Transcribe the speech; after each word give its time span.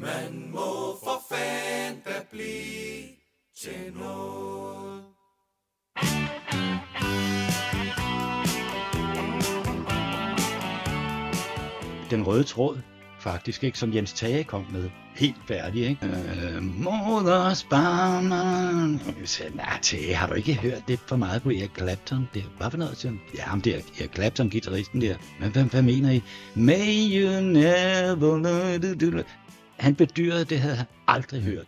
Man 0.00 0.50
må 0.52 0.96
for 1.04 1.22
fanden 1.30 2.02
da 2.04 2.24
blive 2.30 3.04
til 3.62 3.92
noget. 3.94 5.04
Den 12.10 12.26
røde 12.26 12.44
tråd, 12.44 12.78
faktisk, 13.18 13.64
ikke? 13.64 13.78
Som 13.78 13.94
Jens 13.94 14.12
Tage 14.12 14.44
kom 14.44 14.66
med. 14.72 14.90
Helt 15.16 15.36
færdig, 15.48 15.86
ikke? 15.88 16.06
Øh, 16.06 16.62
Moders 16.62 17.64
barman. 17.64 19.00
Jeg 19.20 19.28
sagde, 19.28 19.56
nej, 19.56 19.78
Tage, 19.82 20.14
har 20.14 20.26
du 20.26 20.34
ikke 20.34 20.54
hørt 20.54 20.82
det 20.88 20.98
for 20.98 21.16
meget 21.16 21.42
på 21.42 21.50
Erik 21.50 21.70
Clapton? 21.78 22.28
Det 22.34 22.42
hvad 22.58 22.70
for 22.70 22.78
noget, 22.78 22.96
siger? 22.96 23.14
Ja, 23.36 23.42
ham 23.42 23.60
der, 23.60 23.76
Erik 23.76 24.14
Clapton, 24.14 24.50
gitarristen 24.50 25.00
der. 25.00 25.16
Men 25.40 25.50
hvad, 25.50 25.64
hvad 25.64 25.82
mener 25.82 26.10
I? 26.10 26.22
May 26.54 27.10
you 27.10 27.40
never... 27.40 29.22
Han 29.80 29.94
bedyrede, 29.94 30.44
det 30.44 30.60
havde 30.60 30.76
han 30.76 30.86
aldrig 31.06 31.42
hørt. 31.42 31.66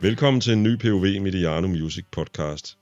Velkommen 0.00 0.40
til 0.40 0.52
en 0.52 0.62
ny 0.62 0.76
POV 0.76 1.22
Mediano 1.22 1.68
Music 1.68 2.04
podcast. 2.12 2.78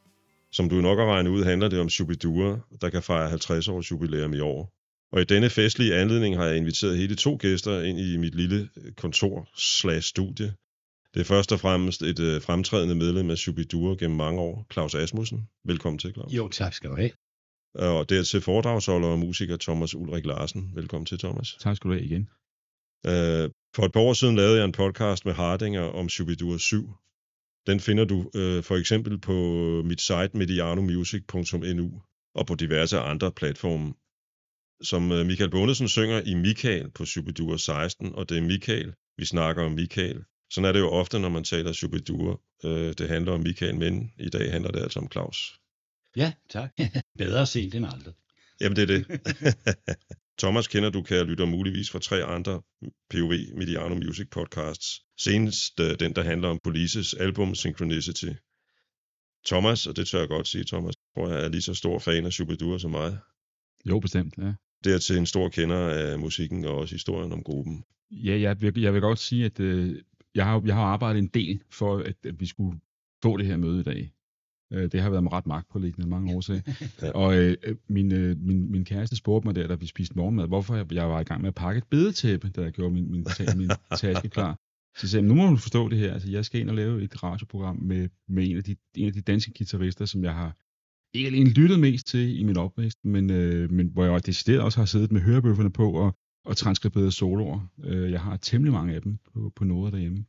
Som 0.52 0.68
du 0.68 0.74
nok 0.80 0.98
har 0.98 1.06
regnet 1.06 1.30
ud, 1.30 1.44
handler 1.44 1.68
det 1.68 1.80
om 1.80 1.88
Shubidua, 1.88 2.58
der 2.80 2.90
kan 2.90 3.02
fejre 3.02 3.28
50 3.28 3.68
års 3.68 3.90
jubilæum 3.90 4.34
i 4.34 4.40
år. 4.40 4.72
Og 5.12 5.20
i 5.20 5.24
denne 5.24 5.50
festlige 5.50 5.94
anledning 5.94 6.36
har 6.36 6.44
jeg 6.44 6.56
inviteret 6.56 6.98
hele 6.98 7.14
to 7.14 7.36
gæster 7.40 7.82
ind 7.82 7.98
i 8.00 8.16
mit 8.16 8.34
lille 8.34 8.68
kontor 8.96 9.48
slash 9.56 10.08
studie. 10.08 10.54
Det 11.14 11.20
er 11.20 11.24
først 11.24 11.52
og 11.52 11.60
fremmest 11.60 12.02
et 12.02 12.18
øh, 12.18 12.42
fremtrædende 12.42 12.94
medlem 12.94 13.30
af 13.30 13.38
Shubidua 13.38 13.94
gennem 13.94 14.16
mange 14.16 14.40
år, 14.40 14.66
Claus 14.72 14.94
Asmussen. 14.94 15.48
Velkommen 15.64 15.98
til, 15.98 16.12
Claus. 16.12 16.32
Jo, 16.32 16.48
tak 16.48 16.74
skal 16.74 16.90
du 16.90 16.96
have. 16.96 17.10
Og 17.78 18.08
dertil 18.08 18.40
foredragsholder 18.40 19.08
og 19.08 19.18
musiker 19.18 19.56
Thomas 19.56 19.94
Ulrik 19.94 20.26
Larsen. 20.26 20.70
Velkommen 20.74 21.06
til, 21.06 21.18
Thomas. 21.18 21.56
Tak 21.60 21.76
skal 21.76 21.90
du 21.90 21.94
have 21.94 22.04
igen. 22.04 22.28
Øh, 23.06 23.50
for 23.74 23.82
et 23.82 23.92
par 23.92 24.00
år 24.00 24.12
siden 24.12 24.36
lavede 24.36 24.56
jeg 24.56 24.64
en 24.64 24.72
podcast 24.72 25.24
med 25.24 25.34
Hardinger 25.34 25.82
om 25.82 26.08
Shubidua 26.08 26.58
7. 26.58 26.90
Den 27.66 27.80
finder 27.80 28.04
du 28.04 28.30
øh, 28.34 28.62
for 28.62 28.76
eksempel 28.76 29.20
på 29.20 29.32
mit 29.84 30.00
site 30.00 30.30
medianomusic.nu 30.34 32.02
og 32.34 32.46
på 32.46 32.54
diverse 32.54 32.98
andre 32.98 33.32
platforme. 33.32 33.94
Som 34.82 35.12
øh, 35.12 35.26
Michael 35.26 35.50
Bundesen 35.50 35.88
synger 35.88 36.20
i 36.20 36.34
Michael 36.34 36.90
på 36.90 37.04
Shubidua 37.04 37.56
16, 37.56 38.14
og 38.14 38.28
det 38.28 38.38
er 38.38 38.42
Michael, 38.42 38.94
vi 39.18 39.24
snakker 39.24 39.62
om 39.64 39.72
Michael. 39.72 40.24
Sådan 40.50 40.68
er 40.68 40.72
det 40.72 40.80
jo 40.80 40.90
ofte, 40.90 41.18
når 41.18 41.28
man 41.28 41.44
taler 41.44 41.72
Shubidua. 41.72 42.36
Øh, 42.64 42.94
det 42.98 43.08
handler 43.08 43.32
om 43.32 43.40
Michael, 43.40 43.76
men 43.76 44.12
i 44.18 44.28
dag 44.28 44.52
handler 44.52 44.70
det 44.70 44.82
altså 44.82 44.98
om 45.00 45.10
Claus. 45.12 45.60
Ja, 46.16 46.32
tak. 46.50 46.70
Bedre 47.18 47.46
sent 47.46 47.74
end 47.74 47.86
aldrig. 47.86 48.14
Jamen, 48.60 48.76
det 48.76 48.82
er 48.82 48.86
det. 48.86 49.20
Thomas 50.42 50.68
kender 50.68 50.90
du, 50.90 51.02
kan 51.02 51.16
jeg 51.16 51.26
lytte 51.26 51.46
muligvis 51.46 51.90
fra 51.90 51.98
tre 51.98 52.24
andre 52.24 52.62
POV 53.10 53.32
Mediano 53.56 53.94
Music 53.94 54.28
podcasts. 54.30 55.00
Senest 55.18 55.80
øh, 55.80 55.98
den, 56.00 56.14
der 56.14 56.22
handler 56.22 56.48
om 56.48 56.60
Polices 56.64 57.14
album 57.14 57.54
Synchronicity. 57.54 58.32
Thomas, 59.46 59.86
og 59.86 59.96
det 59.96 60.08
tør 60.08 60.18
jeg 60.18 60.28
godt 60.28 60.48
sige, 60.48 60.64
Thomas, 60.64 60.94
tror 61.14 61.28
jeg 61.28 61.44
er 61.44 61.48
lige 61.48 61.62
så 61.62 61.74
stor 61.74 61.98
fan 61.98 62.26
af 62.26 62.32
Shubidua 62.32 62.78
som 62.78 62.90
mig. 62.90 63.18
Jo, 63.88 64.00
bestemt, 64.00 64.34
ja. 64.38 64.52
Dertil 64.84 65.16
en 65.16 65.26
stor 65.26 65.48
kender 65.48 65.88
af 65.88 66.18
musikken 66.18 66.64
og 66.64 66.74
også 66.74 66.94
historien 66.94 67.32
om 67.32 67.42
gruppen. 67.42 67.84
Ja, 68.10 68.40
jeg 68.40 68.60
vil, 68.60 68.80
jeg 68.80 68.92
vil 68.92 69.00
godt 69.00 69.18
sige, 69.18 69.44
at 69.44 69.60
øh, 69.60 70.02
jeg, 70.34 70.44
har, 70.44 70.62
jeg 70.66 70.74
har 70.74 70.82
arbejdet 70.82 71.18
en 71.18 71.30
del 71.34 71.60
for, 71.70 71.98
at, 71.98 72.16
at 72.24 72.40
vi 72.40 72.46
skulle 72.46 72.80
få 73.22 73.36
det 73.36 73.46
her 73.46 73.56
møde 73.56 73.80
i 73.80 73.82
dag. 73.82 74.12
Øh, 74.72 74.92
det 74.92 75.00
har 75.00 75.10
været 75.10 75.22
mig 75.22 75.32
ret 75.32 75.46
magtpåliggende 75.46 76.08
mange 76.08 76.34
år. 76.34 76.52
Ja. 76.52 76.60
ja. 77.06 77.10
Og 77.10 77.38
øh, 77.38 77.56
min, 77.88 78.12
øh, 78.12 78.36
min, 78.38 78.70
min 78.70 78.84
kæreste 78.84 79.16
spurgte 79.16 79.48
mig 79.48 79.54
der, 79.54 79.66
da 79.66 79.74
vi 79.74 79.86
spiste 79.86 80.16
morgenmad, 80.16 80.46
hvorfor 80.46 80.76
jeg, 80.76 80.92
jeg 80.92 81.10
var 81.10 81.20
i 81.20 81.24
gang 81.24 81.40
med 81.40 81.48
at 81.48 81.54
pakke 81.54 81.78
et 81.78 81.86
bedetæppe, 81.90 82.48
da 82.48 82.62
jeg 82.62 82.72
gjorde 82.72 82.94
min, 82.94 83.10
min, 83.10 83.26
min 83.56 83.70
taske 84.00 84.28
klar. 84.28 84.58
Så 84.98 85.08
sagde 85.08 85.22
jeg, 85.22 85.28
nu 85.28 85.34
må 85.34 85.50
du 85.50 85.56
forstå 85.56 85.88
det 85.88 85.98
her. 85.98 86.12
Altså, 86.12 86.30
jeg 86.30 86.44
skal 86.44 86.60
ind 86.60 86.70
og 86.70 86.76
lave 86.76 87.02
et 87.02 87.22
radioprogram 87.22 87.76
med, 87.76 88.08
med 88.28 88.50
en, 88.50 88.56
af 88.56 88.64
de, 88.64 88.76
en 88.94 89.06
af 89.06 89.12
de 89.12 89.20
danske 89.20 89.52
guitarister, 89.58 90.04
som 90.04 90.24
jeg 90.24 90.34
har 90.34 90.56
ikke 91.14 91.26
alene 91.26 91.50
lyttet 91.50 91.80
mest 91.80 92.06
til 92.06 92.40
i 92.40 92.42
min 92.42 92.56
opvækst, 92.56 93.04
men, 93.04 93.30
øh, 93.30 93.70
men 93.70 93.88
hvor 93.88 94.04
jeg 94.04 94.26
decideret 94.26 94.60
også 94.60 94.78
har 94.78 94.86
siddet 94.86 95.12
med 95.12 95.20
hørebøfferne 95.20 95.72
på 95.72 95.92
og, 95.92 96.16
og 96.44 96.56
transkriberet 96.56 97.14
soloer. 97.14 97.68
Øh, 97.84 98.10
jeg 98.10 98.20
har 98.20 98.36
temmelig 98.36 98.72
mange 98.72 98.94
af 98.94 99.02
dem 99.02 99.18
på, 99.32 99.52
på 99.56 99.64
noder 99.64 99.90
derhjemme. 99.90 100.24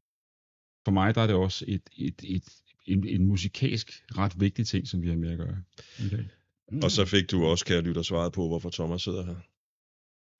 For 0.86 0.92
mig 0.92 1.16
der 1.16 1.22
er 1.22 1.28
det 1.28 1.36
også 1.36 1.66
et, 1.68 1.90
et, 1.98 2.22
et, 2.24 2.44
en, 2.88 3.08
en 3.08 3.26
musikalsk 3.26 4.04
ret 4.18 4.40
vigtig 4.40 4.68
ting, 4.68 4.88
som 4.88 5.02
vi 5.02 5.08
har 5.08 5.16
med 5.16 5.32
at 5.32 5.38
gøre 5.38 5.58
i 6.00 6.10
dag. 6.10 6.26
Og 6.84 6.92
så 6.92 7.06
fik 7.06 7.32
du 7.32 7.46
også, 7.46 7.66
kære 7.66 7.82
lytter, 7.82 8.02
svaret 8.02 8.34
på, 8.34 8.48
hvorfor 8.48 8.70
Thomas 8.70 9.02
sidder 9.02 9.26
her. 9.26 9.36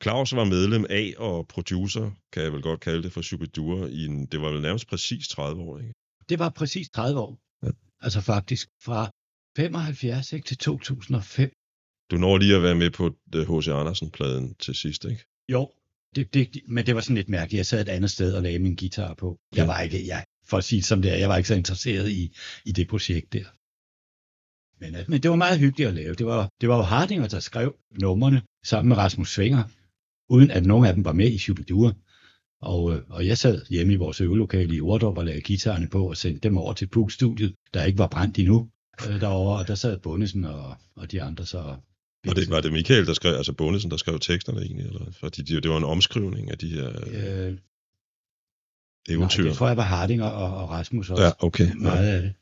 Claus 0.04 0.36
var 0.36 0.44
medlem 0.44 0.86
af 0.90 1.14
og 1.18 1.48
producer, 1.48 2.12
kan 2.32 2.44
jeg 2.44 2.54
vel 2.54 2.62
godt 2.62 2.80
kalde 2.80 3.04
det, 3.04 3.12
for 3.14 3.22
Shubidua 3.22 3.88
i 3.88 4.06
en, 4.06 4.26
det 4.26 4.42
var 4.42 4.52
vel 4.52 4.62
nærmest 4.62 4.88
præcis 4.88 5.28
30 5.28 5.62
år, 5.62 5.80
ikke? 5.80 5.94
Det 6.30 6.40
var 6.40 6.50
præcis 6.50 6.90
30 6.90 7.20
år. 7.20 7.40
Ja. 7.64 7.68
Ja. 7.68 7.72
Altså 8.02 8.22
faktisk 8.22 8.70
fra 8.84 9.10
75 9.58 10.34
ikke, 10.34 10.46
til 10.48 10.58
2005. 10.58 11.52
Du 12.12 12.18
når 12.18 12.38
lige 12.38 12.56
at 12.56 12.64
være 12.64 12.76
med 12.76 12.90
på 12.90 13.10
H.C. 13.34 13.68
Andersen-pladen 13.68 14.56
til 14.56 14.76
sidst, 14.76 15.06
ikke? 15.06 15.24
Jo. 15.52 15.72
Det, 16.16 16.34
det, 16.34 16.62
men 16.68 16.86
det 16.86 16.96
var 16.96 17.02
sådan 17.02 17.16
lidt 17.16 17.30
mærkeligt. 17.30 17.58
Jeg 17.58 17.66
sad 17.66 17.82
et 17.82 17.90
andet 17.90 18.12
sted 18.12 18.34
og 18.34 18.44
lagde 18.44 18.60
min 18.60 18.76
guitar 18.76 19.14
på. 19.14 19.38
Jeg 19.56 19.62
Ja. 19.62 19.66
var 19.66 19.82
ikke, 19.82 20.08
jeg, 20.08 20.26
for 20.50 20.58
at 20.58 20.64
sige 20.64 20.84
som 20.84 21.02
det 21.02 21.14
er, 21.14 21.16
jeg 21.16 21.30
var 21.30 21.38
ikke 21.38 21.48
så 21.48 21.56
interesseret 21.56 22.10
i, 22.10 22.36
i 22.66 22.72
det 22.72 22.88
projekt 22.88 23.34
der. 23.34 23.46
Men, 24.80 24.96
øh, 24.96 25.06
men 25.08 25.24
det 25.24 25.30
var 25.30 25.38
meget 25.38 25.60
hyggeligt 25.60 25.90
at 25.90 25.96
lave. 25.96 26.14
Det 26.14 26.26
var, 26.26 26.50
det 26.62 26.70
var 26.70 26.78
jo 26.78 26.84
Hardinger, 26.84 27.28
der 27.28 27.40
skrev 27.40 27.76
numrene 28.02 28.42
sammen 28.66 28.90
med 28.90 28.98
Rasmus 28.98 29.34
Svinger, 29.34 29.64
uden 30.30 30.52
at 30.52 30.66
nogen 30.66 30.86
af 30.86 30.94
dem 30.94 31.06
var 31.06 31.14
med 31.14 31.32
i 31.32 31.38
Shubidua. 31.38 31.92
Og, 32.62 32.94
øh, 32.94 33.02
og 33.10 33.28
jeg 33.28 33.38
sad 33.38 33.66
hjemme 33.70 33.94
i 33.94 33.96
vores 33.96 34.22
øvelokale 34.22 34.76
i 34.76 34.82
Ordrup 34.82 35.18
og 35.18 35.26
lagde 35.26 35.42
guitarerne 35.42 35.90
på 35.90 36.10
og 36.10 36.18
sendte 36.18 36.50
dem 36.50 36.58
over 36.58 36.74
til 36.74 36.88
Puk-studiet, 36.88 37.54
der 37.74 37.84
ikke 37.84 37.98
var 37.98 38.08
brændt 38.08 38.40
endnu 38.40 38.70
øh, 39.10 39.22
derovre. 39.22 39.60
Og 39.60 39.68
der 39.68 39.76
sad 39.76 40.00
Bundesen 40.00 40.46
og, 40.46 40.76
og 40.96 41.12
de 41.12 41.22
andre 41.22 41.46
så. 41.46 41.76
Og 42.28 42.36
det 42.36 42.50
var 42.50 42.62
det 42.62 42.72
Michael, 42.72 43.06
der 43.06 43.14
skrev, 43.14 43.34
altså 43.34 43.54
Bundesen, 43.54 43.92
der 43.92 43.98
skrev 43.98 44.20
teksterne 44.20 44.62
egentlig, 44.62 44.86
eller? 44.86 45.12
Fordi 45.12 45.42
det, 45.42 45.64
det 45.64 45.72
var 45.72 45.78
en 45.78 45.84
omskrivning 45.84 46.52
af 46.52 46.58
de 46.58 46.68
her 46.70 46.90
øh, 47.08 47.48
Øh, 47.48 47.58
eventyr. 49.10 49.42
Nej, 49.44 49.50
det 49.50 49.58
tror 49.58 49.68
jeg 49.68 49.78
var 49.78 49.84
Hardinger 49.84 50.26
og, 50.26 50.58
og 50.64 50.70
Rasmus 50.70 51.10
også. 51.10 51.24
ja, 51.24 51.32
okay. 51.40 51.68
Meget 51.76 52.08
af 52.08 52.22
det. 52.22 52.34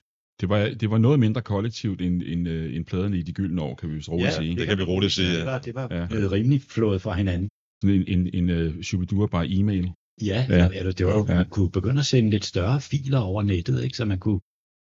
Det 0.41 0.49
var, 0.49 0.69
det 0.79 0.89
var 0.89 0.97
noget 0.97 1.19
mindre 1.19 1.41
kollektivt 1.41 2.01
end, 2.01 2.21
end, 2.25 2.47
øh, 2.47 2.75
end 2.75 2.85
pladerne 2.85 3.17
i 3.17 3.21
de 3.21 3.33
gyldne 3.33 3.61
år, 3.61 3.75
kan 3.75 3.89
vi 3.89 3.95
vist 3.95 4.09
roligt 4.09 4.33
sige. 4.33 4.55
det 4.55 4.67
kan 4.67 4.77
vi 4.77 4.83
roligt 4.83 5.13
sige, 5.13 5.29
ja. 5.29 5.37
Det 5.37 5.45
var, 5.45 5.59
det 5.59 5.75
var 5.75 5.87
Ja. 5.91 6.01
ja. 6.01 6.27
rimelig 6.31 6.61
flået 6.69 7.01
fra 7.01 7.13
hinanden. 7.13 7.49
Sådan 7.83 7.95
en, 8.07 8.27
en, 8.35 8.49
en 8.49 8.67
uh, 8.67 8.81
Shubidua 8.81 9.27
bare 9.27 9.47
e-mail. 9.49 9.91
Ja, 10.21 10.45
Ja. 10.49 10.55
ja. 10.57 10.69
Eller 10.73 10.91
det 10.91 11.05
var 11.05 11.13
jo, 11.17 11.25
Ja. 11.29 11.35
man 11.35 11.45
kunne 11.49 11.71
begynde 11.71 11.99
at 11.99 12.05
sende 12.05 12.29
lidt 12.29 12.45
større 12.45 12.81
filer 12.81 13.19
over 13.19 13.43
nettet, 13.43 13.83
ikke? 13.83 13.97
så 13.97 14.05
man 14.05 14.19
kunne, 14.19 14.39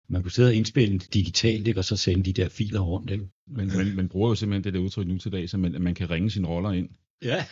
man 0.09 0.23
kunne 0.23 0.33
sidde 0.33 0.49
og 0.49 0.55
indspille 0.55 0.99
digitalt, 0.99 1.69
ikke? 1.69 1.81
og 1.81 1.85
så 1.85 1.97
sende 1.97 2.23
de 2.25 2.33
der 2.43 2.49
filer 2.49 2.81
rundt. 2.81 3.11
Ikke? 3.11 3.25
Men 3.49 3.67
man, 3.77 3.95
man 3.97 4.09
bruger 4.09 4.29
jo 4.29 4.35
simpelthen 4.35 4.65
det 4.65 4.75
der 4.75 4.81
udtryk 4.81 5.07
nu 5.07 5.19
til 5.19 5.33
dag, 5.33 5.51
så 5.51 5.59
man, 5.59 5.77
man 5.83 5.95
kan 5.95 6.11
ringe 6.11 6.31
sine 6.31 6.49
roller 6.49 6.73
ind. 6.73 6.89
Ja. 7.23 7.45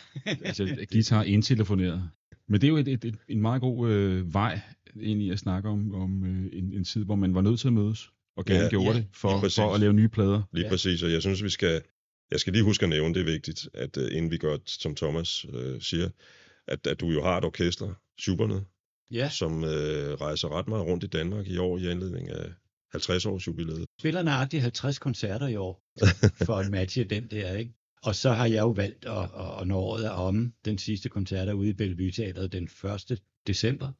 Altså 0.45 0.85
guitar 0.91 1.23
indtelefoneret. 1.23 2.09
Men 2.49 2.61
det 2.61 2.67
er 2.67 2.69
jo 2.69 2.77
et, 2.77 2.87
et, 2.87 3.05
et, 3.05 3.15
en 3.29 3.41
meget 3.41 3.61
god 3.61 3.89
øh, 3.89 4.33
vej 4.33 4.59
i 4.95 5.29
at 5.29 5.39
snakke 5.39 5.69
om, 5.69 5.95
om 5.95 6.23
øh, 6.25 6.45
en, 6.59 6.73
en 6.73 6.83
tid, 6.83 7.05
hvor 7.05 7.15
man 7.15 7.35
var 7.35 7.41
nødt 7.41 7.59
til 7.59 7.67
at 7.67 7.73
mødes, 7.73 8.09
og 8.37 8.45
gerne 8.45 8.63
Ja, 8.63 8.69
gjorde 8.69 8.87
ja, 8.87 8.93
det 8.93 9.07
for, 9.13 9.49
for 9.55 9.73
at 9.73 9.79
lave 9.79 9.93
nye 9.93 10.07
plader. 10.09 10.41
Lige 10.53 10.65
Ja. 10.65 10.69
præcis, 10.69 11.03
og 11.03 11.11
jeg 11.11 11.21
synes, 11.21 11.43
vi 11.43 11.49
skal, 11.49 11.81
jeg 12.31 12.39
skal 12.39 12.53
lige 12.53 12.63
huske 12.63 12.83
at 12.83 12.89
nævne, 12.89 13.13
det 13.13 13.21
er 13.21 13.25
vigtigt, 13.25 13.69
at 13.73 13.97
uh, 13.97 14.03
inden 14.11 14.31
vi 14.31 14.37
gør, 14.37 14.57
som 14.65 14.95
Thomas 14.95 15.45
uh, 15.45 15.81
siger, 15.81 16.09
at, 16.67 16.87
at 16.87 16.99
du 16.99 17.07
jo 17.07 17.23
har 17.23 17.37
et 17.37 17.45
orkester, 17.45 17.93
Schuberne, 18.19 18.65
ja, 19.11 19.29
som 19.29 19.57
uh, 19.57 19.69
rejser 20.21 20.57
ret 20.57 20.67
meget 20.67 20.85
rundt 20.85 21.03
i 21.03 21.07
Danmark 21.07 21.47
i 21.47 21.57
år 21.57 21.77
i 21.77 21.87
anledning 21.87 22.29
af 22.29 22.45
50 22.91 23.25
års 23.25 23.47
jubilæet. 23.47 23.85
spiller 23.99 24.23
nøjagtigt 24.23 24.61
50 24.61 24.99
koncerter 24.99 25.47
i 25.47 25.55
år, 25.55 25.83
for 26.47 26.55
at 26.55 26.71
matche 26.71 27.03
den 27.03 27.27
der, 27.27 27.53
ikke? 27.53 27.73
Og 28.03 28.15
så 28.15 28.31
har 28.31 28.45
jeg 28.45 28.59
jo 28.59 28.69
valgt, 28.69 29.05
at, 29.05 29.23
at, 29.61 29.67
når 29.67 29.79
året 29.79 30.05
er 30.05 30.09
omme, 30.09 30.53
den 30.65 30.77
sidste 30.77 31.09
koncert 31.09 31.47
er 31.47 31.53
ude 31.53 31.69
i 31.69 31.73
Bellevue 31.73 32.11
Teatret 32.11 32.51
den 32.51 32.63
1. 32.63 33.21
december, 33.47 33.91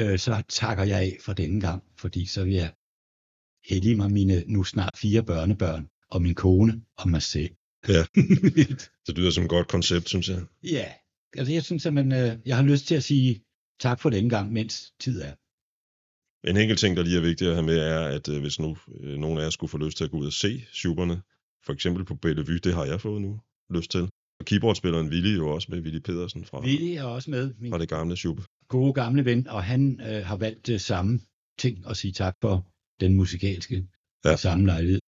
øh, 0.00 0.18
så 0.18 0.42
takker 0.48 0.84
jeg 0.84 1.00
af 1.00 1.16
for 1.20 1.32
denne 1.32 1.60
gang, 1.60 1.82
fordi 1.98 2.26
så 2.26 2.44
vil 2.44 2.52
jeg 2.52 2.72
hellige 3.64 3.96
mig 3.96 4.10
mine 4.10 4.44
nu 4.46 4.64
snart 4.64 4.96
fire 4.96 5.22
børnebørn, 5.22 5.88
og 6.10 6.22
min 6.22 6.34
kone 6.34 6.82
og 6.96 7.08
mig 7.08 7.22
selv. 7.22 7.50
Ja. 7.88 8.04
Det 9.06 9.18
lyder 9.18 9.30
som 9.30 9.44
et 9.44 9.50
godt 9.50 9.68
koncept, 9.68 10.08
synes 10.08 10.28
jeg. 10.28 10.42
ja, 10.62 10.92
altså 11.36 11.52
jeg 11.52 11.64
synes, 11.64 11.86
at 11.86 11.94
man, 11.94 12.12
øh, 12.12 12.38
jeg 12.46 12.56
har 12.56 12.62
lyst 12.62 12.86
til 12.86 12.94
at 12.94 13.04
sige 13.04 13.44
tak 13.80 14.00
for 14.00 14.10
denne 14.10 14.30
gang, 14.30 14.52
mens 14.52 14.92
tid 15.00 15.20
er. 15.20 15.34
En 16.50 16.56
enkelt 16.56 16.80
ting, 16.80 16.96
der 16.96 17.02
lige 17.02 17.16
er 17.16 17.20
vigtigt 17.20 17.50
at 17.50 17.56
have 17.56 17.66
med, 17.66 17.78
er, 17.78 18.00
at 18.00 18.28
uh, 18.28 18.40
hvis 18.40 18.60
nu 18.60 18.76
uh, 18.86 19.06
nogen 19.06 19.38
af 19.38 19.42
jer 19.42 19.50
skulle 19.50 19.70
få 19.70 19.78
lyst 19.78 19.96
til 19.96 20.04
at 20.04 20.10
gå 20.10 20.16
ud 20.16 20.26
og 20.26 20.32
se 20.32 20.64
Schuberne, 20.72 21.22
for 21.66 21.72
eksempel 21.72 22.04
på 22.04 22.14
Bellevue, 22.14 22.58
det 22.58 22.74
har 22.74 22.84
jeg 22.84 23.00
fået 23.00 23.22
nu 23.22 23.40
lyst 23.70 23.90
til. 23.90 24.02
Og 24.40 24.44
keyboardspilleren 24.46 25.08
Willy 25.08 25.36
jo 25.36 25.48
også 25.54 25.68
med, 25.70 25.80
Willy 25.82 25.98
Pedersen 25.98 26.44
fra, 26.44 26.60
Willy 26.60 26.90
er 26.96 27.02
også 27.02 27.30
med, 27.30 27.54
min 27.58 27.72
fra 27.72 27.78
det 27.78 27.88
gamle 27.88 28.16
Schubert. 28.16 28.46
gode 28.68 28.92
gamle 28.92 29.24
ven, 29.24 29.48
og 29.48 29.64
han 29.64 30.00
øh, 30.00 30.24
har 30.26 30.36
valgt 30.36 30.66
det 30.66 30.80
samme 30.80 31.20
ting 31.58 31.86
at 31.90 31.96
sige 31.96 32.12
tak 32.12 32.34
for 32.42 32.66
den 33.00 33.14
musikalske 33.16 33.86
Ja. 34.24 34.36
samme 34.36 34.66
lejlighed. 34.66 35.00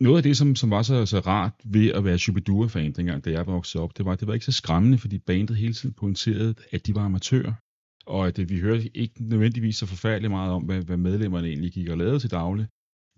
noget 0.00 0.16
af 0.16 0.22
det, 0.22 0.36
som, 0.36 0.56
som 0.56 0.70
var 0.70 0.82
så, 0.82 1.06
så 1.06 1.18
rart 1.20 1.52
ved 1.64 1.88
at 1.98 2.04
være 2.04 2.18
Shubidua-fan 2.18 2.92
dengang, 2.92 3.24
da 3.24 3.30
jeg 3.30 3.46
voksede 3.46 3.82
op, 3.84 3.96
det 3.98 4.04
var, 4.06 4.12
at 4.12 4.20
det 4.20 4.28
var 4.28 4.34
ikke 4.34 4.46
så 4.46 4.52
skræmmende, 4.52 4.98
fordi 4.98 5.18
bandet 5.18 5.56
hele 5.56 5.74
tiden 5.74 5.94
pointerede, 5.94 6.54
at 6.72 6.86
de 6.86 6.94
var 6.94 7.04
amatører. 7.04 7.52
Og 8.06 8.26
at 8.26 8.36
det, 8.36 8.50
vi 8.50 8.60
hørte 8.60 8.96
ikke 8.96 9.24
nødvendigvis 9.24 9.76
så 9.76 9.86
forfærdeligt 9.86 10.30
meget 10.30 10.52
om, 10.52 10.62
hvad, 10.62 10.82
hvad 10.82 10.96
medlemmerne 10.96 11.48
egentlig 11.48 11.72
gik 11.72 11.88
og 11.88 11.98
lavede 11.98 12.18
til 12.18 12.30
daglig. 12.30 12.66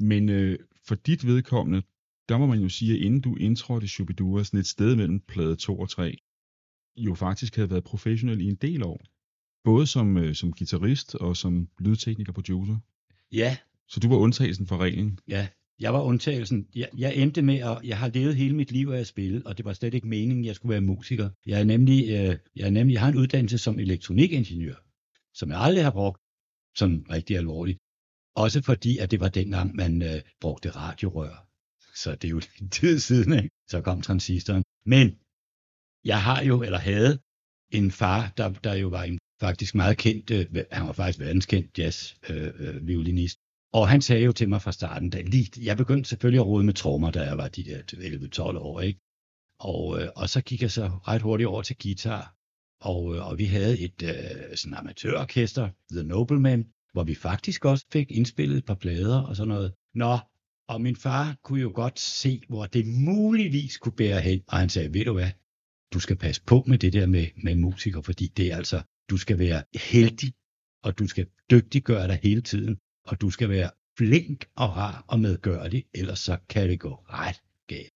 Men 0.00 0.28
øh, 0.28 0.58
for 0.88 0.94
dit 0.94 1.26
vedkommende, 1.26 1.82
der 2.28 2.38
må 2.38 2.46
man 2.46 2.60
jo 2.60 2.68
sige, 2.68 2.94
at 2.94 3.00
inden 3.00 3.20
du 3.20 3.36
indtrådte 3.36 3.84
i 3.84 3.88
Shubidua, 3.88 4.44
sådan 4.44 4.60
et 4.60 4.66
sted 4.66 4.96
mellem 4.96 5.20
plade 5.20 5.56
2 5.56 5.78
og 5.78 5.90
3, 5.90 6.16
jo 6.96 7.14
faktisk 7.14 7.56
havde 7.56 7.70
været 7.70 7.84
professionel 7.84 8.40
i 8.40 8.44
en 8.48 8.54
del 8.54 8.82
år. 8.82 9.00
Både 9.64 9.86
som, 9.86 10.16
øh, 10.16 10.34
som 10.34 10.52
guitarist 10.52 11.14
og 11.14 11.36
som 11.36 11.68
lydtekniker 11.78 12.32
producer. 12.32 12.76
Ja, 13.32 13.56
Så 13.88 14.00
du 14.00 14.08
var 14.08 14.16
undtagelsen 14.16 14.66
for 14.66 14.76
reglen. 14.76 15.18
ja. 15.28 15.48
Jeg 15.78 15.92
var 15.94 16.02
undtagelsen. 16.02 16.66
Jeg, 16.74 16.88
jeg 16.98 17.16
endte 17.16 17.42
med 17.42 17.58
at, 17.58 17.78
jeg 17.84 17.98
har 17.98 18.08
levet 18.08 18.36
hele 18.36 18.56
mit 18.56 18.72
liv 18.72 18.88
af 18.88 18.98
at 19.00 19.06
spille, 19.06 19.46
og 19.46 19.56
det 19.56 19.64
var 19.64 19.72
slet 19.72 19.94
ikke 19.94 20.08
meningen, 20.08 20.44
at 20.44 20.46
jeg 20.46 20.54
skulle 20.56 20.70
være 20.70 20.80
musiker. 20.80 21.30
Jeg 21.46 21.60
er 21.60 21.64
nemlig, 21.64 22.02
øh, 22.04 22.36
jeg 22.56 22.66
er 22.66 22.70
nemlig, 22.70 22.94
jeg 22.94 23.00
har 23.00 23.08
en 23.08 23.16
uddannelse 23.18 23.58
som 23.58 23.78
elektronikingeniør, 23.78 24.74
som 25.34 25.50
jeg 25.50 25.58
aldrig 25.60 25.84
har 25.84 25.90
brugt 25.90 26.20
sådan 26.76 27.06
rigtig 27.10 27.36
alvorligt. 27.36 27.78
Også 28.36 28.62
fordi, 28.62 28.98
at 28.98 29.10
det 29.10 29.20
var 29.20 29.28
dengang, 29.28 29.74
man 29.74 30.02
øh, 30.02 30.20
brugte 30.40 30.70
radiorør. 30.70 31.46
Så 31.94 32.10
det 32.14 32.24
er 32.24 32.30
jo 32.30 32.40
en 32.62 32.70
tid 32.70 32.98
siden, 32.98 33.32
ikke? 33.32 33.50
Så 33.68 33.80
kom 33.80 34.02
transistoren. 34.02 34.62
Men 34.86 35.06
jeg 36.04 36.22
har 36.22 36.42
jo, 36.42 36.62
eller 36.62 36.78
havde, 36.78 37.18
en 37.72 37.90
far, 37.90 38.32
der, 38.36 38.52
der 38.52 38.74
jo 38.74 38.88
var 38.88 39.02
en 39.02 39.18
faktisk 39.40 39.74
meget 39.74 39.98
kendt, 39.98 40.30
øh, 40.30 40.46
han 40.72 40.86
var 40.86 40.92
faktisk 40.92 41.20
verdenskendt 41.20 41.78
jazzviolinist. 41.78 42.60
Øh, 42.60 42.76
øh, 42.76 42.86
violinist. 42.86 43.38
og 43.72 43.88
han 43.88 44.02
sagde 44.02 44.24
jo 44.24 44.32
til 44.32 44.48
mig 44.48 44.62
fra 44.62 44.72
starten, 44.72 45.10
da 45.10 45.20
lige, 45.20 45.64
jeg 45.64 45.76
begyndte 45.76 46.08
selvfølgelig 46.08 46.40
at 46.40 46.46
rode 46.46 46.64
med 46.64 46.74
trommer, 46.74 47.10
da 47.10 47.22
jeg 47.22 47.38
var 47.38 47.48
de 47.48 47.64
der 47.64 47.80
11-12 48.38 48.58
år, 48.58 48.80
ikke? 48.80 49.00
Og, 49.60 50.00
øh, 50.00 50.08
og 50.16 50.28
så 50.28 50.40
gik 50.42 50.62
jeg 50.62 50.70
så 50.70 50.86
ret 51.08 51.22
hurtigt 51.22 51.48
over 51.48 51.62
til 51.62 51.76
guitar, 51.82 52.34
og, 52.80 53.14
øh, 53.14 53.26
og 53.28 53.38
vi 53.38 53.44
havde 53.44 53.78
et 53.78 54.02
øh, 54.02 54.56
sådan 54.56 54.74
amatørorkester, 54.74 55.70
The 55.90 56.02
Nobleman, 56.02 56.64
hvor 56.96 57.04
vi 57.04 57.14
faktisk 57.14 57.64
også 57.64 57.86
fik 57.92 58.10
indspillet 58.10 58.58
et 58.58 58.64
par 58.64 58.74
plader 58.74 59.22
og 59.22 59.36
sådan 59.36 59.48
noget. 59.48 59.72
Nå, 59.94 60.18
og 60.68 60.80
min 60.80 60.96
far 60.96 61.36
kunne 61.44 61.60
jo 61.60 61.72
godt 61.74 62.00
se, 62.00 62.42
hvor 62.48 62.66
det 62.66 62.86
muligvis 62.86 63.78
kunne 63.78 63.96
bære 63.96 64.20
hen, 64.20 64.42
og 64.48 64.58
han 64.58 64.68
sagde, 64.68 64.94
ved 64.94 65.04
du 65.04 65.12
hvad, 65.12 65.30
du 65.92 66.00
skal 66.00 66.16
passe 66.16 66.42
på 66.46 66.64
med 66.66 66.78
det 66.78 66.92
der 66.92 67.06
med, 67.06 67.26
med 67.42 67.54
musikere, 67.54 68.02
fordi 68.02 68.26
det 68.36 68.52
er 68.52 68.56
altså, 68.56 68.82
du 69.10 69.16
skal 69.16 69.38
være 69.38 69.62
heldig, 69.74 70.32
og 70.82 70.98
du 70.98 71.06
skal 71.06 71.26
dygtiggøre 71.50 72.08
dig 72.08 72.18
hele 72.22 72.40
tiden, 72.40 72.78
og 73.06 73.20
du 73.20 73.30
skal 73.30 73.48
være 73.48 73.70
flink 73.98 74.44
og 74.56 74.76
rar 74.76 75.04
og 75.08 75.20
medgørlig, 75.20 75.84
ellers 75.94 76.18
så 76.18 76.38
kan 76.48 76.68
det 76.68 76.80
gå 76.80 76.94
ret 76.94 77.42
galt. 77.66 77.92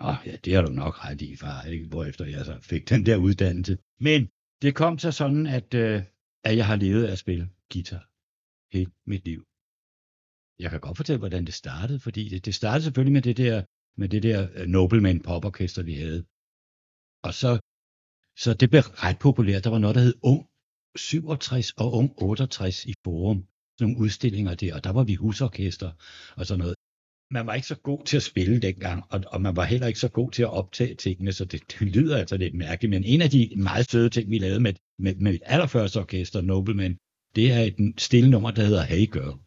Åh, 0.00 0.16
ja, 0.26 0.36
det 0.44 0.54
har 0.54 0.62
du 0.62 0.72
nok 0.72 1.04
ret 1.04 1.22
i, 1.22 1.36
far, 1.36 1.62
ikke? 1.62 1.86
hvorefter 1.86 2.24
jeg 2.24 2.44
så 2.44 2.58
fik 2.62 2.88
den 2.88 3.06
der 3.06 3.16
uddannelse. 3.16 3.78
Men 4.00 4.28
det 4.62 4.74
kom 4.74 4.98
så 4.98 5.10
sådan, 5.10 5.46
at, 5.46 5.74
øh, 5.74 6.02
at 6.44 6.56
jeg 6.56 6.66
har 6.66 6.76
levet 6.76 7.04
af 7.04 7.12
at 7.12 7.18
spille 7.18 7.48
guitar 7.72 8.08
hele 8.72 8.90
mit 9.06 9.24
liv. 9.24 9.40
Jeg 10.62 10.70
kan 10.70 10.80
godt 10.80 10.96
fortælle, 10.96 11.18
hvordan 11.18 11.44
det 11.48 11.54
startede, 11.54 12.00
fordi 12.00 12.28
det, 12.28 12.44
det 12.44 12.54
startede 12.54 12.84
selvfølgelig 12.84 13.12
med 13.12 13.22
det 13.22 13.36
der, 13.36 13.56
med 14.00 14.08
det 14.08 14.22
der 14.22 14.48
øh, 14.54 14.66
Nobleman 14.66 15.20
poporkester, 15.20 15.82
vi 15.82 15.94
havde. 15.94 16.20
Og 17.26 17.32
så, 17.40 17.50
så 18.42 18.50
det 18.60 18.70
blev 18.70 18.82
ret 19.04 19.18
populært. 19.26 19.64
Der 19.64 19.70
var 19.70 19.78
noget, 19.78 19.96
der 19.96 20.02
hed 20.06 20.14
Ung 20.22 20.40
67 20.96 21.72
og 21.72 21.92
Ung 21.92 22.08
68 22.22 22.86
i 22.86 22.94
Forum. 23.04 23.38
Sådan 23.78 23.92
nogle 23.92 24.04
udstillinger 24.04 24.54
der, 24.54 24.74
og 24.74 24.84
der 24.84 24.90
var 24.90 25.04
vi 25.04 25.14
husorkester 25.14 25.90
og 26.36 26.46
sådan 26.46 26.58
noget. 26.58 26.74
Man 27.30 27.46
var 27.46 27.54
ikke 27.54 27.66
så 27.66 27.78
god 27.90 28.04
til 28.04 28.16
at 28.16 28.22
spille 28.22 28.60
dengang, 28.60 29.04
og, 29.10 29.20
og 29.26 29.40
man 29.40 29.56
var 29.56 29.64
heller 29.64 29.86
ikke 29.86 30.00
så 30.00 30.08
god 30.08 30.30
til 30.30 30.42
at 30.42 30.50
optage 30.50 30.94
tingene, 30.94 31.32
så 31.32 31.44
det, 31.44 31.60
det 31.72 31.88
lyder 31.96 32.16
altså 32.16 32.36
lidt 32.36 32.54
mærkeligt. 32.54 32.90
Men 32.90 33.04
en 33.04 33.22
af 33.22 33.30
de 33.30 33.52
meget 33.56 33.90
søde 33.90 34.10
ting, 34.10 34.30
vi 34.30 34.38
lavede 34.38 34.60
med, 34.60 34.74
med, 34.98 35.14
med 35.14 35.32
mit 35.32 35.42
allerførste 35.44 36.00
orkester, 36.00 36.40
Nobleman, 36.40 36.98
det 37.36 37.52
er 37.52 37.60
et 37.60 37.94
stille 37.98 38.30
nummer, 38.30 38.50
der 38.50 38.62
hedder 38.62 38.82
Hey 38.82 39.06
Girl. 39.10 39.38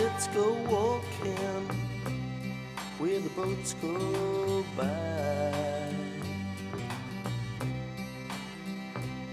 Let's 0.00 0.26
go 0.28 0.52
walking 0.70 1.68
where 2.98 3.20
the 3.20 3.30
boats 3.30 3.74
go 3.82 4.64
by. 4.76 4.84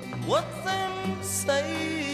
And 0.03 0.27
what 0.27 0.45
them 0.65 1.23
say 1.23 2.10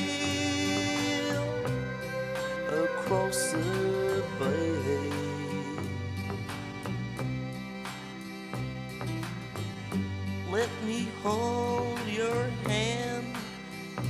Let 10.52 10.70
me 10.86 11.08
hold 11.24 12.00
your 12.08 12.44
hand 12.66 13.28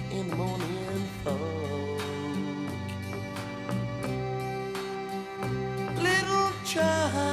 in 0.10 0.30
the 0.30 0.36
morning 0.36 1.10
fog. 1.24 2.02
little 6.02 6.52
child. 6.66 7.27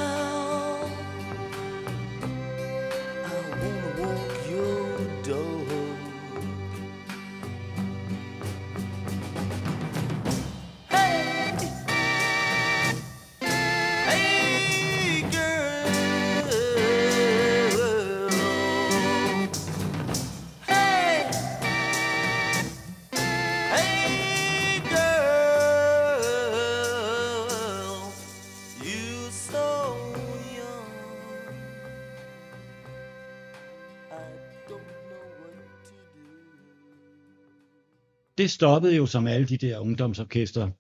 Det 38.45 38.51
stoppede 38.51 38.97
jo 38.97 39.07
som 39.07 39.27
alle 39.27 39.47
de 39.47 39.57
der 39.57 39.79
ungdomsorkester 39.79 40.71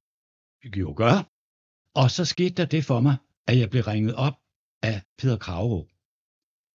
jo 0.76 0.94
gør. 0.97 1.16
Og 1.94 2.11
så 2.11 2.25
skete 2.25 2.54
der 2.54 2.64
det 2.64 2.85
for 2.85 3.00
mig, 3.00 3.16
at 3.47 3.59
jeg 3.59 3.71
blev 3.71 3.83
ringet 3.83 4.14
op 4.14 4.35
af 4.83 5.02
Peter 5.18 5.37
Kravro, 5.37 5.88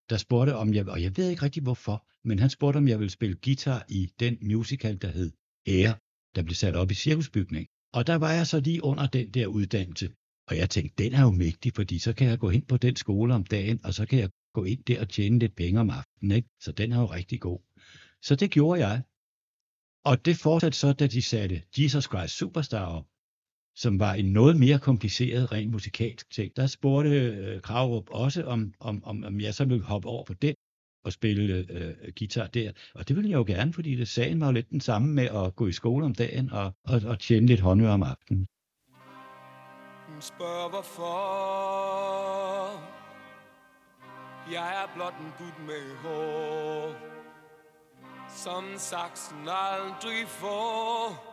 der 0.09 0.17
spurgte 0.17 0.55
om 0.55 0.73
jeg, 0.73 0.87
og 0.87 1.03
jeg 1.03 1.17
ved 1.17 1.29
ikke 1.29 1.41
rigtig 1.41 1.63
hvorfor, 1.63 2.07
men 2.27 2.39
han 2.39 2.49
spurgte 2.49 2.77
om 2.77 2.87
jeg 2.87 2.99
ville 2.99 3.11
spille 3.11 3.37
guitar 3.45 3.85
i 3.89 4.11
den 4.19 4.37
musical, 4.41 5.01
der 5.01 5.11
hed 5.11 5.31
Ære, 5.67 5.95
der 6.35 6.43
blev 6.43 6.55
sat 6.55 6.75
op 6.75 6.91
i 6.91 6.93
cirkusbygning. 6.93 7.67
Og 7.93 8.07
der 8.07 8.15
var 8.15 8.31
jeg 8.31 8.47
så 8.47 8.59
lige 8.59 8.83
under 8.83 9.07
den 9.07 9.31
der 9.31 9.47
uddannelse, 9.47 10.09
og 10.47 10.57
jeg 10.57 10.69
tænkte, 10.69 11.03
den 11.03 11.13
er 11.13 11.21
jo 11.21 11.31
mægtig, 11.31 11.73
fordi 11.75 11.99
så 11.99 12.13
kan 12.13 12.27
jeg 12.27 12.39
gå 12.39 12.49
hen 12.49 12.65
på 12.65 12.77
den 12.77 12.95
skole 12.95 13.33
om 13.33 13.43
dagen, 13.43 13.79
og 13.83 13.93
så 13.93 14.05
kan 14.05 14.19
jeg 14.19 14.29
gå 14.53 14.63
ind 14.63 14.83
der 14.83 15.01
og 15.01 15.09
tjene 15.09 15.39
lidt 15.39 15.55
penge 15.55 15.79
om 15.79 15.89
aftenen, 15.89 16.31
ikke? 16.31 16.49
Så 16.59 16.71
den 16.71 16.91
er 16.91 16.99
jo 16.99 17.05
rigtig 17.05 17.41
god. 17.41 17.59
Så 18.21 18.35
det 18.35 18.51
gjorde 18.51 18.87
jeg. 18.87 19.01
Og 20.05 20.25
det 20.25 20.37
fortsatte 20.37 20.77
så, 20.77 20.93
da 20.93 21.07
de 21.07 21.21
satte 21.21 21.61
Jesus 21.77 22.03
Christ 22.03 22.37
Superstar 22.37 22.85
op, 22.85 23.05
som 23.75 23.99
var 23.99 24.13
en 24.13 24.25
noget 24.25 24.57
mere 24.57 24.79
kompliceret 24.79 25.51
rent 25.51 25.71
musikalsk 25.71 26.31
ting. 26.31 26.55
Der 26.55 26.67
spurgte 26.67 27.09
øh, 27.09 27.61
Kravrup 27.61 28.09
også, 28.09 28.43
om, 28.43 28.73
om, 28.79 29.03
om, 29.03 29.23
om 29.23 29.41
jeg 29.41 29.53
så 29.53 29.65
ville 29.65 29.83
hoppe 29.83 30.07
over 30.07 30.23
på 30.23 30.33
den 30.33 30.55
og 31.05 31.13
spille 31.13 31.53
øh, 31.53 31.87
øh, 31.87 32.13
guitar 32.19 32.47
der. 32.47 32.71
Og 32.95 33.07
det 33.07 33.15
ville 33.15 33.29
jeg 33.29 33.37
jo 33.37 33.43
gerne, 33.47 33.73
fordi 33.73 33.95
det 33.95 34.07
sagen 34.07 34.41
var 34.41 34.45
jo 34.45 34.51
lidt 34.51 34.69
den 34.69 34.81
samme 34.81 35.13
med 35.13 35.27
at 35.27 35.55
gå 35.55 35.67
i 35.67 35.71
skole 35.71 36.05
om 36.05 36.15
dagen 36.15 36.51
og, 36.51 36.73
og, 36.87 37.01
og 37.05 37.19
tjene 37.19 37.47
lidt 37.47 37.59
håndøre 37.59 37.91
om 37.91 38.03
aftenen. 38.03 38.47
Spørg 40.19 40.69
hvorfor 40.69 41.39
Jeg 44.51 44.83
er 44.83 44.95
blot 44.95 45.13
en 45.13 45.31
gut 45.37 45.65
med 45.67 45.95
hår 46.03 47.18
som 48.35 48.77
saksen 48.77 49.49
aldrig 49.49 50.27
får 50.27 51.25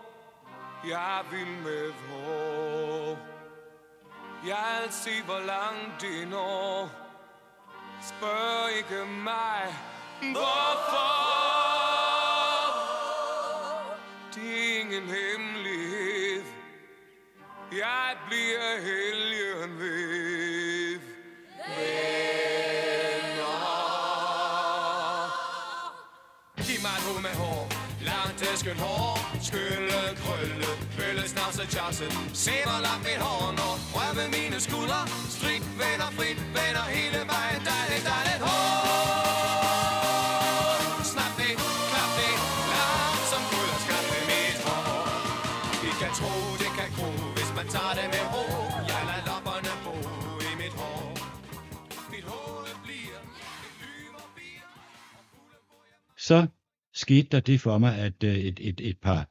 Jeg 0.88 1.25
vil 1.31 1.47
med 1.47 1.93
hår. 1.93 3.19
Jeg 4.47 4.81
vil 4.83 4.93
se 4.93 5.23
hvor 5.23 5.38
langt 5.38 6.00
det 6.00 6.29
når. 6.29 6.91
Spørg 8.03 8.76
ikke 8.76 9.05
mig 9.05 9.75
Hvorfor. 10.21 11.37
Det 14.35 14.76
er 14.76 14.81
ingen 14.81 15.03
hemmelighed. 15.03 16.45
Jeg 17.73 18.17
bliver 18.29 18.81
helgen 18.81 19.79
ved. 19.79 19.96
Bølle, 31.57 31.71
snavse, 31.71 31.73
tjasse 31.75 32.07
Sæber 32.43 32.79
lagt 32.87 33.03
mit 33.09 33.21
hår 33.27 33.45
nu 33.59 33.69
Røve 33.97 34.25
mine 34.37 34.59
skuldre. 34.67 35.01
Strik, 35.37 35.63
vender, 35.81 36.11
frit, 36.17 36.39
vender 36.59 36.87
hele 36.97 37.21
vejen. 37.33 37.61
Dejligt, 37.71 38.05
dejligt 38.13 38.43
hår 38.49 38.77
Snap 41.11 41.33
det, 41.41 41.53
klap 41.91 42.11
det 42.21 42.35
Langsom 42.73 43.43
guld 43.53 43.71
og 43.77 43.81
skab 43.85 44.05
med 44.13 44.23
mit 44.33 44.59
hår. 44.67 44.95
Vi 45.83 45.91
kan 46.01 46.13
tro, 46.19 46.33
det 46.63 46.71
kan 46.79 46.89
gro 46.97 47.11
Hvis 47.37 47.51
man 47.59 47.67
tager 47.75 47.95
det 47.99 48.07
med 48.15 48.25
ro. 48.35 48.45
Jeg 48.93 49.01
lader 49.09 49.25
lopperne 49.31 49.73
bo 49.85 49.95
i 50.51 50.53
mit 50.63 50.75
hår. 50.81 51.05
Mit 52.13 52.25
hoved 52.33 52.75
bliver 52.85 53.21
Så 56.29 56.39
skete 57.03 57.29
der 57.33 57.41
det 57.41 57.61
for 57.61 57.79
mig, 57.79 57.93
at 58.07 58.19
øh, 58.25 58.35
et, 58.35 58.59
et, 58.69 58.81
et, 58.81 58.99
par, 59.03 59.27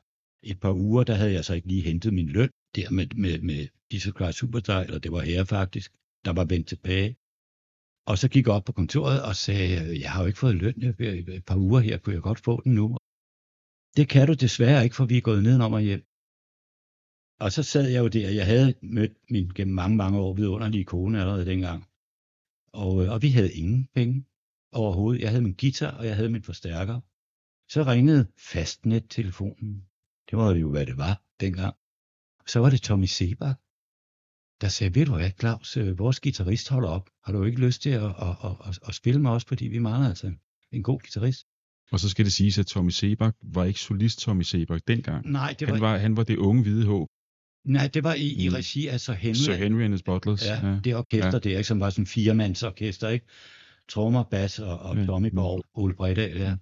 et 0.51 0.59
par 0.59 0.73
uger, 0.73 1.03
der 1.03 1.13
havde 1.13 1.33
jeg 1.33 1.45
så 1.45 1.53
ikke 1.53 1.67
lige 1.67 1.81
hentet 1.81 2.13
min 2.13 2.29
løn, 2.37 2.49
der 2.75 2.89
med, 2.91 3.07
med, 3.23 3.39
med 3.49 3.67
disse 3.91 4.11
Class 4.17 4.37
Superstar, 4.37 4.81
eller 4.81 4.99
det 4.99 5.11
var 5.11 5.21
her 5.21 5.43
faktisk, 5.43 5.89
der 6.25 6.33
var 6.33 6.45
vendt 6.45 6.67
tilbage. 6.67 7.09
Og 8.11 8.17
så 8.17 8.27
gik 8.33 8.45
jeg 8.47 8.53
op 8.53 8.63
på 8.65 8.71
kontoret 8.71 9.19
og 9.29 9.35
sagde, 9.35 9.99
jeg 10.03 10.11
har 10.11 10.21
jo 10.21 10.27
ikke 10.27 10.39
fået 10.39 10.55
løn 10.55 10.81
Jeg- 10.81 11.35
et 11.39 11.45
par 11.45 11.57
uger 11.57 11.79
her, 11.79 11.97
kunne 11.97 12.15
jeg 12.15 12.21
godt 12.21 12.39
få 12.39 12.61
den 12.63 12.73
nu? 12.79 12.97
Det 13.97 14.05
kan 14.13 14.27
du 14.27 14.33
desværre 14.33 14.83
ikke, 14.83 14.95
for 14.95 15.05
vi 15.05 15.17
er 15.17 15.21
gået 15.29 15.43
nedenom 15.43 15.73
og 15.73 15.81
hjem. 15.81 16.03
Og 17.43 17.49
så 17.51 17.63
sad 17.63 17.85
jeg 17.93 17.99
jo 18.03 18.07
der, 18.07 18.29
jeg 18.29 18.45
havde 18.45 18.73
mødt 18.81 19.15
min 19.29 19.47
gennem 19.57 19.75
mange, 19.75 19.97
mange 19.97 20.19
år 20.19 20.33
vidunderlige 20.33 20.85
kone 20.85 21.19
allerede 21.21 21.45
dengang. 21.45 21.79
Og, 22.83 22.93
øh, 23.03 23.11
og 23.13 23.21
vi 23.21 23.29
havde 23.37 23.53
ingen 23.53 23.87
penge 23.95 24.25
overhovedet. 24.71 25.21
Jeg 25.21 25.29
havde 25.29 25.43
min 25.43 25.57
guitar, 25.61 25.97
og 25.99 26.05
jeg 26.05 26.15
havde 26.15 26.29
min 26.29 26.43
forstærker. 26.43 26.97
Så 27.73 27.83
ringede 27.91 28.27
fastnet-telefonen. 28.51 29.73
Det 30.29 30.37
var 30.37 30.55
jo, 30.55 30.69
hvad 30.71 30.85
det 30.85 30.97
var 30.97 31.21
dengang. 31.39 31.75
Så 32.47 32.59
var 32.59 32.69
det 32.69 32.81
Tommy 32.81 33.05
Sebak, 33.05 33.55
der 34.61 34.67
sagde, 34.67 34.95
ved 34.95 35.05
du 35.05 35.15
hvad, 35.15 35.31
Claus, 35.39 35.77
øh, 35.77 35.99
vores 35.99 36.19
guitarist 36.19 36.69
holder 36.69 36.89
op. 36.89 37.09
Har 37.25 37.31
du 37.33 37.43
ikke 37.43 37.59
lyst 37.59 37.81
til 37.81 37.89
at, 37.89 38.03
at, 38.03 38.11
at, 38.43 38.51
at, 38.67 38.79
at 38.87 38.95
spille 38.95 39.21
med 39.21 39.31
os, 39.31 39.45
fordi 39.45 39.67
vi 39.67 39.79
mangler 39.79 40.09
altså 40.09 40.31
en- 40.71 40.83
god 40.83 40.99
guitarist? 40.99 41.45
Og 41.91 41.99
så 41.99 42.09
skal 42.09 42.25
det 42.25 42.33
siges, 42.33 42.57
at 42.57 42.65
Tommy 42.65 42.89
Sebak 42.89 43.35
var 43.43 43.63
ikke 43.63 43.79
solist 43.79 44.19
Tommy 44.19 44.41
Sebak 44.41 44.81
dengang. 44.87 45.31
Nej, 45.31 45.55
det 45.59 45.67
var, 45.67 45.73
Han 45.73 45.81
var, 45.81 45.97
han 45.97 46.17
var 46.17 46.23
det 46.23 46.37
unge 46.37 46.61
hvide 46.63 46.85
håb. 46.85 47.07
nej, 47.65 47.87
det 47.93 48.03
var 48.03 48.13
i, 48.13 48.33
i 48.45 48.49
Mm. 48.49 48.55
regi 48.55 48.87
af 48.87 48.99
Sir 49.01 49.13
Henry. 49.13 49.33
Sir 49.35 49.53
Henry 49.53 49.81
and 49.81 49.93
his 49.93 50.03
Butlers. 50.03 50.45
Ja, 50.45 50.79
det 50.83 50.95
orkester 50.95 51.31
Ja. 51.33 51.39
der, 51.39 51.49
ikke, 51.49 51.63
som 51.63 51.79
var 51.79 51.89
sådan 51.89 52.01
en 52.03 52.07
firemandsorkester, 52.07 53.09
ikke? 53.09 53.25
Trommer, 53.89 54.23
bas 54.23 54.59
og, 54.59 54.79
og 54.79 54.95
Ja. 54.97 55.05
Tommy 55.05 55.29
Borg, 55.35 55.63
Ole 55.73 55.93
Bredal, 55.95 56.37
ja. 56.37 56.55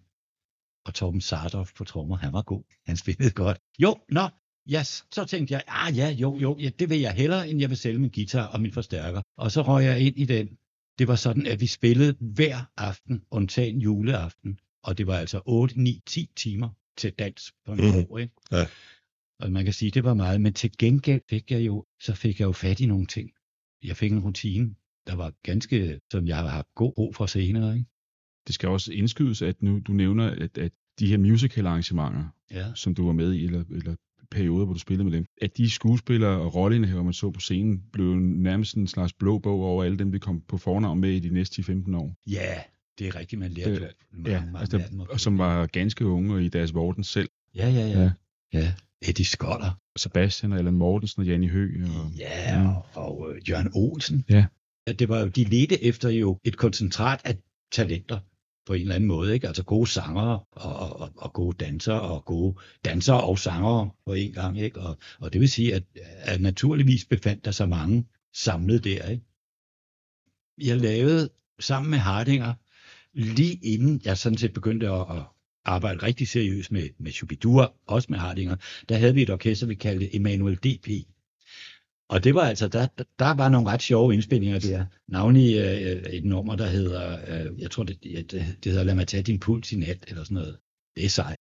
Og 0.85 0.93
Torben 0.93 1.21
Sardoff 1.21 1.73
på 1.73 1.83
trommer, 1.83 2.15
han 2.17 2.33
var 2.33 2.41
god. 2.41 2.63
Han 2.85 2.97
spillede 2.97 3.31
godt. 3.31 3.57
Jo, 3.79 3.95
nå, 4.11 4.27
yes. 4.73 5.05
så 5.11 5.25
tænkte 5.25 5.53
jeg, 5.53 5.63
ah 5.67 5.97
ja, 5.97 6.09
jo, 6.09 6.37
jo, 6.37 6.57
ja, 6.59 6.69
det 6.79 6.89
vil 6.89 6.99
jeg 6.99 7.13
hellere, 7.13 7.49
end 7.49 7.59
jeg 7.59 7.69
vil 7.69 7.77
sælge 7.77 7.99
min 7.99 8.09
guitar 8.09 8.47
og 8.47 8.61
min 8.61 8.71
forstærker. 8.71 9.21
Og 9.37 9.51
så 9.51 9.61
røg 9.61 9.83
jeg 9.85 9.99
ind 9.99 10.17
i 10.17 10.25
den. 10.25 10.57
Det 10.99 11.07
var 11.07 11.15
sådan, 11.15 11.45
at 11.47 11.61
vi 11.61 11.67
spillede 11.67 12.15
hver 12.19 12.57
aften, 12.77 13.23
undtagen 13.31 13.81
juleaften. 13.81 14.59
Og 14.83 14.97
det 14.97 15.07
var 15.07 15.17
altså 15.17 15.41
8, 15.45 15.81
9, 15.81 16.01
10 16.05 16.29
timer 16.35 16.69
til 16.97 17.11
dans 17.11 17.53
på 17.65 17.73
en 17.73 17.77
Mhm. 17.79 18.05
år, 18.09 18.17
ikke? 18.17 18.33
Ja. 18.51 18.65
Og 19.39 19.51
man 19.51 19.63
kan 19.63 19.73
sige, 19.73 19.91
det 19.91 20.03
var 20.03 20.13
meget, 20.13 20.41
men 20.41 20.53
til 20.53 20.71
gengæld 20.77 21.21
fik 21.29 21.51
jeg 21.51 21.65
jo, 21.65 21.85
så 22.01 22.15
fik 22.15 22.39
jeg 22.39 22.45
jo 22.45 22.51
fat 22.51 22.79
i 22.79 22.85
nogle 22.85 23.05
ting. 23.07 23.29
Jeg 23.83 23.97
fik 23.97 24.11
en 24.11 24.19
rutine, 24.19 24.75
der 25.07 25.15
var 25.15 25.33
ganske, 25.43 25.99
som 26.11 26.27
jeg 26.27 26.37
har 26.37 26.47
haft 26.47 26.67
god 26.75 26.93
brug 26.95 27.15
for 27.15 27.25
senere, 27.25 27.73
ikke? 27.77 27.89
Det 28.47 28.55
skal 28.55 28.69
også 28.69 28.91
indskydes, 28.93 29.41
at 29.41 29.61
nu 29.61 29.79
du 29.79 29.93
nævner, 29.93 30.29
at, 30.29 30.57
at 30.57 30.71
de 30.99 31.07
her 31.07 31.17
musical 31.17 31.65
arrangementer, 31.67 32.23
Ja. 32.51 32.65
som 32.75 32.95
du 32.95 33.05
var 33.05 33.13
med 33.13 33.33
i, 33.33 33.45
eller, 33.45 33.63
eller 33.71 33.95
perioder, 34.31 34.65
hvor 34.65 34.73
du 34.73 34.79
spillede 34.79 35.03
med 35.03 35.11
dem, 35.17 35.25
at 35.41 35.57
de 35.57 35.69
skuespillere 35.69 36.41
og 36.41 36.55
rolleindehaver, 36.55 37.03
man 37.03 37.13
så 37.13 37.31
på 37.31 37.39
scenen, 37.39 37.83
blev 37.93 38.15
nærmest 38.15 38.75
en 38.75 38.87
slags 38.87 39.13
blå 39.13 39.39
bog 39.39 39.61
over 39.63 39.83
alle 39.83 39.97
dem, 39.97 40.13
vi 40.13 40.19
kom 40.19 40.41
på 40.47 40.57
fornavn 40.57 40.99
med 40.99 41.09
i 41.11 41.19
de 41.19 41.29
næste 41.29 41.61
10-15 41.61 41.95
år. 41.95 42.15
Ja, 42.27 42.53
det 42.99 43.07
er 43.07 43.15
rigtigt, 43.19 43.39
man 43.39 43.51
lærte 43.51 43.71
Øh, 43.71 43.81
jo 43.81 43.87
mange, 44.11 44.31
Ja, 44.31 44.39
mange 44.45 44.59
altså, 44.59 44.77
at 44.77 45.09
og 45.09 45.19
som 45.19 45.37
var 45.37 45.65
ganske 45.65 46.05
unge 46.05 46.45
i 46.45 46.49
deres 46.49 46.73
vorden 46.73 47.03
selv. 47.03 47.29
Ja, 47.55 47.69
ja, 47.69 47.87
ja. 47.87 47.99
Ja. 48.01 48.11
Ja, 48.53 48.73
Eddie 49.01 49.25
Skoller. 49.25 49.79
Sebastian 49.97 50.51
og 50.51 50.57
Allan 50.57 50.73
Mortensen 50.73 51.21
og 51.21 51.27
Janni 51.27 51.47
Høgh. 51.47 51.83
Og, 51.99 52.11
Ja, 52.19 52.61
Ja. 52.61 52.73
og, 52.95 53.19
uh, 53.19 53.49
Jørgen 53.49 53.71
Olsen. 53.75 54.25
Ja. 54.29 54.45
At 54.87 54.99
det 54.99 55.09
var 55.09 55.19
jo, 55.19 55.27
de 55.27 55.43
ledte 55.43 55.83
efter 55.83 56.09
jo 56.09 56.39
et 56.43 56.57
koncentrat 56.57 57.21
af 57.25 57.37
talenter 57.71 58.19
på 58.65 58.73
en 58.73 58.81
eller 58.81 58.95
anden 58.95 59.07
måde, 59.07 59.33
ikke? 59.33 59.47
Altså 59.47 59.63
gode 59.63 59.87
sangere 59.87 60.39
og, 60.51 60.75
og, 60.75 61.11
og 61.15 61.33
gode 61.33 61.65
dansere 61.65 62.01
og 62.01 62.25
gode 62.25 62.55
dansere 62.85 63.23
og 63.23 63.39
sangere 63.39 63.89
på 64.05 64.13
en 64.13 64.33
gang, 64.33 64.59
ikke? 64.59 64.79
Og, 64.79 64.97
og 65.19 65.33
det 65.33 65.41
vil 65.41 65.49
sige, 65.49 65.75
at, 65.75 65.83
at 66.21 66.41
naturligvis 66.41 67.05
befandt 67.05 67.45
der 67.45 67.51
så 67.51 67.65
mange 67.65 68.05
samlet 68.33 68.83
der, 68.83 69.07
ikke? 69.07 69.23
Jeg 70.57 70.77
lavede 70.77 71.29
sammen 71.59 71.89
med 71.91 71.99
Hardinger, 71.99 72.53
lige 73.13 73.53
inden 73.53 74.01
jeg 74.05 74.17
sådan 74.17 74.37
set 74.37 74.53
begyndte 74.53 74.89
at, 74.89 75.01
at 75.17 75.23
arbejde 75.65 76.03
rigtig 76.03 76.27
seriøst 76.27 76.71
med, 76.71 76.89
med 76.97 77.11
Shubidur, 77.11 77.75
også 77.87 78.07
med 78.09 78.19
Hardinger, 78.19 78.55
der 78.89 78.97
havde 78.97 79.13
vi 79.13 79.21
et 79.21 79.29
orkester, 79.29 79.67
vi 79.67 79.75
kaldte 79.75 80.15
Emanuel 80.15 80.55
DP. 80.55 80.87
Og 82.09 82.23
det 82.23 82.35
var 82.35 82.41
altså, 82.41 82.67
der, 82.67 82.87
der- 83.19 83.33
var 83.33 83.49
nogle 83.49 83.69
ret 83.69 83.81
sjove 83.81 84.13
indspillinger 84.13 84.59
der. 84.59 84.85
Navnlig 85.07 85.55
øh, 85.57 85.91
øh, 85.91 86.03
et 86.13 86.25
nummer, 86.25 86.55
der 86.55 86.65
hedder, 86.67 87.17
øh, 87.27 87.59
jeg 87.61 87.71
tror 87.71 87.83
det, 87.83 88.03
det, 88.03 88.31
det 88.31 88.71
hedder 88.71 88.83
Lad 88.83 88.95
mig 88.95 89.07
tage 89.07 89.23
din 89.23 89.39
puls 89.39 89.71
i 89.71 89.75
nat, 89.75 90.05
eller 90.07 90.23
sådan 90.23 90.35
noget. 90.35 90.57
Det 90.95 91.05
er 91.05 91.09
sejt. 91.09 91.37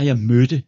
Lige 0.00 0.08
jeg 0.08 0.18
mødte 0.18 0.62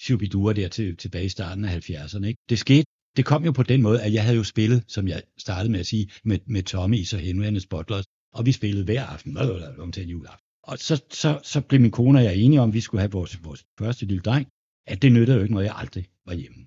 Shubidua 0.00 0.52
der 0.52 0.68
til, 0.68 0.96
tilbage 0.96 1.24
i 1.24 1.28
starten 1.28 1.64
af 1.64 1.90
70'erne, 1.90 2.26
ikke? 2.26 2.40
det 2.48 2.58
skete, 2.58 2.84
det 3.16 3.24
kom 3.24 3.44
jo 3.44 3.52
på 3.52 3.62
den 3.62 3.82
måde, 3.82 4.02
at 4.02 4.12
jeg 4.12 4.22
havde 4.22 4.36
jo 4.36 4.44
spillet, 4.44 4.84
som 4.88 5.08
jeg 5.08 5.22
startede 5.38 5.72
med 5.72 5.80
at 5.80 5.86
sige, 5.86 6.10
med, 6.24 6.38
med 6.46 6.62
Tommy 6.62 6.96
i 6.96 7.04
så 7.04 7.18
henværende 7.18 7.60
Spotlers, 7.60 8.04
og 8.32 8.46
vi 8.46 8.52
spillede 8.52 8.84
hver 8.84 9.04
aften, 9.04 9.36
om 9.78 9.92
til 9.92 10.02
en 10.02 10.08
juleaften. 10.08 10.46
Og 10.62 10.78
så, 10.78 11.02
så, 11.10 11.40
så 11.42 11.60
blev 11.60 11.80
min 11.80 11.90
kone 11.90 12.18
og 12.18 12.24
jeg 12.24 12.36
enige 12.36 12.60
om, 12.60 12.68
at 12.68 12.74
vi 12.74 12.80
skulle 12.80 13.00
have 13.00 13.12
vores, 13.12 13.44
vores 13.44 13.64
første 13.78 14.06
lille 14.06 14.22
dreng, 14.22 14.46
at 14.86 15.02
det 15.02 15.12
nyttede 15.12 15.36
jo 15.36 15.42
ikke 15.42 15.54
noget, 15.54 15.66
jeg 15.66 15.76
aldrig 15.76 16.06
var 16.26 16.34
hjemme. 16.34 16.66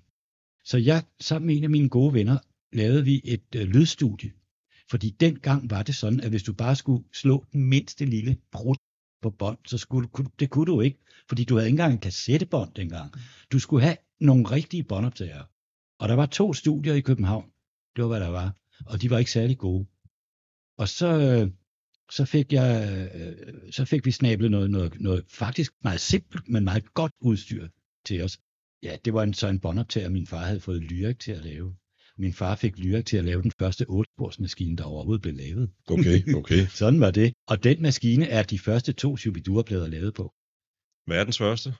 Så 0.64 0.78
jeg, 0.78 1.04
sammen 1.20 1.46
med 1.46 1.56
en 1.56 1.64
af 1.64 1.70
mine 1.70 1.88
gode 1.88 2.14
venner, 2.14 2.38
lavede 2.72 3.04
vi 3.04 3.20
et 3.24 3.54
øh, 3.56 3.66
lydstudie. 3.66 4.32
Fordi 4.90 5.10
dengang 5.10 5.70
var 5.70 5.82
det 5.82 5.94
sådan, 5.94 6.20
at 6.20 6.30
hvis 6.30 6.42
du 6.42 6.52
bare 6.52 6.76
skulle 6.76 7.04
slå 7.12 7.44
den 7.52 7.64
mindste 7.64 8.04
lille 8.04 8.36
brud 8.52 8.76
på 9.22 9.30
bånd, 9.30 9.58
så 9.66 9.78
skulle, 9.78 10.08
det 10.38 10.50
kunne 10.50 10.66
du 10.66 10.80
ikke, 10.80 10.98
fordi 11.28 11.44
du 11.44 11.54
havde 11.54 11.66
ikke 11.68 11.74
engang 11.74 11.92
en 11.92 11.98
kassettebånd 11.98 12.74
dengang. 12.74 13.14
Du 13.52 13.58
skulle 13.58 13.82
have 13.82 13.96
nogle 14.20 14.44
rigtige 14.44 14.84
båndoptagere. 14.84 15.44
Og 15.98 16.08
der 16.08 16.14
var 16.14 16.26
to 16.26 16.52
studier 16.52 16.94
i 16.94 17.00
København. 17.00 17.50
Det 17.96 18.02
var, 18.02 18.08
hvad 18.08 18.20
der 18.20 18.28
var. 18.28 18.54
Og 18.86 19.02
de 19.02 19.10
var 19.10 19.18
ikke 19.18 19.30
særlig 19.30 19.58
gode. 19.58 19.86
Og 20.78 20.88
så, 20.88 21.06
øh, 21.06 21.50
så, 22.10 22.24
fik 22.24 22.52
jeg, 22.52 22.98
øh, 23.14 23.72
så 23.72 23.84
fik 23.84 24.06
vi 24.06 24.10
snablet 24.10 24.50
noget, 24.50 24.70
noget, 24.70 25.00
noget 25.00 25.24
faktisk 25.28 25.72
meget 25.82 26.00
simpelt, 26.00 26.48
men 26.48 26.64
meget 26.64 26.94
godt 26.94 27.12
udstyr 27.20 27.68
til 28.04 28.22
os. 28.22 28.38
Ja, 28.82 28.96
det 29.04 29.14
var 29.14 29.22
en, 29.22 29.34
så 29.34 29.48
en 29.48 29.60
båndoptager, 29.60 30.08
min 30.08 30.26
far 30.26 30.44
havde 30.44 30.60
fået 30.60 30.82
Lyrik 30.82 31.18
til 31.18 31.32
at 31.32 31.44
lave. 31.44 31.76
Min 32.18 32.32
far 32.32 32.54
fik 32.56 32.78
Lyrik 32.78 33.06
til 33.06 33.16
at 33.16 33.24
lave 33.24 33.42
den 33.42 33.52
første 33.58 33.86
8-sporsmaskine, 33.90 34.76
der 34.76 34.84
overhovedet 34.84 35.22
blev 35.22 35.34
lavet. 35.34 35.70
Okay, 35.90 36.34
okay. 36.34 36.66
Sådan 36.80 37.00
var 37.00 37.10
det. 37.10 37.32
Og 37.48 37.64
den 37.64 37.82
maskine 37.82 38.26
er 38.28 38.42
de 38.42 38.58
første 38.58 38.92
to 38.92 39.16
Shubidua-plader 39.16 39.88
lavet 39.88 40.14
på. 40.14 40.32
Verdens 41.06 41.38
første? 41.38 41.74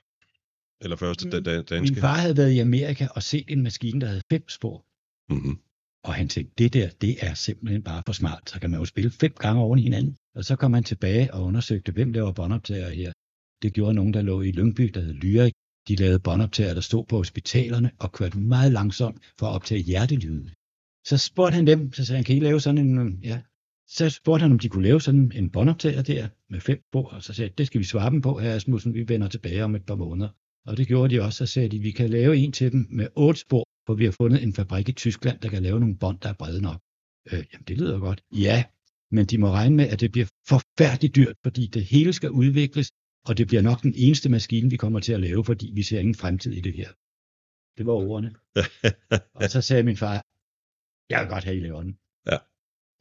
Eller 0.81 0.95
første 0.95 1.29
da, 1.29 1.39
da, 1.39 1.61
danske? 1.61 1.93
Min 1.93 2.01
far 2.01 2.17
havde 2.17 2.37
været 2.37 2.51
i 2.51 2.59
Amerika 2.59 3.07
og 3.15 3.23
set 3.23 3.45
en 3.47 3.63
maskine, 3.63 4.01
der 4.01 4.07
havde 4.07 4.21
fem 4.31 4.49
spor. 4.49 4.85
Mm-hmm. 5.29 5.59
Og 6.03 6.13
han 6.13 6.27
tænkte, 6.29 6.53
det 6.57 6.73
der, 6.73 6.89
det 7.01 7.13
er 7.27 7.33
simpelthen 7.33 7.83
bare 7.83 8.03
for 8.05 8.13
smart. 8.13 8.49
Så 8.49 8.59
kan 8.59 8.69
man 8.69 8.79
jo 8.79 8.85
spille 8.85 9.11
fem 9.11 9.33
gange 9.33 9.61
oven 9.61 9.79
i 9.79 9.81
hinanden. 9.81 10.17
Og 10.35 10.45
så 10.45 10.55
kom 10.55 10.73
han 10.73 10.83
tilbage 10.83 11.33
og 11.33 11.43
undersøgte, 11.43 11.91
hvem 11.91 12.11
laver 12.11 12.31
båndoptager 12.31 12.89
her. 12.89 13.11
Det 13.61 13.73
gjorde 13.73 13.93
nogen, 13.93 14.13
der 14.13 14.21
lå 14.21 14.41
i 14.41 14.51
Lyngby, 14.51 14.83
der 14.83 15.01
hed 15.01 15.13
Lyrik. 15.13 15.53
De 15.87 15.95
lavede 15.95 16.19
båndoptager, 16.19 16.73
der 16.73 16.81
stod 16.81 17.05
på 17.05 17.17
hospitalerne 17.17 17.91
og 17.99 18.11
kørte 18.11 18.39
meget 18.39 18.71
langsomt 18.71 19.17
for 19.39 19.47
at 19.47 19.55
optage 19.55 19.81
hjertelyde. 19.81 20.51
Så 21.05 21.17
spurgte 21.17 21.55
han 21.55 21.67
dem, 21.67 21.93
så 21.93 22.05
sagde 22.05 22.17
han, 22.17 22.23
kan 22.23 22.35
I 22.35 22.39
lave 22.39 22.61
sådan 22.61 22.77
en, 22.77 23.19
ja. 23.23 23.41
Så 23.87 24.09
spurgte 24.09 24.41
han, 24.41 24.51
om 24.51 24.59
de 24.59 24.69
kunne 24.69 24.83
lave 24.83 25.01
sådan 25.01 25.31
en 25.35 25.49
båndoptager 25.49 26.01
der 26.01 26.27
med 26.49 26.59
fem 26.59 26.83
spor, 26.89 27.09
og 27.09 27.23
så 27.23 27.33
sagde 27.33 27.53
det 27.57 27.67
skal 27.67 27.79
vi 27.79 27.85
svare 27.85 28.09
dem 28.09 28.21
på, 28.21 28.39
herre 28.39 28.55
Asmussen, 28.55 28.93
vi 28.93 29.07
vender 29.07 29.27
tilbage 29.27 29.63
om 29.63 29.75
et 29.75 29.85
par 29.85 29.95
måneder. 29.95 30.29
Og 30.65 30.77
det 30.77 30.87
gjorde 30.87 31.15
de 31.15 31.21
også, 31.21 31.37
så 31.37 31.45
sagde 31.45 31.69
de, 31.69 31.79
vi 31.79 31.91
kan 31.91 32.09
lave 32.09 32.37
en 32.37 32.51
til 32.51 32.71
dem 32.71 32.87
med 32.89 33.07
otte 33.15 33.39
spor, 33.39 33.63
for 33.85 33.93
vi 33.93 34.05
har 34.05 34.11
fundet 34.11 34.43
en 34.43 34.53
fabrik 34.53 34.89
i 34.89 34.91
Tyskland, 34.91 35.39
der 35.39 35.49
kan 35.49 35.63
lave 35.63 35.79
nogle 35.79 35.97
bånd, 35.97 36.19
der 36.19 36.29
er 36.29 36.33
brede 36.33 36.61
nok. 36.61 36.81
Øh, 37.31 37.43
jamen, 37.53 37.63
det 37.67 37.77
lyder 37.77 37.99
godt. 37.99 38.21
Ja, 38.35 38.63
men 39.11 39.25
de 39.25 39.37
må 39.37 39.49
regne 39.51 39.75
med, 39.75 39.87
at 39.87 39.99
det 39.99 40.11
bliver 40.11 40.27
forfærdeligt 40.47 41.15
dyrt, 41.15 41.35
fordi 41.43 41.67
det 41.67 41.85
hele 41.85 42.13
skal 42.13 42.31
udvikles, 42.31 42.91
og 43.27 43.37
det 43.37 43.47
bliver 43.47 43.61
nok 43.61 43.81
den 43.81 43.93
eneste 43.95 44.29
maskine, 44.29 44.69
vi 44.69 44.77
kommer 44.77 44.99
til 44.99 45.13
at 45.13 45.19
lave, 45.19 45.45
fordi 45.45 45.71
vi 45.75 45.83
ser 45.83 45.99
ingen 45.99 46.15
fremtid 46.15 46.51
i 46.51 46.61
det 46.61 46.73
her. 46.73 46.89
Det 47.77 47.85
var 47.85 47.93
ordene. 47.93 48.35
Og 49.33 49.49
så 49.49 49.61
sagde 49.61 49.83
min 49.83 49.97
far, 49.97 50.25
jeg 51.09 51.21
vil 51.21 51.29
godt 51.29 51.43
have, 51.43 51.57
I 51.57 51.59
laver 51.59 51.81
den. 51.81 51.97
Ja. 52.31 52.37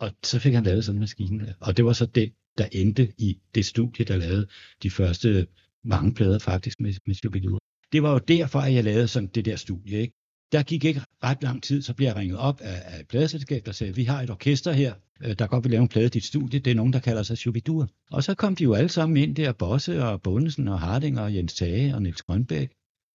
Og 0.00 0.10
så 0.24 0.38
fik 0.38 0.54
han 0.54 0.64
lavet 0.64 0.84
sådan 0.84 0.96
en 0.96 1.00
maskine. 1.00 1.46
der. 1.46 1.54
Og 1.60 1.76
det 1.76 1.84
var 1.84 1.92
så 1.92 2.06
det, 2.06 2.34
der 2.58 2.66
endte 2.72 3.12
i 3.18 3.40
det 3.54 3.66
studie, 3.66 4.04
der 4.04 4.16
lavede 4.16 4.48
de 4.82 4.90
første 4.90 5.46
mange 5.84 6.14
plader 6.14 6.38
faktisk 6.38 6.80
med, 6.80 6.94
med 7.06 7.14
Shubidua. 7.14 7.58
Det 7.92 8.02
var 8.02 8.12
jo 8.12 8.18
derfor, 8.18 8.58
at 8.58 8.74
jeg 8.74 8.84
lavede 8.84 9.08
sådan 9.08 9.28
det 9.28 9.44
der 9.44 9.56
studie. 9.56 9.98
Ikke? 9.98 10.14
Der 10.52 10.62
gik 10.62 10.84
ikke 10.84 11.00
ret 11.24 11.42
lang 11.42 11.62
tid, 11.62 11.82
så 11.82 11.94
blev 11.94 12.06
jeg 12.06 12.16
ringet 12.16 12.38
op 12.38 12.60
af, 12.60 12.82
af 12.84 13.00
et 13.00 13.08
pladeselskab, 13.08 13.66
der 13.66 13.72
sagde, 13.72 13.94
vi 13.94 14.04
har 14.04 14.22
et 14.22 14.30
orkester 14.30 14.72
her, 14.72 14.94
øh, 15.24 15.34
der 15.38 15.46
godt 15.46 15.64
vil 15.64 15.70
lave 15.70 15.82
en 15.82 15.88
plade 15.88 16.06
i 16.06 16.08
dit 16.08 16.24
studie. 16.24 16.60
Det 16.60 16.70
er 16.70 16.74
nogen, 16.74 16.92
der 16.92 16.98
kalder 16.98 17.22
sig 17.22 17.38
Shubidur. 17.38 17.88
Og 18.10 18.24
så 18.24 18.34
kom 18.34 18.56
de 18.56 18.64
jo 18.64 18.74
alle 18.74 18.88
sammen 18.88 19.16
ind 19.16 19.36
der, 19.36 19.52
Bosse 19.52 20.04
og 20.04 20.22
Bundesen 20.22 20.68
og 20.68 20.80
Harding 20.80 21.20
og 21.20 21.34
Jens 21.34 21.54
Tage 21.54 21.94
og 21.94 22.02
Niels 22.02 22.22
Grønbæk. 22.22 22.70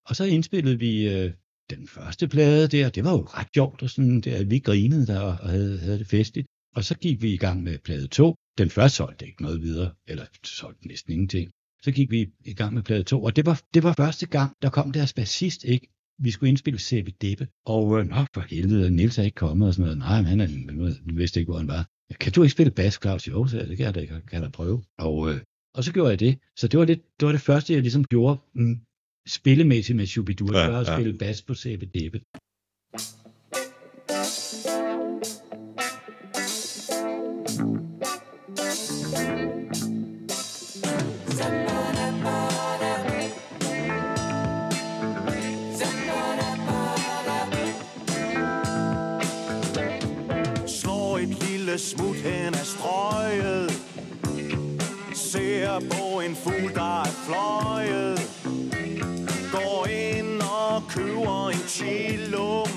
Og 0.05 0.15
så 0.15 0.23
indspillede 0.23 0.79
vi 0.79 1.09
øh, 1.09 1.31
den 1.69 1.87
første 1.87 2.27
plade 2.27 2.67
der. 2.67 2.89
Det 2.89 3.03
var 3.03 3.11
jo 3.11 3.21
ret 3.21 3.47
sjovt, 3.53 3.83
og 3.83 3.89
sådan, 3.89 4.21
der, 4.21 4.43
vi 4.43 4.59
grinede 4.59 5.07
der 5.07 5.19
og 5.19 5.49
havde, 5.49 5.79
havde 5.79 5.99
det 5.99 6.07
festligt. 6.07 6.47
Og 6.75 6.83
så 6.83 6.97
gik 6.97 7.21
vi 7.21 7.33
i 7.33 7.37
gang 7.37 7.63
med 7.63 7.77
plade 7.77 8.07
2. 8.07 8.35
Den 8.57 8.69
første 8.69 8.95
solgte 8.95 9.25
ikke 9.25 9.41
noget 9.41 9.61
videre, 9.61 9.91
eller 10.07 10.25
solgte 10.43 10.87
næsten 10.87 11.13
ingenting. 11.13 11.51
Så 11.83 11.91
gik 11.91 12.11
vi 12.11 12.29
i 12.45 12.53
gang 12.53 12.73
med 12.73 12.83
plade 12.83 13.03
2, 13.03 13.23
og 13.23 13.35
det 13.35 13.45
var, 13.45 13.61
det 13.73 13.83
var 13.83 13.93
første 13.97 14.25
gang, 14.25 14.55
der 14.61 14.69
kom 14.69 14.91
deres 14.91 15.13
bassist, 15.13 15.63
ikke? 15.63 15.87
Vi 16.19 16.31
skulle 16.31 16.49
indspille 16.49 16.79
C.V. 16.79 17.07
Deppe, 17.21 17.47
og 17.65 17.99
øh, 17.99 18.05
nå 18.07 18.25
for 18.33 18.41
helvede, 18.41 18.91
Niels 18.91 19.17
er 19.17 19.23
ikke 19.23 19.35
kommet 19.35 19.67
og 19.67 19.73
sådan 19.73 19.83
noget. 19.83 19.97
Nej, 19.97 20.21
men 20.21 20.25
han 20.25 20.39
er, 20.41 20.47
han 20.47 21.17
vidste 21.17 21.39
ikke, 21.39 21.49
hvor 21.49 21.57
han 21.57 21.67
var. 21.67 21.89
Kan 22.19 22.31
du 22.31 22.43
ikke 22.43 22.51
spille 22.51 22.71
bas, 22.71 22.99
Claus? 23.01 23.27
Jo, 23.27 23.47
så 23.47 23.57
det 23.57 23.77
kan 23.77 23.85
jeg 23.85 23.95
da, 23.95 24.05
kan 24.05 24.21
jeg 24.31 24.41
da 24.41 24.49
prøve. 24.49 24.83
Og, 24.97 25.29
øh, 25.29 25.41
og 25.75 25.83
så 25.83 25.93
gjorde 25.93 26.09
jeg 26.09 26.19
det. 26.19 26.39
Så 26.57 26.67
det 26.67 26.79
var, 26.79 26.85
lidt, 26.85 27.19
det 27.19 27.25
var 27.25 27.31
det 27.31 27.41
første, 27.41 27.73
jeg 27.73 27.81
ligesom 27.81 28.03
gjorde 28.03 28.37
mm, 28.53 28.75
spillemæssigt 29.27 29.95
med 29.95 30.05
Shubidua, 30.05 30.57
Ja, 30.57 30.71
ja, 30.71 30.79
at 30.79 30.87
ja. 30.87 30.95
spille 30.95 31.17
bas 31.17 31.41
på 31.41 31.55
C.V. 31.55 31.81
fløjet 57.25 58.19
Går 59.51 59.87
ind 59.87 60.41
og 60.41 60.83
køber 60.89 61.49
en 61.49 61.63
chillum 61.67 62.71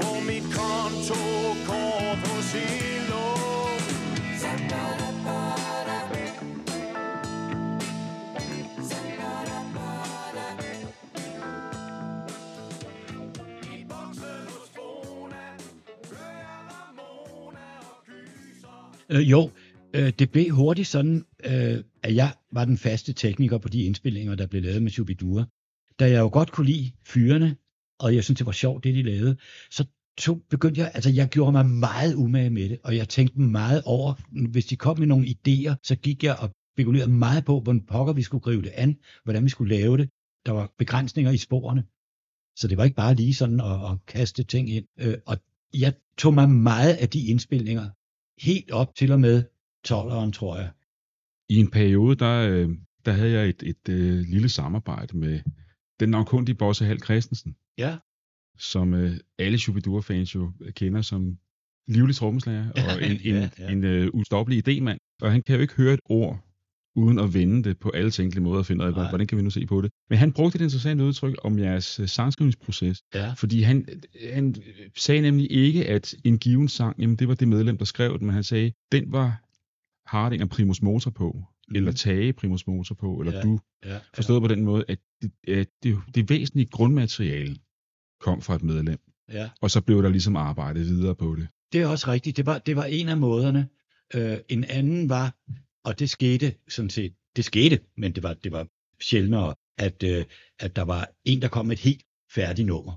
På 0.00 0.10
mit 0.28 0.46
konto 0.56 1.20
går 1.66 2.18
på 2.24 2.42
silum. 2.42 3.38
Øh, 19.10 19.30
jo, 19.30 19.50
øh, 19.94 20.12
det 20.18 20.30
blev 20.30 20.50
hurtigt 20.50 20.88
sådan, 20.88 21.24
øh, 21.44 21.78
at 22.08 22.14
jeg 22.14 22.34
var 22.52 22.64
den 22.64 22.78
faste 22.78 23.12
tekniker 23.12 23.58
på 23.58 23.68
de 23.68 23.82
indspillinger, 23.82 24.34
der 24.34 24.46
blev 24.46 24.62
lavet 24.62 24.82
med 24.82 24.90
Shubidua. 24.90 25.44
Da 25.98 26.10
jeg 26.10 26.20
jo 26.20 26.28
godt 26.32 26.52
kunne 26.52 26.66
lide 26.66 26.92
fyrene, 27.06 27.56
og 28.00 28.14
jeg 28.14 28.24
synes, 28.24 28.38
det 28.38 28.46
var 28.46 28.52
sjovt, 28.52 28.84
det 28.84 28.94
de 28.94 29.02
lavede, 29.02 29.36
så 29.70 29.84
tog, 30.18 30.42
begyndte 30.50 30.80
jeg, 30.80 30.90
altså 30.94 31.10
jeg 31.10 31.28
gjorde 31.28 31.52
mig 31.52 31.66
meget 31.66 32.14
umage 32.14 32.50
med 32.50 32.68
det, 32.68 32.78
og 32.84 32.96
jeg 32.96 33.08
tænkte 33.08 33.40
meget 33.40 33.82
over, 33.84 34.14
hvis 34.50 34.66
de 34.66 34.76
kom 34.76 34.98
med 34.98 35.06
nogle 35.06 35.26
idéer, 35.26 35.74
så 35.82 35.96
gik 35.96 36.24
jeg 36.24 36.36
og 36.38 36.50
spekulerede 36.74 37.10
meget 37.10 37.44
på, 37.44 37.60
hvordan 37.60 37.86
pokker 37.86 38.12
vi 38.12 38.22
skulle 38.22 38.42
gribe 38.42 38.62
det 38.62 38.72
an, 38.74 38.98
hvordan 39.24 39.44
vi 39.44 39.48
skulle 39.48 39.76
lave 39.76 39.96
det. 39.96 40.08
Der 40.46 40.52
var 40.52 40.72
begrænsninger 40.78 41.32
i 41.32 41.36
sporene, 41.36 41.84
så 42.56 42.68
det 42.68 42.76
var 42.78 42.84
ikke 42.84 42.96
bare 42.96 43.14
lige 43.14 43.34
sådan 43.34 43.60
at, 43.60 43.90
at 43.90 44.06
kaste 44.06 44.42
ting 44.42 44.70
ind. 44.70 44.86
Øh, 45.00 45.18
og 45.26 45.36
jeg 45.74 45.92
tog 46.18 46.34
mig 46.34 46.48
meget 46.50 46.94
af 46.94 47.08
de 47.08 47.26
indspilninger, 47.26 47.88
helt 48.40 48.70
op 48.70 48.94
til 48.94 49.12
og 49.12 49.20
med 49.20 49.44
12'eren, 49.88 50.30
tror 50.32 50.56
jeg. 50.56 50.70
I 51.48 51.56
en 51.56 51.70
periode, 51.70 52.16
der, 52.16 52.50
øh, 52.50 52.68
der 53.04 53.12
havde 53.12 53.30
jeg 53.32 53.48
et, 53.48 53.62
et 53.62 53.88
øh, 53.88 54.18
lille 54.20 54.48
samarbejde 54.48 55.18
med 55.18 55.40
den 56.00 56.08
navnkundige 56.08 56.54
Bosse 56.54 56.84
Hal 56.84 57.00
Christensen, 57.04 57.56
Ja. 57.78 57.96
som 58.58 58.94
øh, 58.94 59.12
alle 59.38 59.58
Shubidua-fans 59.58 60.34
jo 60.34 60.52
kender 60.70 61.02
som 61.02 61.38
livlig 61.88 62.16
trommeslager 62.16 62.70
og 62.70 63.02
en, 63.02 63.10
en, 63.12 63.18
Ja, 63.24 63.48
ja. 63.58 63.70
en 63.72 63.84
øh, 63.84 64.08
ustoppelig 64.12 64.68
idémand. 64.68 65.18
Og 65.22 65.32
han 65.32 65.42
kan 65.42 65.54
jo 65.54 65.60
ikke 65.62 65.74
høre 65.74 65.94
et 65.94 66.00
ord, 66.04 66.44
uden 66.96 67.18
at 67.18 67.34
vende 67.34 67.64
det 67.68 67.78
på 67.78 67.90
alle 67.90 68.10
tænkelige 68.10 68.42
måder 68.44 68.58
og 68.58 68.66
finde 68.66 68.84
ud 68.84 68.88
af, 68.88 69.08
hvordan 69.08 69.26
kan 69.26 69.38
vi 69.38 69.42
nu 69.42 69.50
se 69.50 69.66
på 69.66 69.80
det. 69.82 69.90
Men 70.10 70.18
han 70.18 70.32
brugte 70.32 70.56
et 70.56 70.62
interessant 70.62 71.00
udtryk 71.00 71.34
om 71.44 71.58
jeres 71.58 72.00
øh, 72.00 72.08
sangskrivningsproces, 72.08 73.02
Ja. 73.14 73.32
fordi 73.32 73.60
han, 73.62 73.88
han 74.32 74.54
sagde 74.96 75.20
nemlig 75.20 75.52
ikke, 75.52 75.86
at 75.88 76.14
en 76.24 76.38
given 76.38 76.68
sang, 76.68 77.00
jamen 77.00 77.16
det 77.16 77.28
var 77.28 77.34
det 77.34 77.48
medlem, 77.48 77.78
der 77.78 77.84
skrev 77.84 78.18
den, 78.18 78.26
men 78.26 78.34
han 78.34 78.44
sagde, 78.44 78.72
den 78.92 79.12
var 79.12 79.44
Harding 80.08 80.42
og 80.42 80.48
Primus 80.48 80.82
Motor 80.82 81.10
på, 81.10 81.44
mm. 81.68 81.76
eller 81.76 81.92
Tage 81.92 82.32
Primus 82.32 82.66
Motor 82.66 82.94
på, 82.94 83.20
eller 83.20 83.32
Ja. 83.32 83.38
ja. 83.38 83.44
du, 83.44 83.58
ja. 83.84 83.98
forstået 84.14 84.42
på 84.42 84.48
den 84.48 84.62
måde, 84.64 84.84
at 84.88 84.98
det, 85.22 85.32
at 85.48 85.68
det, 85.82 85.98
det 86.14 86.30
væsentlige 86.30 86.66
grundmateriale 86.66 87.56
kom 88.20 88.42
fra 88.42 88.54
et 88.54 88.62
medlem, 88.62 88.98
ja. 89.32 89.50
og 89.60 89.70
så 89.70 89.80
blev 89.80 90.02
der 90.02 90.08
ligesom 90.08 90.36
arbejdet 90.36 90.86
videre 90.86 91.14
på 91.14 91.34
det. 91.34 91.48
Det 91.72 91.80
er 91.80 91.86
også 91.86 92.10
rigtigt. 92.10 92.36
Det 92.36 92.46
var, 92.46 92.58
det 92.58 92.76
var 92.76 92.84
en 92.84 93.08
af 93.08 93.16
måderne. 93.16 93.68
Øh, 94.14 94.38
en 94.48 94.64
anden 94.64 95.08
var, 95.08 95.34
og 95.84 95.98
det 95.98 96.10
skete 96.10 96.54
sådan 96.68 96.90
set, 96.90 97.14
det 97.36 97.44
skete, 97.44 97.80
men 97.96 98.12
det 98.12 98.22
var, 98.22 98.34
det 98.34 98.52
var 98.52 98.66
sjældnere, 99.00 99.54
at, 99.78 100.02
øh, 100.02 100.24
at 100.60 100.76
der 100.76 100.82
var 100.82 101.08
en, 101.24 101.42
der 101.42 101.48
kom 101.48 101.66
med 101.66 101.76
et 101.76 101.82
helt 101.82 102.02
færdigt 102.34 102.66
nummer. 102.66 102.92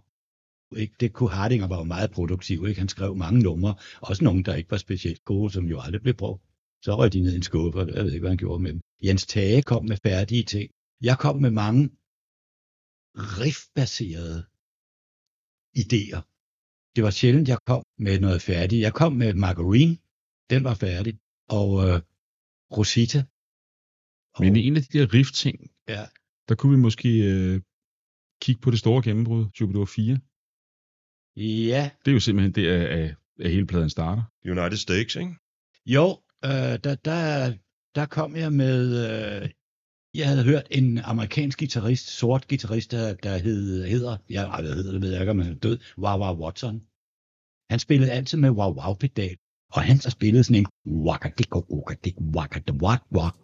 Ikke? 0.77 0.93
Det 0.99 1.13
kunne 1.13 1.29
Hardinger 1.29 1.67
var 1.67 1.77
jo 1.77 1.83
meget 1.83 2.11
produktiv. 2.11 2.65
Ikke? 2.67 2.79
Han 2.79 2.89
skrev 2.89 3.15
mange 3.15 3.39
numre, 3.39 3.75
også 4.01 4.23
nogle, 4.23 4.43
der 4.43 4.55
ikke 4.55 4.71
var 4.71 4.77
specielt 4.77 5.25
gode, 5.25 5.51
som 5.51 5.65
jo 5.65 5.79
aldrig 5.79 6.01
blev 6.01 6.13
brugt. 6.13 6.43
Så 6.85 6.95
røg 6.97 7.13
de 7.13 7.21
ned 7.21 7.33
i 7.33 7.35
en 7.35 7.43
skuffe, 7.43 7.79
og 7.79 7.87
jeg 7.87 8.03
ved 8.05 8.11
ikke, 8.11 8.23
hvad 8.23 8.29
han 8.29 8.37
gjorde 8.37 8.63
med 8.63 8.71
dem. 8.73 8.81
Jens 9.05 9.25
Tage 9.25 9.61
kom 9.61 9.85
med 9.85 9.97
færdige 10.07 10.43
ting. 10.43 10.71
Jeg 11.01 11.17
kom 11.19 11.35
med 11.45 11.51
mange 11.51 11.83
riffbaserede 13.39 14.39
idéer. 15.83 16.21
Det 16.95 17.03
var 17.03 17.09
sjældent, 17.09 17.47
jeg 17.47 17.59
kom 17.65 17.83
med 17.97 18.19
noget 18.19 18.41
færdigt. 18.41 18.81
Jeg 18.81 18.93
kom 18.93 19.13
med 19.13 19.33
Margarine, 19.33 19.97
den 20.49 20.63
var 20.63 20.73
færdig, 20.73 21.13
og 21.49 21.69
øh, 21.87 22.01
Rosita. 22.77 23.19
Og, 24.35 24.41
Men 24.43 24.55
en 24.55 24.75
af 24.77 24.83
de 24.83 24.97
der 24.97 25.13
riff-ting, 25.13 25.71
ja, 25.87 26.05
der 26.49 26.55
kunne 26.55 26.75
vi 26.75 26.81
måske 26.81 27.09
øh, 27.31 27.61
kigge 28.41 28.61
på 28.61 28.71
det 28.71 28.79
store 28.79 29.03
gennembrud, 29.03 29.45
Jupiter 29.61 29.85
4. 29.85 30.19
ja, 31.71 31.91
Det 32.01 32.11
er 32.11 32.15
jo 32.19 32.19
simpelthen 32.19 32.55
det, 32.55 32.67
at, 32.67 33.15
at 33.39 33.51
hele 33.51 33.67
pladen 33.67 33.89
starter. 33.89 34.23
United 34.45 34.77
States, 34.77 35.15
ikke? 35.15 35.35
Jo, 35.85 36.05
øh, 36.45 36.75
der, 36.83 36.95
der, 36.95 37.53
der 37.95 38.05
kom 38.05 38.35
jeg 38.35 38.53
med, 38.53 38.79
øh, 39.07 39.49
jeg 40.13 40.27
havde 40.27 40.43
hørt 40.43 40.67
en 40.71 40.97
amerikansk 40.97 41.59
guitarist, 41.59 42.07
sort 42.07 42.47
guitarist, 42.47 42.91
der, 42.91 43.13
der 43.13 43.37
hed, 43.37 43.85
hedder, 43.87 44.17
jeg 44.29 44.43
ej, 44.43 44.61
hvad 44.61 44.73
hedder 44.73 44.91
det, 44.91 45.01
ved 45.01 45.11
jeg 45.11 45.21
ikke, 45.21 45.31
om 45.31 45.39
han 45.39 45.51
er 45.51 45.59
død, 45.59 45.79
Wow 45.97 46.17
Wow 46.19 46.35
Watson. 46.43 46.81
Han 47.71 47.79
spillede 47.79 48.11
altid 48.11 48.37
med 48.37 48.49
wow 48.49 48.73
wow 48.73 48.93
pedal, 48.93 49.35
og 49.73 49.81
han 49.81 49.97
så 49.97 50.09
spillede 50.09 50.43
sådan 50.43 50.59
en 50.59 50.67
wakadik 51.07 51.55
wakadik 51.55 52.15
wakadik 52.35 52.73
wak 52.83 53.01
wak. 53.11 53.35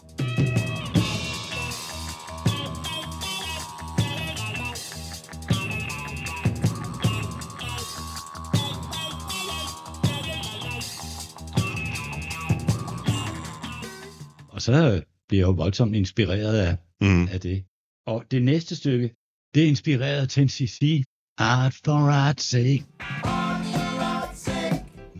Så 14.68 15.02
blev 15.28 15.40
jeg 15.40 15.48
jo 15.48 15.52
voldsomt 15.52 15.96
inspireret 15.96 16.58
af, 16.68 16.78
Mm. 17.02 17.28
af 17.28 17.40
det. 17.42 17.64
Og 18.08 18.24
det 18.32 18.42
næste 18.44 18.76
stykke, 18.76 19.08
det 19.54 19.64
er 19.64 19.68
inspireret 19.68 20.22
af 20.22 20.28
10cc. 20.38 21.04
Art 21.38 21.74
for 21.86 22.00
art's 22.26 22.46
sake. 22.54 22.86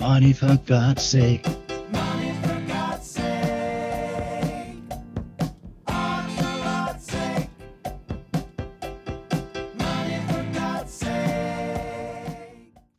Money 0.02 0.34
for 0.42 0.54
God's 0.72 1.00
sake. 1.00 1.44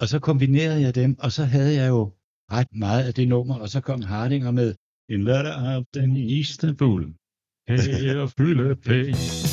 Og 0.01 0.09
så 0.09 0.19
kombinerede 0.19 0.81
jeg 0.81 0.95
dem, 0.95 1.17
og 1.19 1.33
så 1.33 1.45
havde 1.45 1.75
jeg 1.75 1.89
jo 1.89 2.13
ret 2.53 2.67
meget 2.73 3.05
af 3.05 3.15
det 3.15 3.29
nummer, 3.29 3.55
og 3.59 3.69
så 3.69 3.81
kom 3.81 4.03
Hardinger 4.03 4.51
med 4.51 4.75
en 5.09 5.25
lørdag 5.25 5.55
aften 5.77 6.17
i 6.17 6.39
Istanbul. 6.39 7.13
Hey, 7.69 8.15
og 8.15 8.31
fylde 8.39 8.77
penge. 8.77 9.17
Jeg 9.17 9.48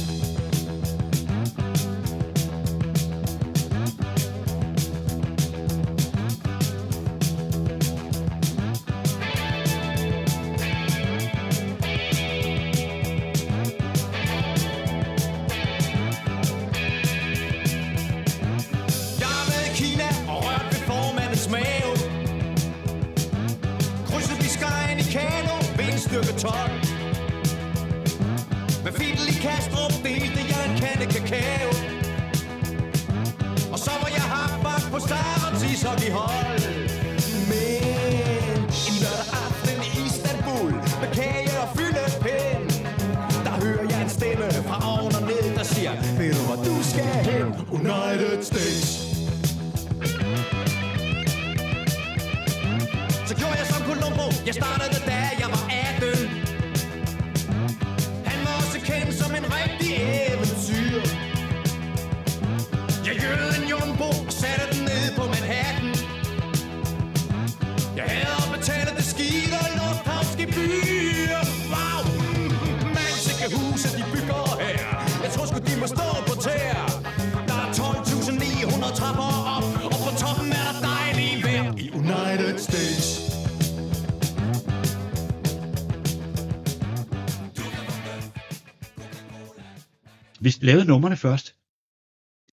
lavede 90.85 90.91
numrene 90.95 91.17
først. 91.17 91.55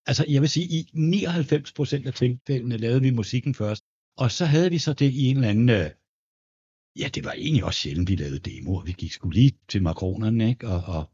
Altså, 0.07 0.25
jeg 0.29 0.41
vil 0.43 0.51
sige, 0.51 0.67
i 0.79 0.81
99% 1.25 2.07
af 2.07 2.15
tilfældene 2.15 2.77
lavede 2.77 3.01
vi 3.01 3.11
musikken 3.11 3.55
først. 3.55 3.83
Og 4.19 4.31
så 4.31 4.45
havde 4.45 4.71
vi 4.71 4.79
så 4.79 4.93
det 4.93 5.11
i 5.13 5.23
en 5.31 5.37
eller 5.37 5.49
anden... 5.49 5.69
Øh, 5.69 5.91
ja, 7.01 7.09
det 7.15 7.25
var 7.25 7.33
egentlig 7.33 7.65
også 7.65 7.81
sjældent, 7.81 8.09
vi 8.11 8.17
lavede 8.17 8.39
demoer. 8.39 8.83
Vi 8.85 8.93
gik 8.93 9.13
skulle 9.13 9.35
lige 9.41 9.53
til 9.69 9.83
makronerne, 9.83 10.49
ikke? 10.49 10.69
Og, 10.69 10.83
og, 10.97 11.11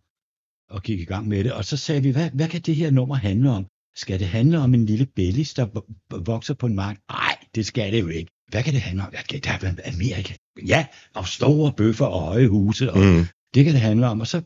og 0.70 0.82
gik 0.82 1.00
i 1.00 1.04
gang 1.04 1.28
med 1.28 1.44
det. 1.44 1.52
Og 1.52 1.64
så 1.64 1.76
sagde 1.76 2.02
vi, 2.02 2.10
hvad, 2.10 2.30
hvad 2.30 2.48
kan 2.48 2.60
det 2.60 2.76
her 2.76 2.90
nummer 2.90 3.14
handle 3.14 3.50
om? 3.50 3.66
Skal 3.96 4.18
det 4.18 4.26
handle 4.28 4.58
om 4.58 4.74
en 4.74 4.86
lille 4.86 5.06
bellis, 5.06 5.54
der 5.54 5.66
vo- 5.66 5.92
vo- 6.14 6.22
vokser 6.26 6.54
på 6.54 6.66
en 6.66 6.74
mark? 6.74 7.00
Nej, 7.08 7.44
det 7.54 7.66
skal 7.66 7.92
det 7.92 8.00
jo 8.00 8.08
ikke. 8.08 8.30
Hvad 8.48 8.62
kan 8.62 8.72
det 8.72 8.80
handle 8.80 9.02
om? 9.02 9.10
Kan 9.10 9.40
det 9.40 9.62
være 9.62 9.86
Amerika? 9.94 10.34
Ja, 10.66 10.86
og 11.14 11.28
store 11.28 11.72
bøffer 11.76 12.06
og 12.06 12.20
høje 12.20 12.48
huse. 12.48 12.92
Og, 12.92 12.98
Mm. 12.98 13.24
det 13.54 13.64
kan 13.64 13.72
det 13.74 13.80
handle 13.80 14.06
om. 14.06 14.20
Og 14.20 14.26
så, 14.26 14.42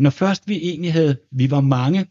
når 0.00 0.10
først 0.10 0.48
vi 0.48 0.56
egentlig 0.56 0.92
havde, 0.92 1.18
vi 1.30 1.50
var 1.50 1.60
mange, 1.60 2.06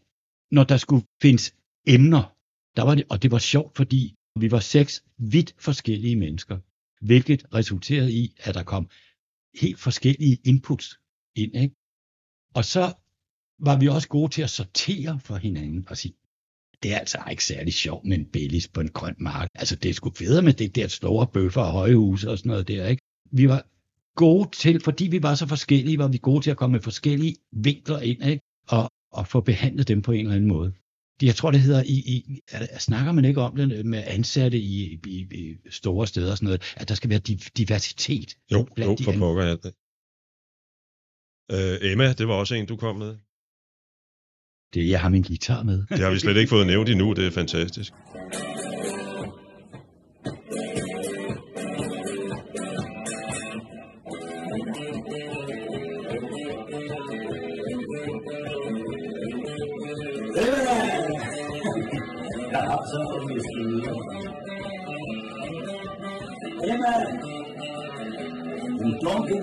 når 0.50 0.64
der 0.64 0.76
skulle 0.76 1.06
findes 1.22 1.54
emner, 1.86 2.36
der 2.76 2.82
var 2.82 2.94
det, 2.94 3.04
og 3.10 3.22
det 3.22 3.30
var 3.30 3.38
sjovt, 3.38 3.76
fordi 3.76 4.14
vi 4.36 4.50
var 4.50 4.60
seks 4.60 5.04
vidt 5.18 5.54
forskellige 5.58 6.16
mennesker, 6.16 6.58
hvilket 7.04 7.54
resulterede 7.54 8.12
i, 8.12 8.34
at 8.38 8.54
der 8.54 8.62
kom 8.62 8.90
helt 9.60 9.78
forskellige 9.78 10.38
inputs 10.44 11.00
ind. 11.36 11.56
Ikke? 11.56 11.74
Og 12.54 12.64
så 12.64 12.84
var 13.58 13.78
vi 13.78 13.88
også 13.88 14.08
gode 14.08 14.32
til 14.32 14.42
at 14.42 14.50
sortere 14.50 15.20
for 15.20 15.36
hinanden 15.36 15.88
og 15.88 15.96
sige, 15.96 16.14
det 16.82 16.92
er 16.94 16.98
altså 16.98 17.18
ikke 17.30 17.44
særlig 17.44 17.74
sjovt 17.74 18.04
med 18.04 18.18
en 18.18 18.26
bellis 18.26 18.68
på 18.68 18.80
en 18.80 18.88
grøn 18.88 19.16
mark. 19.18 19.48
Altså 19.54 19.76
det 19.76 19.88
er 19.88 19.94
sgu 19.94 20.10
federe 20.10 20.42
med 20.42 20.52
det 20.52 20.74
der 20.74 20.88
store 20.88 21.26
bøffer 21.26 21.62
og 21.62 21.72
høje 21.72 21.94
huse 21.94 22.30
og 22.30 22.38
sådan 22.38 22.50
noget 22.50 22.68
der. 22.68 22.86
Ikke? 22.86 23.02
Vi 23.32 23.48
var 23.48 23.66
gode 24.16 24.50
til, 24.56 24.80
fordi 24.84 25.08
vi 25.08 25.22
var 25.22 25.34
så 25.34 25.46
forskellige, 25.48 25.98
var 25.98 26.08
vi 26.08 26.18
gode 26.22 26.44
til 26.44 26.50
at 26.50 26.56
komme 26.56 26.72
med 26.72 26.80
forskellige 26.80 27.36
vinkler 27.52 28.00
ind, 28.00 28.24
ikke? 28.24 28.42
Og, 28.68 28.90
og 29.12 29.26
få 29.26 29.40
behandlet 29.40 29.88
dem 29.88 30.02
på 30.02 30.12
en 30.12 30.20
eller 30.20 30.34
anden 30.36 30.48
måde. 30.48 30.72
Det- 31.20 31.26
Jeg 31.26 31.34
tror, 31.34 31.50
det 31.50 31.60
hedder, 31.60 31.82
i, 31.82 31.92
i, 32.16 32.40
er- 32.48 32.78
snakker 32.78 33.12
man 33.12 33.24
ikke 33.24 33.40
om 33.40 33.56
det 33.56 33.86
med 33.86 34.02
ansatte 34.06 34.58
i, 34.58 35.00
i, 35.06 35.26
i 35.32 35.56
store 35.70 36.06
steder 36.06 36.30
og 36.30 36.36
sådan 36.36 36.46
noget, 36.46 36.74
at 36.76 36.88
der 36.88 36.94
skal 36.94 37.10
være 37.10 37.20
di- 37.28 37.48
diversitet. 37.56 38.34
Jo, 38.52 38.58
jo, 38.78 38.96
for 39.04 39.12
pokker 39.18 39.44
ja. 39.44 39.56
Øh, 41.52 41.92
Emma, 41.92 42.12
det 42.12 42.28
var 42.28 42.34
også 42.34 42.54
en, 42.54 42.66
du 42.66 42.76
kom 42.76 42.96
med. 42.96 43.16
Det, 44.74 44.88
jeg 44.88 45.00
har 45.00 45.08
min 45.08 45.22
guitar 45.22 45.62
med. 45.62 45.86
Det 45.88 45.98
har 45.98 46.10
vi 46.10 46.18
slet 46.18 46.36
ikke 46.36 46.48
fået 46.48 46.66
nævnt 46.66 46.88
endnu, 46.88 47.12
det 47.12 47.26
er 47.26 47.30
fantastisk. 47.30 47.92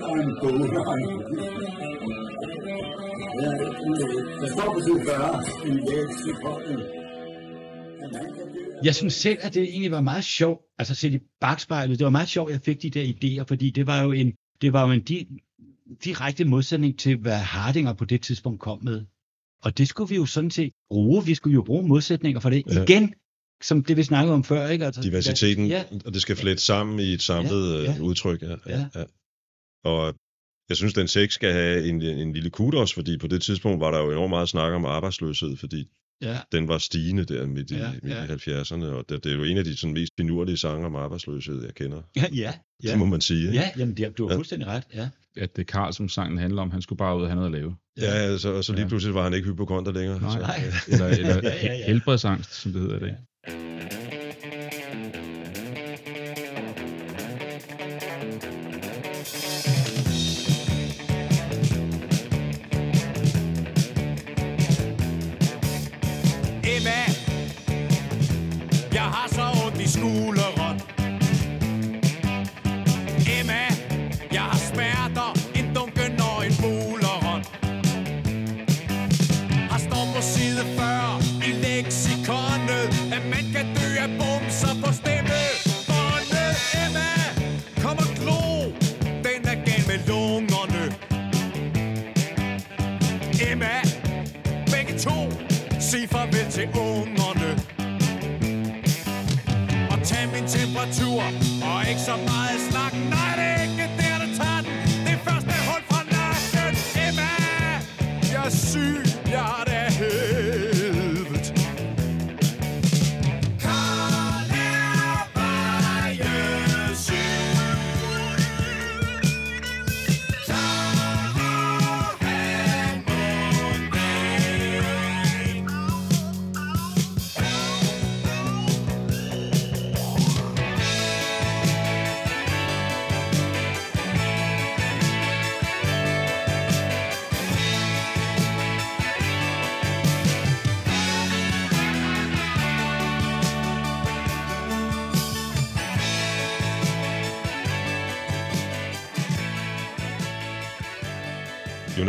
Og 0.08 0.16
en 0.24 0.32
bog 0.42 0.60
og 0.90 0.94
en 1.00 1.10
der 4.40 4.48
står 4.52 4.74
på 4.74 4.80
side 4.80 5.00
40. 5.06 5.44
En 5.66 5.76
læs 5.76 6.26
i. 6.26 6.32
Jeg 8.84 8.94
synes 8.94 9.14
selv, 9.14 9.38
at 9.40 9.54
det 9.54 9.62
egentlig 9.62 9.90
var 9.90 10.00
meget 10.00 10.24
sjovt, 10.24 10.60
altså 10.78 10.94
set 10.94 11.14
i 11.14 11.18
bagspejlet, 11.40 11.98
det 11.98 12.04
var 12.04 12.10
meget 12.10 12.28
sjovt, 12.28 12.50
at 12.50 12.52
jeg 12.52 12.60
fik 12.64 12.82
de 12.82 12.90
der 12.90 13.04
idéer, 13.04 13.44
fordi 13.48 13.70
det 13.70 13.86
var 13.86 14.02
jo 14.02 14.12
en, 14.12 14.32
det 14.62 14.72
var 14.72 14.86
jo 14.86 14.92
en 14.92 15.02
di, 15.02 15.26
direkte 16.04 16.44
modsætning 16.44 16.98
til, 16.98 17.16
hvad 17.16 17.36
Hardinger 17.36 17.92
på 17.92 18.04
det 18.04 18.22
tidspunkt 18.22 18.60
kom 18.60 18.84
med. 18.84 19.04
Og 19.62 19.78
det 19.78 19.88
skulle 19.88 20.08
vi 20.08 20.16
jo 20.16 20.26
sådan 20.26 20.50
set 20.50 20.72
bruge, 20.90 21.24
vi 21.24 21.34
skulle 21.34 21.54
jo 21.54 21.62
bruge 21.62 21.88
modsætninger 21.88 22.40
for 22.40 22.50
det. 22.50 22.62
Ja. 22.66 22.82
Igen, 22.82 23.14
som 23.62 23.84
det 23.84 23.96
vi 23.96 24.02
snakkede 24.02 24.34
om 24.34 24.44
før, 24.44 24.68
ikke? 24.68 24.86
Altså, 24.86 25.00
Diversiteten, 25.00 25.66
Ja, 25.66 25.84
og 26.04 26.14
det 26.14 26.22
skal 26.22 26.36
flette 26.36 26.62
sammen 26.62 27.00
i 27.00 27.12
et 27.12 27.22
samlet 27.22 27.72
Ja, 27.72 27.78
ja, 27.78 27.82
ja. 27.82 27.92
ja. 27.92 28.00
udtryk. 28.00 28.42
Ja, 28.42 28.54
ja, 28.66 28.84
Ja. 28.94 29.04
Ja. 29.84 29.90
Og 29.90 30.14
jeg 30.68 30.76
synes, 30.76 30.94
den 30.94 31.08
sex 31.08 31.32
skal 31.32 31.52
have 31.52 31.88
en, 31.88 32.02
en 32.02 32.32
lille 32.32 32.50
kudos, 32.50 32.94
fordi 32.94 33.18
på 33.18 33.26
det 33.26 33.42
tidspunkt 33.42 33.80
var 33.80 33.90
der 33.90 33.98
jo 33.98 34.10
enormt 34.10 34.30
meget 34.30 34.48
snak 34.48 34.72
om 34.72 34.84
arbejdsløshed, 34.84 35.56
fordi 35.56 35.88
Ja, 36.22 36.38
Den 36.52 36.68
var 36.68 36.78
stigende 36.78 37.24
der 37.24 37.46
midt 37.46 37.70
i, 37.70 37.74
Ja, 37.74 37.80
ja, 37.84 37.92
midt 38.02 38.46
ja. 38.46 38.52
i 38.60 38.60
70'erne, 38.62 38.84
og 38.84 39.04
det, 39.08 39.24
det 39.24 39.32
er 39.32 39.36
jo 39.36 39.42
en 39.44 39.58
af 39.58 39.64
de 39.64 39.76
sådan, 39.76 39.94
mest 39.94 40.12
finurlige 40.20 40.56
sange 40.56 40.86
om 40.86 40.96
arbejdsløshed, 40.96 41.64
jeg 41.64 41.74
kender. 41.74 42.02
ja, 42.16 42.22
ja. 42.32 42.36
Ja. 42.40 42.52
Ja, 42.84 42.90
Det 42.90 42.98
må 42.98 43.04
man 43.04 43.20
sige. 43.20 43.40
ikke? 43.46 43.52
ja 43.58 43.70
jamen, 43.78 43.96
det, 43.96 44.18
du 44.18 44.24
har 44.26 44.32
Ja. 44.32 44.36
fuldstændig 44.38 44.68
ret. 44.68 44.82
Ja. 44.94 45.08
At 45.36 45.56
det 45.56 45.66
Karl, 45.66 45.92
som 45.92 46.08
sangen 46.08 46.38
handler 46.38 46.62
om, 46.62 46.70
han 46.70 46.82
skulle 46.82 46.96
bare 46.96 47.16
ud 47.16 47.22
og 47.22 47.28
have 47.28 47.34
noget 47.36 47.54
at 47.54 47.60
lave. 47.60 47.76
Ja, 48.00 48.04
altså, 48.12 48.48
og 48.52 48.64
så 48.64 48.72
lige 48.72 48.82
Ja. 48.82 48.88
pludselig 48.88 49.14
var 49.14 49.22
han 49.22 49.34
ikke 49.34 49.48
hypokonter 49.48 49.92
længere. 49.92 50.20
Nej. 50.20 50.30
så, 50.30 50.38
Nej. 50.38 50.60
Eller, 50.88 51.06
eller 51.06 51.34
Ja, 51.50 51.66
ja, 51.66 51.74
ja. 51.74 51.86
helbredsangst, 51.86 52.54
som 52.54 52.72
det 52.72 52.80
hedder 52.80 52.96
i 52.96 53.00
dag. 53.00 53.16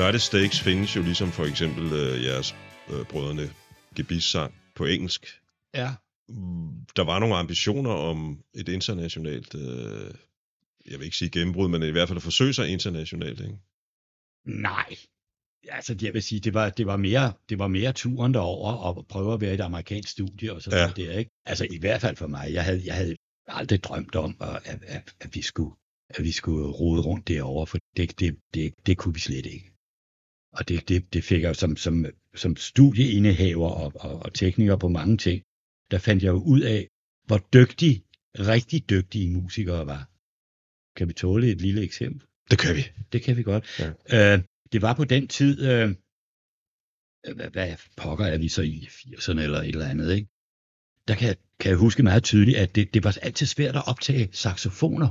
United 0.09 0.19
States 0.19 0.59
findes 0.61 0.95
jo 0.95 1.01
ligesom 1.01 1.31
for 1.31 1.45
eksempel 1.45 1.93
øh, 1.93 2.23
jeres 2.23 2.55
øh, 2.89 3.05
brødrene 3.05 3.49
Gebis 3.95 4.23
sang 4.23 4.53
på 4.75 4.85
engelsk. 4.85 5.25
ja. 5.73 5.89
Mm, 6.29 6.71
Der 6.95 7.03
var 7.03 7.19
nogle 7.19 7.35
ambitioner 7.35 7.91
om 7.91 8.43
et 8.55 8.69
internationalt, 8.69 9.55
øh, 9.55 10.11
jeg 10.85 10.99
vil 10.99 11.05
ikke 11.05 11.17
sige 11.17 11.29
gennembrud, 11.29 11.67
men 11.69 11.83
i 11.83 11.89
hvert 11.89 12.07
fald 12.07 12.17
at 12.17 12.23
forsøge 12.23 12.53
sig 12.53 12.69
internationalt. 12.69 13.39
Ikke? 13.39 13.57
Nej. 14.45 14.95
Altså, 15.69 15.95
jeg 16.01 16.13
vil 16.13 16.23
sige, 16.23 16.39
det 16.39 16.53
var, 16.53 16.69
det 16.69 16.85
var, 16.85 16.97
mere, 16.97 17.33
det 17.49 17.59
var 17.59 17.67
mere 17.67 17.93
turen 17.93 18.33
derover 18.33 18.73
og 18.73 19.05
prøve 19.09 19.33
at 19.33 19.41
være 19.41 19.51
i 19.51 19.53
et 19.53 19.61
amerikansk 19.61 20.09
studie 20.09 20.53
og 20.53 20.61
sådan 20.61 20.79
Ja. 20.79 20.83
noget 20.83 20.97
der, 20.97 21.17
ikke? 21.19 21.31
Altså, 21.45 21.67
i 21.71 21.77
hvert 21.79 22.01
fald 22.01 22.15
for 22.15 22.27
mig. 22.27 22.53
Jeg 22.53 22.63
havde, 22.63 22.81
jeg 22.85 22.95
havde 22.95 23.15
aldrig 23.47 23.83
drømt 23.83 24.15
om, 24.15 24.35
at, 24.41 24.61
at, 24.65 24.79
at, 24.83 25.15
at 25.19 25.35
vi 25.35 25.41
skulle 25.41 25.75
at 26.09 26.23
vi 26.23 26.31
skulle 26.31 26.67
rode 26.67 27.01
rundt 27.01 27.27
derovre, 27.27 27.67
for 27.67 27.77
det, 27.97 28.19
det, 28.19 28.37
det, 28.53 28.73
det 28.85 28.97
kunne 28.97 29.13
vi 29.13 29.19
slet 29.19 29.45
ikke. 29.45 29.71
Og 30.51 30.69
det, 30.69 30.89
det, 30.89 31.13
det 31.13 31.23
fik 31.23 31.41
jeg 31.41 31.55
som, 31.55 31.77
som, 31.77 32.05
som 32.35 32.55
studieindehaver 32.55 33.69
og, 33.69 33.93
og, 33.95 34.19
og 34.19 34.33
tekniker 34.33 34.75
på 34.75 34.87
mange 34.87 35.17
ting, 35.17 35.43
der 35.91 35.97
fandt 35.97 36.23
jeg 36.23 36.29
jo 36.29 36.43
ud 36.43 36.61
af, 36.61 36.87
hvor 37.25 37.37
dygtige, 37.53 38.03
rigtig 38.39 38.89
dygtige 38.89 39.31
musikere 39.31 39.85
var. 39.85 40.09
Kan 40.95 41.07
vi 41.07 41.13
tåle 41.13 41.51
et 41.51 41.61
lille 41.61 41.81
eksempel? 41.81 42.27
Det 42.51 42.59
kan 42.59 42.75
vi. 42.75 42.83
Det 43.13 43.21
kan 43.21 43.37
vi 43.37 43.43
godt. 43.43 43.65
Ja. 43.79 44.33
Øh, 44.35 44.43
det 44.71 44.81
var 44.81 44.93
på 44.93 45.05
den 45.05 45.27
tid, 45.27 45.61
øh, 45.61 45.95
hvad, 47.35 47.49
hvad 47.49 47.75
pokker 47.97 48.25
er 48.25 48.37
vi 48.37 48.47
så 48.47 48.61
i 48.61 48.87
80'erne 48.91 49.39
eller 49.39 49.59
et 49.59 49.67
eller 49.67 49.87
andet, 49.87 50.13
ikke? 50.13 50.27
Der 51.07 51.15
kan, 51.15 51.35
kan 51.59 51.69
jeg 51.69 51.77
huske 51.77 52.03
meget 52.03 52.23
tydeligt, 52.23 52.57
at 52.57 52.75
det, 52.75 52.93
det 52.93 53.03
var 53.03 53.17
altid 53.21 53.45
svært 53.45 53.75
at 53.75 53.87
optage 53.87 54.29
saxofoner. 54.31 55.09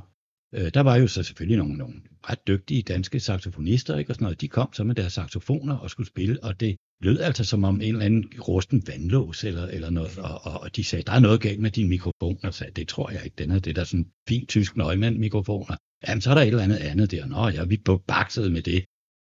Øh, 0.55 0.71
der 0.75 0.81
var 0.81 0.97
jo 0.97 1.07
så 1.07 1.23
selvfølgelig 1.23 1.59
nogle, 1.59 1.77
nogle 1.77 1.95
ret 2.31 2.47
dygtige 2.47 2.83
danske 2.83 3.21
saxofonister, 3.21 3.99
ikke? 3.99 4.11
Og 4.11 4.15
sådan 4.15 4.25
noget. 4.25 4.41
De 4.41 4.49
kom 4.49 4.73
så 4.73 4.85
med 4.85 4.95
deres 4.95 5.13
saxofoner 5.13 5.77
og 5.77 5.91
skulle 5.91 6.07
spille, 6.07 6.45
og 6.45 6.61
det 6.61 6.77
lød 7.01 7.21
altså 7.21 7.45
som 7.45 7.65
om 7.65 7.81
en 7.81 7.83
eller 7.83 8.05
anden 8.05 8.25
rusten 8.49 8.83
vandlås 8.87 9.45
eller, 9.45 9.67
eller 9.67 9.91
noget, 9.91 10.19
og, 10.19 10.41
og, 10.45 10.61
og 10.61 10.77
de 10.77 10.85
sagde, 10.85 11.03
der 11.03 11.13
er 11.13 11.21
noget 11.21 11.41
galt 11.41 11.61
med 11.61 11.71
din 11.71 11.89
mikrofon, 11.89 12.39
og 12.43 12.55
sagde, 12.55 12.73
det 12.73 12.89
tror 12.89 13.11
jeg 13.11 13.25
ikke, 13.25 13.35
den 13.39 13.51
er 13.51 13.59
det 13.59 13.77
der 13.77 13.85
sådan 13.85 14.05
fint 14.05 14.13
fin 14.29 14.47
tysk 14.47 14.77
nøgmand-mikrofoner. 14.77 15.77
Jamen, 16.09 16.21
så 16.21 16.31
er 16.31 16.35
der 16.35 16.43
et 16.43 16.49
eller 16.49 16.63
andet 16.63 16.77
andet 16.77 17.11
der. 17.11 17.27
Nå 17.27 17.49
ja, 17.49 17.65
vi 17.65 17.77
baksede 18.07 18.51
med 18.51 18.63
det, 18.63 18.85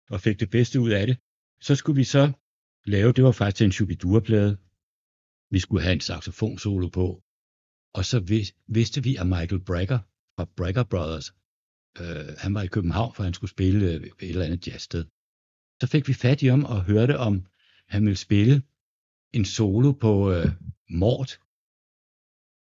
og 0.09 0.21
fik 0.21 0.39
det 0.39 0.49
bedste 0.49 0.79
ud 0.79 0.89
af 0.89 1.07
det. 1.07 1.17
Så 1.61 1.75
skulle 1.75 1.95
vi 1.95 2.03
så 2.03 2.31
lave, 2.85 3.13
det 3.13 3.23
var 3.23 3.31
faktisk 3.31 3.57
til 3.57 3.65
en 3.65 3.71
Shubidua-plade. 3.71 4.57
Vi 5.51 5.59
skulle 5.59 5.83
have 5.83 5.93
en 5.93 5.99
saxofonsolo 5.99 6.87
på, 6.87 7.21
og 7.93 8.05
så 8.05 8.19
vidste 8.67 9.03
vi, 9.03 9.15
at 9.15 9.27
Michael 9.27 9.65
Brecker 9.67 9.99
fra 10.35 10.45
Brecker 10.57 10.83
Brothers, 10.83 11.33
øh, 12.01 12.35
han 12.37 12.53
var 12.53 12.61
i 12.61 12.67
København, 12.67 13.13
for 13.15 13.23
han 13.23 13.33
skulle 13.33 13.51
spille 13.51 13.85
øh, 13.91 13.95
et 13.95 14.13
eller 14.19 14.45
andet 14.45 14.67
jazzsted. 14.67 15.05
Så 15.81 15.87
fik 15.87 16.07
vi 16.07 16.13
fat 16.13 16.41
i 16.41 16.47
ham 16.47 16.63
og 16.63 16.83
hørte 16.83 17.17
om, 17.17 17.45
han 17.87 18.05
ville 18.05 18.17
spille 18.17 18.63
en 19.33 19.45
solo 19.45 19.91
på 19.91 20.31
øh, 20.31 20.47
Mort. 20.89 21.39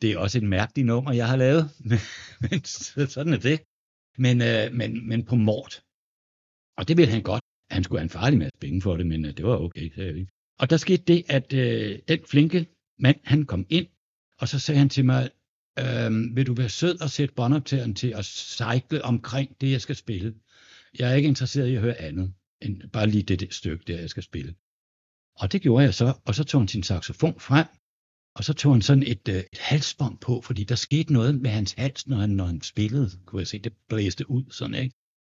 Det 0.03 0.13
er 0.13 0.19
også 0.19 0.39
et 0.39 0.45
mærkeligt 0.45 0.87
nummer, 0.87 1.13
jeg 1.13 1.29
har 1.29 1.37
lavet, 1.37 1.71
men, 2.51 2.65
sådan 3.15 3.33
er 3.33 3.39
det. 3.39 3.61
Men, 4.19 4.43
øh, 4.43 4.73
men, 4.73 5.09
men 5.09 5.25
på 5.25 5.35
Mort. 5.35 5.85
Og 6.77 6.89
det 6.89 6.97
ville 6.97 7.13
han 7.13 7.23
godt. 7.23 7.43
Han 7.71 7.85
skulle 7.85 7.99
have 7.99 8.05
en 8.05 8.19
farlig 8.19 8.39
masse 8.39 8.59
penge 8.61 8.83
for 8.83 8.97
det, 8.97 9.07
men 9.07 9.25
øh, 9.25 9.37
det 9.37 9.45
var 9.45 9.57
okay, 9.57 9.95
sagde. 9.95 10.27
Og 10.59 10.71
der 10.71 10.77
skete 10.77 11.03
det, 11.03 11.25
at 11.29 11.53
øh, 11.53 11.99
den 12.09 12.21
flinke 12.31 12.67
mand, 12.99 13.21
han 13.25 13.47
kom 13.47 13.67
ind, 13.71 13.87
og 14.41 14.49
så 14.49 14.59
sagde 14.59 14.79
han 14.79 14.89
til 14.89 15.05
mig, 15.05 15.31
øh, 15.79 16.37
vil 16.37 16.47
du 16.47 16.55
være 16.55 16.69
sød 16.69 17.01
og 17.01 17.11
sætte 17.11 17.35
båndoptageren 17.35 17.95
til 17.95 18.09
at 18.17 18.25
cykle 18.25 19.05
omkring 19.05 19.61
det, 19.61 19.71
jeg 19.71 19.81
skal 19.81 19.97
spille? 19.97 20.35
Jeg 20.99 21.11
er 21.11 21.15
ikke 21.15 21.29
interesseret 21.29 21.69
i 21.69 21.75
at 21.75 21.81
høre 21.81 22.01
andet, 22.01 22.33
end 22.63 22.83
bare 22.93 23.07
lige 23.07 23.23
det, 23.23 23.41
det 23.41 23.55
stykke, 23.55 23.85
der 23.87 24.01
jeg 24.01 24.11
skal 24.11 24.23
spille. 24.23 24.55
Og 25.37 25.53
det 25.53 25.63
gjorde 25.63 25.85
jeg 25.85 25.95
så, 25.95 26.15
og 26.25 26.35
så 26.35 26.45
tog 26.45 26.61
han 26.61 26.69
sin 26.69 26.83
saxofon 26.83 27.41
frem, 27.41 27.67
og 28.35 28.45
så 28.45 28.53
tog 28.53 28.75
han 28.75 28.83
sådan 28.83 29.03
et, 29.03 29.29
øh, 29.29 29.37
et 29.37 29.59
halsbånd 29.59 30.19
på, 30.19 30.41
fordi 30.41 30.65
der 30.65 30.75
skete 30.75 31.13
noget 31.13 31.41
med 31.41 31.51
hans 31.51 31.73
hals, 31.73 32.07
når 32.07 32.17
han, 32.17 32.31
når 32.31 32.45
han 32.45 32.63
spillede, 32.63 33.11
kunne 33.27 33.41
jeg 33.41 33.47
se, 33.47 33.59
det 33.59 33.73
blæste 33.89 34.31
ud 34.31 34.45
sådan, 34.51 34.75
ikke? 34.75 34.95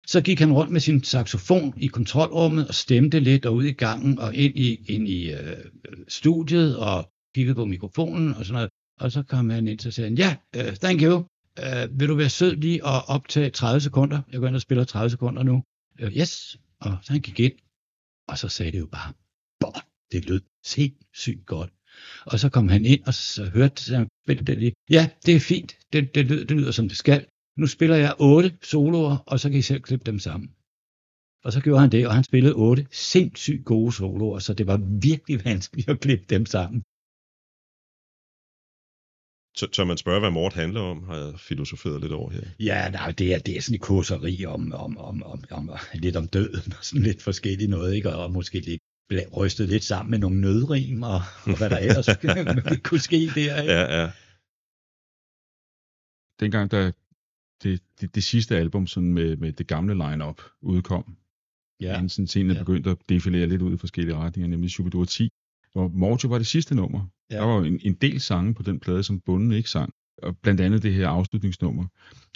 Så 0.07 0.21
gik 0.21 0.39
han 0.39 0.53
rundt 0.53 0.71
med 0.71 0.81
sin 0.81 1.03
saxofon 1.03 1.73
i 1.77 1.87
kontrolrummet 1.87 2.67
og 2.67 2.75
stemte 2.75 3.19
lidt 3.19 3.45
og 3.45 3.55
ud 3.55 3.63
i 3.63 3.71
gangen 3.71 4.19
og 4.19 4.35
ind 4.35 4.59
i, 4.59 4.85
ind 4.87 5.07
i 5.07 5.31
øh, 5.31 5.65
studiet 6.07 6.77
og 6.77 7.11
kiggede 7.35 7.55
på 7.55 7.65
mikrofonen 7.65 8.33
og 8.33 8.45
sådan 8.45 8.53
noget. 8.53 8.69
Og 8.99 9.11
så 9.11 9.23
kom 9.23 9.49
han 9.49 9.67
ind 9.67 9.85
og 9.85 9.93
sagde, 9.93 10.09
han, 10.09 10.17
ja, 10.17 10.35
uh, 10.57 10.75
thank 10.75 11.01
you. 11.01 11.15
Uh, 11.59 11.99
vil 11.99 12.07
du 12.07 12.15
være 12.15 12.29
sød 12.29 12.55
lige 12.55 12.87
at 12.87 13.01
optage 13.07 13.49
30 13.49 13.81
sekunder? 13.81 14.21
Jeg 14.31 14.39
går 14.39 14.47
ind 14.47 14.55
og 14.55 14.61
spiller 14.61 14.83
30 14.83 15.09
sekunder 15.09 15.43
nu. 15.43 15.63
Uh, 16.03 16.07
yes. 16.07 16.57
Og 16.79 16.97
så 17.01 17.11
han 17.11 17.21
gik 17.21 17.39
ind, 17.39 17.53
og 18.27 18.37
så 18.37 18.47
sagde 18.47 18.71
det 18.71 18.79
jo 18.79 18.85
bare, 18.85 19.13
Bom, 19.59 19.73
det 20.11 20.29
lød 20.29 20.41
sindssygt 20.65 21.45
godt. 21.45 21.71
Og 22.25 22.39
så 22.39 22.49
kom 22.49 22.69
han 22.69 22.85
ind, 22.85 23.03
og 23.07 23.13
så 23.13 23.45
hørte 23.45 23.95
han 23.95 24.07
det 24.27 24.57
lige. 24.57 24.73
Ja, 24.89 25.09
det 25.25 25.35
er 25.35 25.39
fint. 25.39 25.77
Det, 25.93 26.15
det, 26.15 26.25
lyder, 26.25 26.45
det 26.45 26.57
lyder 26.57 26.71
som 26.71 26.87
det 26.87 26.97
skal. 26.97 27.25
Nu 27.57 27.67
spiller 27.67 27.95
jeg 27.95 28.15
otte 28.19 28.57
soloer, 28.63 29.17
og 29.17 29.39
så 29.39 29.49
kan 29.49 29.59
I 29.59 29.61
selv 29.61 29.81
klippe 29.81 30.11
dem 30.11 30.19
sammen. 30.19 30.49
Og 31.43 31.53
så 31.53 31.61
gjorde 31.61 31.81
han 31.81 31.91
det, 31.91 32.07
og 32.07 32.13
han 32.13 32.23
spillede 32.23 32.53
otte 32.53 32.87
sindssygt 32.91 33.65
gode 33.65 33.91
soloer, 33.91 34.39
så 34.39 34.53
det 34.53 34.67
var 34.67 34.77
virkelig 35.01 35.45
vanskeligt 35.45 35.89
at 35.89 35.99
klippe 35.99 36.25
dem 36.29 36.45
sammen. 36.45 36.83
Så, 39.57 39.67
så 39.73 39.85
man 39.85 39.97
spørger, 39.97 40.19
hvad 40.19 40.31
Mort 40.31 40.53
handler 40.53 40.81
om, 40.81 41.03
har 41.03 41.15
jeg 41.17 41.39
filosoferet 41.39 42.01
lidt 42.01 42.13
over 42.13 42.31
her. 42.31 42.41
Ja, 42.59 42.89
nej, 42.89 43.11
det 43.11 43.33
er, 43.33 43.39
det 43.39 43.57
er 43.57 43.61
sådan 43.61 43.75
et 43.75 43.81
kurseri 43.81 44.45
om, 44.45 44.73
om, 44.73 44.97
om, 44.97 45.23
om, 45.23 45.43
om, 45.51 45.69
om, 45.69 45.77
lidt 45.93 46.15
om 46.15 46.27
døden 46.27 46.73
og 46.77 46.85
sådan 46.85 47.03
lidt 47.03 47.21
forskelligt 47.21 47.69
noget, 47.69 47.95
ikke? 47.95 48.15
og 48.15 48.31
måske 48.31 48.59
lidt 48.59 48.81
bla- 49.13 49.37
rystet 49.37 49.69
lidt 49.69 49.83
sammen 49.83 50.11
med 50.11 50.19
nogle 50.19 50.41
nødrim 50.41 51.03
og, 51.03 51.21
og 51.43 51.57
hvad 51.57 51.69
der 51.69 51.77
ellers 51.77 52.07
kunne 52.87 52.99
ske 52.99 53.31
der. 53.35 53.61
Ikke? 53.61 53.73
Ja, 53.73 54.01
ja. 54.01 54.11
dengang 56.39 56.71
der 56.71 56.91
det, 57.63 57.81
det, 58.01 58.15
det 58.15 58.23
sidste 58.23 58.57
album 58.57 58.87
sådan 58.87 59.13
med, 59.13 59.37
med 59.37 59.53
det 59.53 59.67
gamle 59.67 59.93
line-up 59.93 60.41
udkom, 60.61 61.15
ja. 61.81 61.93
Inden 61.93 62.09
sådan 62.09 62.27
scenen 62.27 62.51
Ja. 62.55 62.59
begyndte 62.59 62.89
at 62.89 62.97
defilere 63.09 63.47
lidt 63.47 63.61
ud 63.61 63.73
i 63.73 63.77
forskellige 63.77 64.15
retninger, 64.15 64.47
nemlig 64.47 64.71
Superdure 64.71 65.05
10, 65.05 65.29
hvor 65.73 65.87
Morgio 65.87 66.29
var 66.29 66.37
det 66.37 66.47
sidste 66.47 66.75
nummer. 66.75 67.07
Ja. 67.31 67.35
Der 67.35 67.43
var 67.45 67.55
jo 67.57 67.63
en, 67.63 67.79
en 67.83 67.93
del 67.93 68.21
sange 68.21 68.53
på 68.53 68.63
den 68.63 68.79
plade, 68.79 69.03
som 69.03 69.19
bunden 69.19 69.51
ikke 69.51 69.69
sang, 69.69 69.93
og 70.23 70.37
blandt 70.37 70.61
andet 70.61 70.83
det 70.83 70.93
her 70.93 71.07
afslutningsnummer. 71.07 71.85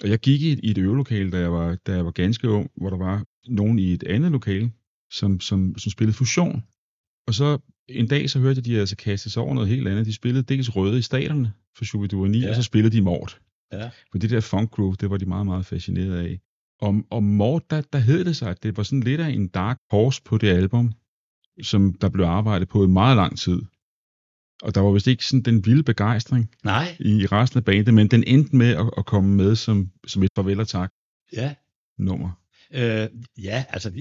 Og 0.03 0.09
jeg 0.09 0.19
gik 0.19 0.41
i 0.41 0.51
et, 0.51 0.59
i 0.63 0.71
et 0.71 0.77
øvelokale, 0.77 1.31
da 1.31 1.39
jeg, 1.39 1.51
var, 1.51 1.77
da 1.87 1.95
jeg 1.95 2.05
var 2.05 2.11
ganske 2.11 2.49
ung, 2.49 2.71
hvor 2.75 2.89
der 2.89 2.97
var 2.97 3.25
nogen 3.47 3.79
i 3.79 3.93
et 3.93 4.03
andet 4.03 4.31
lokale, 4.31 4.71
som, 5.11 5.39
som, 5.39 5.77
som 5.77 5.89
spillede 5.91 6.17
fusion. 6.17 6.63
Og 7.27 7.33
så 7.33 7.57
en 7.89 8.07
dag, 8.07 8.29
så 8.29 8.39
hørte 8.39 8.57
jeg, 8.57 8.65
de 8.65 8.79
altså 8.79 8.95
kaste 8.95 9.29
sig 9.29 9.43
over 9.43 9.53
noget 9.53 9.69
helt 9.69 9.87
andet. 9.87 10.05
De 10.05 10.13
spillede 10.13 10.43
dels 10.43 10.75
Røde 10.75 10.99
i 10.99 11.01
staterne 11.01 11.53
for 11.77 11.85
Shubidua 11.85 12.27
9, 12.27 12.37
Ja. 12.37 12.43
ja. 12.43 12.49
og 12.49 12.55
så 12.55 12.63
spillede 12.63 12.95
de 12.95 13.01
Mort. 13.01 13.41
Ja. 13.73 13.89
For 14.11 14.17
det 14.17 14.29
der 14.29 14.39
funk 14.41 14.71
groove, 14.71 14.95
det 14.99 15.09
var 15.09 15.17
de 15.17 15.25
meget, 15.25 15.45
meget 15.45 15.65
fascineret 15.65 16.17
af. 16.17 16.39
Og, 16.81 17.03
og 17.09 17.23
Mort, 17.23 17.69
der, 17.69 17.81
der 17.81 17.99
hed 17.99 18.25
det 18.25 18.35
sig, 18.35 18.49
at 18.49 18.63
det 18.63 18.77
var 18.77 18.83
sådan 18.83 18.99
lidt 18.99 19.21
af 19.21 19.29
en 19.29 19.47
dark 19.47 19.77
horse 19.91 20.21
på 20.23 20.37
det 20.37 20.47
album, 20.47 20.91
som 21.61 21.93
der 21.93 22.09
blev 22.09 22.25
arbejdet 22.25 22.67
på 22.69 22.83
i 22.83 22.87
meget 22.87 23.15
lang 23.17 23.37
tid. 23.37 23.61
Og 24.61 24.75
der 24.75 24.81
var 24.81 24.91
vist 24.91 25.07
ikke 25.07 25.25
sådan 25.25 25.41
den 25.41 25.65
vilde 25.65 25.83
begejstring 25.83 26.49
Nej, 26.63 26.95
i 26.99 27.25
resten 27.25 27.57
af 27.57 27.65
bandet, 27.65 27.93
men 27.93 28.07
den 28.07 28.23
endte 28.27 28.55
med 28.55 28.67
at, 28.69 28.89
at 28.97 29.05
komme 29.05 29.35
med 29.35 29.55
som, 29.55 29.91
som 30.07 30.23
et 30.23 30.29
farvel 30.35 30.59
og 30.59 30.67
tak 30.67 30.91
ja. 31.33 31.55
nummer. 31.97 32.31
Øh, 32.73 33.07
ja, 33.43 33.65
altså 33.69 33.91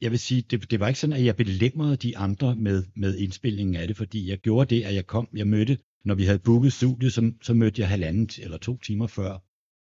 jeg- 0.00 0.10
vil 0.10 0.18
sige, 0.18 0.42
det, 0.42 0.70
det 0.70 0.80
var 0.80 0.88
ikke 0.88 1.00
sådan, 1.00 1.16
at 1.16 1.24
jeg 1.24 1.36
belemrede 1.36 1.96
de 1.96 2.18
andre 2.18 2.56
med, 2.56 2.84
med 2.96 3.16
indspillingen 3.18 3.76
af 3.76 3.86
det, 3.88 3.96
fordi 3.96 4.28
jeg 4.30 4.38
gjorde 4.38 4.74
det, 4.74 4.82
at 4.82 4.94
jeg 4.94 5.06
kom, 5.06 5.28
jeg 5.34 5.46
mødte, 5.46 5.78
når 6.04 6.14
vi 6.14 6.24
havde 6.24 6.38
booket 6.38 6.72
studiet, 6.72 7.12
så, 7.12 7.32
så 7.42 7.54
mødte 7.54 7.80
jeg 7.80 7.88
halvanden 7.88 8.28
t- 8.32 8.42
eller 8.44 8.58
to 8.58 8.78
timer 8.78 9.06
før, 9.06 9.38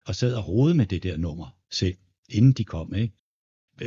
og 0.06 0.14
sad 0.14 0.34
og 0.34 0.48
rode 0.48 0.74
med 0.74 0.86
det 0.86 1.02
der 1.02 1.16
nummer 1.16 1.56
selv, 1.70 1.94
inden 2.28 2.52
de 2.52 2.64
kom. 2.64 2.94
Ikke? 2.94 3.12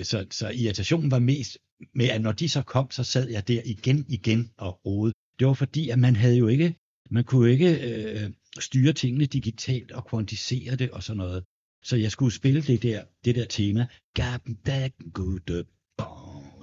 Så, 0.03 0.25
så 0.31 0.49
irritationen 0.49 1.11
var 1.11 1.19
mest 1.19 1.57
med, 1.93 2.09
at 2.09 2.21
når 2.21 2.31
de 2.31 2.49
så 2.49 2.61
kom, 2.61 2.91
så 2.91 3.03
sad 3.03 3.29
jeg 3.29 3.47
der 3.47 3.61
igen, 3.65 4.05
igen 4.09 4.51
og 4.57 4.85
rode. 4.85 5.13
Det 5.39 5.47
var 5.47 5.53
fordi, 5.53 5.89
at 5.89 5.99
man 5.99 6.15
havde 6.15 6.37
jo 6.37 6.47
ikke, 6.47 6.75
man 7.09 7.23
kunne 7.23 7.51
ikke 7.51 7.69
øh, 7.89 8.31
styre 8.59 8.93
tingene 8.93 9.25
digitalt 9.25 9.91
og 9.91 10.05
kvantisere 10.05 10.75
det 10.75 10.91
og 10.91 11.03
sådan 11.03 11.17
noget. 11.17 11.43
Så 11.83 11.95
jeg 11.95 12.11
skulle 12.11 12.33
spille 12.33 12.61
det 12.61 12.83
der, 12.83 13.03
det 13.25 13.35
der 13.35 13.45
tema. 13.45 13.87
Gaben 14.13 14.53
da 14.53 14.89
gode 15.13 15.65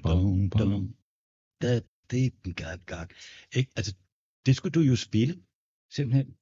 bom 0.03 0.51
bom 0.51 0.95
da 1.63 1.81
det 2.11 2.33
gab 2.57 2.81
gab. 2.87 3.09
Ikke? 3.57 3.71
Altså, 3.77 3.95
det 4.47 4.57
skulle 4.57 4.73
du 4.73 4.81
jo 4.81 4.97
spille, 4.97 5.35
simpelthen. 5.91 6.35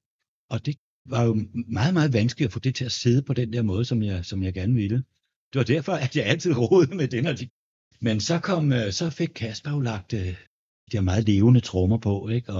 Og 0.49 0.65
det 0.65 0.75
var 1.05 1.23
jo 1.23 1.33
meget, 1.67 1.93
meget 1.93 2.13
vanskeligt 2.13 2.47
at 2.47 2.53
få 2.53 2.59
det 2.59 2.75
til 2.75 2.85
at 2.85 2.91
sidde 2.91 3.21
på 3.21 3.33
den 3.33 3.53
der 3.53 3.61
måde, 3.61 3.85
som 3.85 4.03
jeg, 4.03 4.25
som 4.25 4.43
jeg 4.43 4.53
gerne 4.53 4.73
ville. 4.73 4.97
Det 5.53 5.59
var 5.59 5.63
derfor, 5.63 5.93
at 5.93 6.15
jeg 6.15 6.25
altid 6.25 6.53
rådede 6.57 6.95
med 6.95 7.07
den. 7.07 7.25
Og 7.25 7.39
de... 7.39 7.49
Men 7.99 8.19
så, 8.19 8.39
kom, 8.39 8.71
øh, 8.73 8.91
så 8.91 9.09
fik 9.09 9.29
Kasper 9.35 9.71
jo 9.71 9.79
lagt 9.79 10.13
øh, 10.13 10.19
de 10.27 10.35
der 10.91 11.01
meget 11.01 11.25
levende 11.25 11.59
trommer 11.59 11.97
på, 11.97 12.29
ikke? 12.29 12.53
Og 12.53 12.59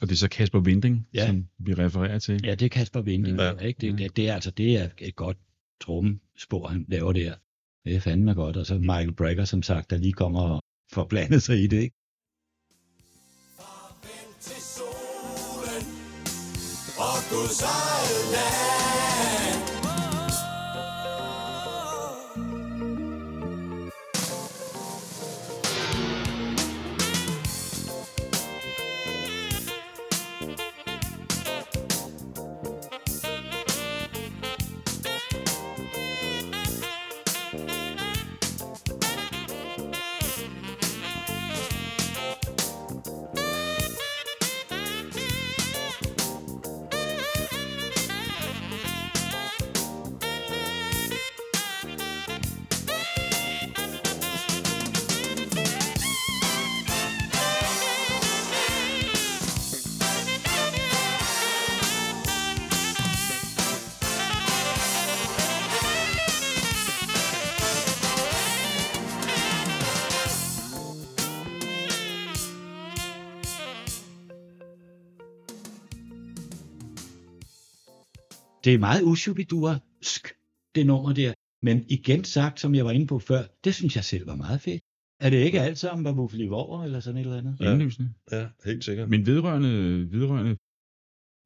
Og 0.00 0.08
det 0.08 0.12
er 0.12 0.16
så 0.16 0.28
Kasper 0.28 0.60
Winding, 0.60 1.06
Ja. 1.14 1.26
som 1.26 1.46
vi 1.58 1.74
refererer 1.74 2.18
til. 2.18 2.40
Ja, 2.44 2.54
det 2.54 2.62
er 2.64 2.68
Kasper 2.68 3.02
Winding, 3.02 3.38
Ja. 3.38 3.58
ikke? 3.58 3.80
Det, 3.80 3.98
det, 3.98 4.16
det, 4.16 4.28
er 4.28 4.34
altså 4.34 4.50
det 4.50 4.76
er 4.76 4.88
et 4.98 5.16
godt 5.16 5.36
trommespor, 5.80 6.68
han 6.68 6.84
laver 6.88 7.12
der. 7.12 7.34
Det 7.84 7.96
er 7.96 8.00
fandme 8.00 8.34
godt. 8.34 8.56
Og 8.56 8.66
så 8.66 8.78
Michael 8.78 9.12
Brecker, 9.14 9.44
som 9.44 9.62
sagt, 9.62 9.90
der 9.90 9.96
lige 9.96 10.12
kommer 10.12 10.40
og 10.40 10.62
får 10.92 11.04
blandet 11.04 11.42
sig 11.42 11.62
i 11.62 11.66
det, 11.66 11.80
ikke? 11.80 11.96
til 14.40 14.62
solen 14.62 15.86
og 16.98 17.16
Guds 17.30 17.62
eget 17.62 18.32
land. 18.32 18.81
Det 78.64 78.74
er 78.74 78.78
meget 78.78 79.02
ushubidursk, 79.02 80.32
det 80.74 80.86
nummer 80.86 81.12
der. 81.12 81.32
Men 81.62 81.84
igen 81.88 82.24
sagt, 82.24 82.60
som 82.60 82.74
jeg 82.74 82.84
var 82.84 82.90
inde 82.90 83.06
på 83.06 83.18
før, 83.18 83.42
det 83.64 83.74
synes 83.74 83.96
jeg 83.96 84.04
selv 84.04 84.26
var 84.26 84.36
meget 84.36 84.60
fedt. 84.60 84.82
Er 85.20 85.30
det 85.30 85.36
ikke 85.36 85.60
alt 85.60 85.78
sammen 85.78 86.04
var 86.04 86.12
Buffalo 86.14 86.54
over 86.54 86.84
eller 86.84 87.00
sådan 87.00 87.16
et 87.16 87.24
eller 87.24 87.38
andet? 87.38 87.56
Ja. 87.60 87.72
Indlysende. 87.72 88.12
Ja, 88.32 88.48
helt 88.64 88.84
sikkert. 88.84 89.08
Men 89.08 89.26
vedrørende, 89.26 89.68
vedrørende 90.12 90.56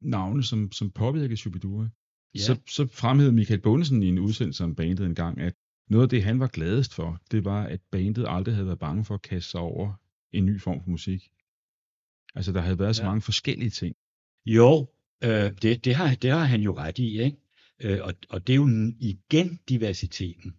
navne, 0.01 0.43
som, 0.43 0.71
som 0.71 0.91
påvirkede 0.91 1.37
Shubidua, 1.37 1.89
Ja. 2.35 2.39
så, 2.39 2.59
så 2.69 2.87
fremhævede 2.87 3.35
Michael 3.35 3.61
Bundesen 3.61 4.03
i 4.03 4.07
en 4.07 4.19
udsendelse 4.19 4.63
om 4.63 4.75
bandet 4.75 5.05
en 5.05 5.15
gang, 5.15 5.39
at 5.41 5.53
noget 5.89 6.03
af 6.03 6.09
det, 6.09 6.23
han 6.23 6.39
var 6.39 6.47
gladest 6.47 6.93
for, 6.93 7.21
det 7.31 7.45
var, 7.45 7.63
at 7.63 7.81
bandet 7.91 8.25
aldrig 8.27 8.55
havde 8.55 8.67
været 8.67 8.79
bange 8.79 9.05
for 9.05 9.13
at 9.15 9.21
kaste 9.21 9.51
sig 9.51 9.59
over 9.59 9.93
en 10.31 10.45
ny 10.45 10.61
form 10.61 10.83
for 10.83 10.89
musik. 10.89 11.31
Altså, 12.35 12.51
der 12.51 12.61
havde 12.61 12.79
været 12.79 12.95
så 12.95 13.01
Ja. 13.03 13.07
mange 13.09 13.21
forskellige 13.21 13.69
ting. 13.69 13.95
Jo, 14.45 14.87
øh, 15.23 15.51
det, 15.61 15.85
det, 15.85 15.95
har, 15.95 16.15
det 16.15 16.31
har 16.31 16.43
han 16.43 16.61
jo 16.61 16.77
ret 16.77 16.99
i, 16.99 17.21
ikke? 17.21 17.37
Øh, 17.81 17.99
og, 18.03 18.13
og 18.29 18.47
det 18.47 18.53
er 18.53 18.57
jo 18.57 18.67
igen 18.99 19.59
diversiteten, 19.69 20.51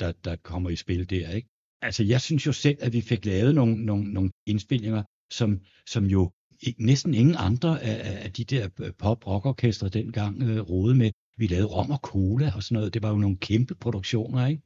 der, 0.00 0.12
der 0.24 0.36
kommer 0.36 0.70
i 0.70 0.76
spil 0.76 1.10
der, 1.10 1.30
ikke? 1.30 1.48
Altså, 1.82 2.04
jeg 2.04 2.20
synes 2.20 2.46
jo 2.46 2.52
selv, 2.52 2.78
at 2.80 2.92
vi 2.92 3.00
fik 3.00 3.24
lavet 3.26 3.54
nogle, 3.54 3.84
nogle, 3.86 4.12
nogle 4.12 4.30
indspillinger, 4.46 5.02
som, 5.30 5.60
som 5.86 6.04
jo 6.04 6.32
næsten 6.78 7.14
ingen 7.14 7.34
andre 7.38 7.82
af, 7.82 8.24
af- 8.24 8.32
de 8.32 8.44
der 8.44 8.68
øh, 8.80 8.92
pop-rock-orkestre 8.98 9.88
dengang 9.88 10.42
øh, 10.42 10.60
rode 10.60 10.94
med. 10.94 11.10
Vi 11.36 11.46
lavede 11.46 11.66
rom 11.66 11.90
og 11.90 11.98
cola 11.98 12.52
og 12.56 12.62
sådan 12.62 12.74
noget. 12.74 12.94
Det 12.94 13.02
var 13.02 13.08
jo 13.10 13.16
nogle 13.18 13.36
kæmpe 13.36 13.74
produktioner, 13.74 14.46
ikke? 14.46 14.62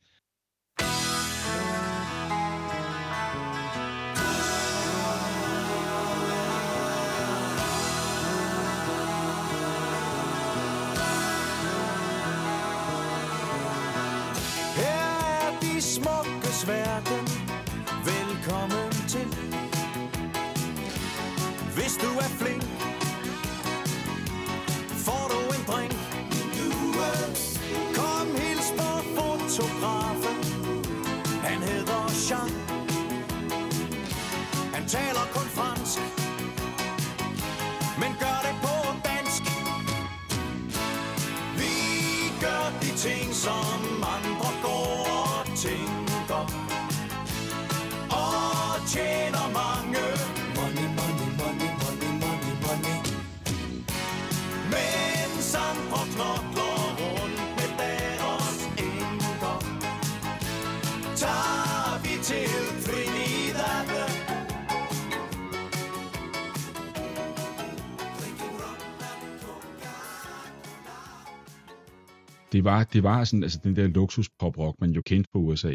Det 72.62 72.70
var, 72.70 72.84
det 72.84 73.02
var 73.02 73.24
sådan, 73.24 73.42
altså 73.42 73.60
den 73.64 73.76
der 73.76 73.86
luksus 73.86 74.28
pop 74.38 74.58
rock, 74.58 74.80
man 74.80 74.90
jo 74.90 75.02
kendte 75.06 75.28
fra 75.32 75.38
USA. 75.38 75.74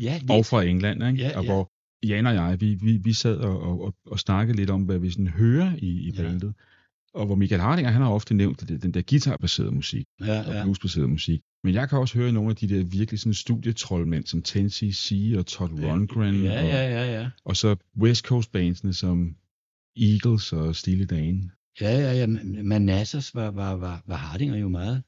Ja, 0.00 0.20
Og 0.30 0.46
fra 0.46 0.62
England, 0.62 1.02
ikke? 1.06 1.22
Ja, 1.22 1.38
og 1.38 1.44
ja. 1.44 1.52
hvor 1.52 1.70
Jan 2.06 2.26
og 2.26 2.34
jeg, 2.34 2.60
vi, 2.60 2.74
vi, 2.74 2.96
vi 2.96 3.12
sad 3.12 3.36
og, 3.36 3.60
og, 3.62 3.80
og, 3.84 3.94
og 4.06 4.18
snakkede 4.18 4.56
lidt 4.56 4.70
om, 4.70 4.82
hvad 4.82 4.98
vi 4.98 5.10
sådan 5.10 5.26
hører 5.28 5.72
i, 5.78 5.86
i 5.86 6.10
Ja. 6.16 6.22
bandet. 6.22 6.54
Og 7.14 7.26
hvor 7.26 7.34
Michael 7.34 7.60
Hardinger, 7.60 7.90
han 7.90 8.02
har 8.02 8.10
ofte 8.10 8.34
nævnt 8.34 8.68
det, 8.68 8.82
den 8.82 8.94
der 8.94 9.02
guitarbaserede 9.10 9.70
musik, 9.70 10.06
ja, 10.20 10.48
og 10.48 10.54
ja. 10.54 10.62
bluesbaserede 10.62 11.08
musik. 11.08 11.40
Men 11.64 11.74
jeg 11.74 11.88
kan 11.88 11.98
også 11.98 12.18
høre 12.18 12.32
nogle 12.32 12.50
af 12.50 12.56
de 12.56 12.68
der 12.68 12.84
virkelig 12.84 13.20
sådan 13.20 13.34
studietrollmænd, 13.34 14.26
som 14.26 14.42
Tennessee 14.42 14.92
C 14.92 15.34
og 15.38 15.46
Todd 15.46 15.72
Rundgren, 15.72 16.42
Ja, 16.42 16.62
og, 16.62 16.68
ja, 16.68 16.88
ja, 16.88 17.20
ja. 17.20 17.30
og 17.44 17.56
så 17.56 17.76
West 17.98 18.24
Coast 18.24 18.52
bandsene 18.52 18.92
som 18.94 19.36
Eagles 19.96 20.52
og 20.52 20.76
Steely 20.76 21.04
Dan. 21.04 21.50
Ja, 21.80 21.90
ja, 21.98 22.12
ja. 22.12 22.26
Manassas 22.62 23.34
var, 23.34 23.50
var, 23.50 23.72
var, 23.72 24.02
var 24.06 24.16
Hardinger 24.16 24.56
jo 24.56 24.68
meget 24.68 25.02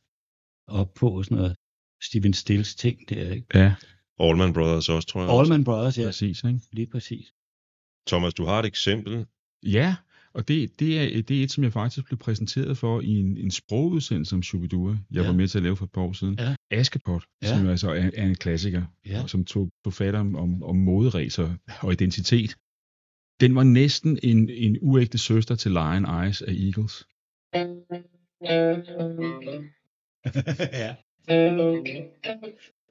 op 0.69 0.95
på 0.95 1.23
sådan 1.23 1.37
noget 1.39 1.57
Steven 2.03 2.33
Stills 2.33 2.75
ting 2.75 3.09
der, 3.09 3.31
ikke? 3.33 3.47
Ja, 3.59 3.75
Allman 4.21 4.53
Brothers 4.53 4.89
også, 4.89 5.09
tror 5.09 5.21
jeg. 5.23 5.31
Allman 5.41 5.65
Brothers, 5.65 5.99
ja, 5.99 6.05
præcis. 6.05 6.45
Ikke? 6.45 6.61
lige 6.73 6.87
præcis. 6.87 7.33
Thomas, 8.09 8.35
du 8.35 8.45
har 8.45 8.59
et 8.59 8.67
eksempel. 8.67 9.27
Ja, 9.63 9.97
og 10.35 10.49
det, 10.49 10.81
det, 10.81 11.01
er, 11.01 11.23
det 11.23 11.39
er 11.41 11.45
et, 11.45 11.51
som 11.53 11.65
jeg 11.65 11.73
faktisk 11.73 12.07
blev 12.07 12.19
præsenteret 12.19 12.79
for 12.79 13.01
i 13.01 13.09
en, 13.09 13.37
en 13.37 13.51
sprogudsendelse 13.51 14.35
om 14.37 14.43
Shubidua, 14.43 14.91
jeg 15.11 15.21
Ja. 15.23 15.27
var 15.27 15.33
med 15.33 15.49
til 15.49 15.59
at 15.59 15.63
lave 15.63 15.77
for 15.77 15.85
et 15.85 15.93
par 15.93 16.01
år 16.01 16.13
siden. 16.13 16.39
Ja. 16.39 16.55
Askepot, 16.71 17.25
Ja. 17.43 17.49
som 17.49 17.65
jo 17.65 17.71
altså 17.71 17.91
er, 17.91 18.11
er 18.15 18.27
en 18.27 18.35
klassiker, 18.35 18.83
Ja. 19.07 19.23
og 19.23 19.31
som 19.31 19.45
tog, 19.45 19.71
tog 19.85 19.93
fat 19.93 20.15
om, 20.15 20.37
om, 20.37 20.63
om 20.63 20.77
moderæser 20.77 21.55
og 21.83 21.93
identitet. 21.93 22.57
Den 23.41 23.55
var 23.55 23.63
næsten 23.63 24.19
en, 24.23 24.51
en 24.51 24.79
uægte 24.83 25.19
søster 25.19 25.55
til 25.55 25.71
Lion 25.71 26.05
Eyes 26.05 26.43
af 26.43 26.53
Eagles. 26.53 27.07
ja. 30.83 30.95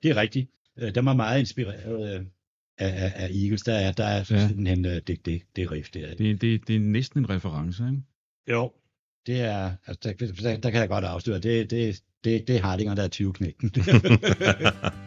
Det 0.03 0.11
er 0.11 0.15
rigtigt. 0.15 0.49
Øh, 0.79 0.95
Den 0.95 1.05
var 1.05 1.13
meget 1.13 1.39
inspireret 1.39 2.15
øh, 2.15 2.25
af, 2.77 2.87
af, 3.05 3.13
af 3.15 3.29
Eagles. 3.29 3.61
Der 3.61 3.73
er, 3.73 3.91
der 3.91 4.05
er 4.05 4.17
Ja. 4.29 4.47
simpelthen 4.47 4.85
øh, 4.85 5.01
det, 5.07 5.25
det, 5.25 5.41
det 5.55 5.71
riff 5.71 5.89
der. 5.89 6.15
Det, 6.15 6.41
det, 6.41 6.67
det 6.67 6.75
er 6.75 6.79
næsten 6.79 7.19
en 7.19 7.29
reference, 7.29 7.83
ikke? 7.83 8.01
Jo. 8.51 8.71
Det 9.27 9.41
er, 9.41 9.71
altså, 9.87 10.13
der, 10.19 10.27
der, 10.41 10.57
der 10.57 10.69
kan 10.71 10.79
jeg 10.79 10.89
godt 10.89 11.05
afsløre, 11.05 11.39
det, 11.39 11.71
det, 11.71 11.99
det, 12.23 12.47
det 12.47 12.55
er 12.55 12.61
Hardinger, 12.61 12.95
der 12.95 13.03
er 13.03 13.07
20 13.07 13.33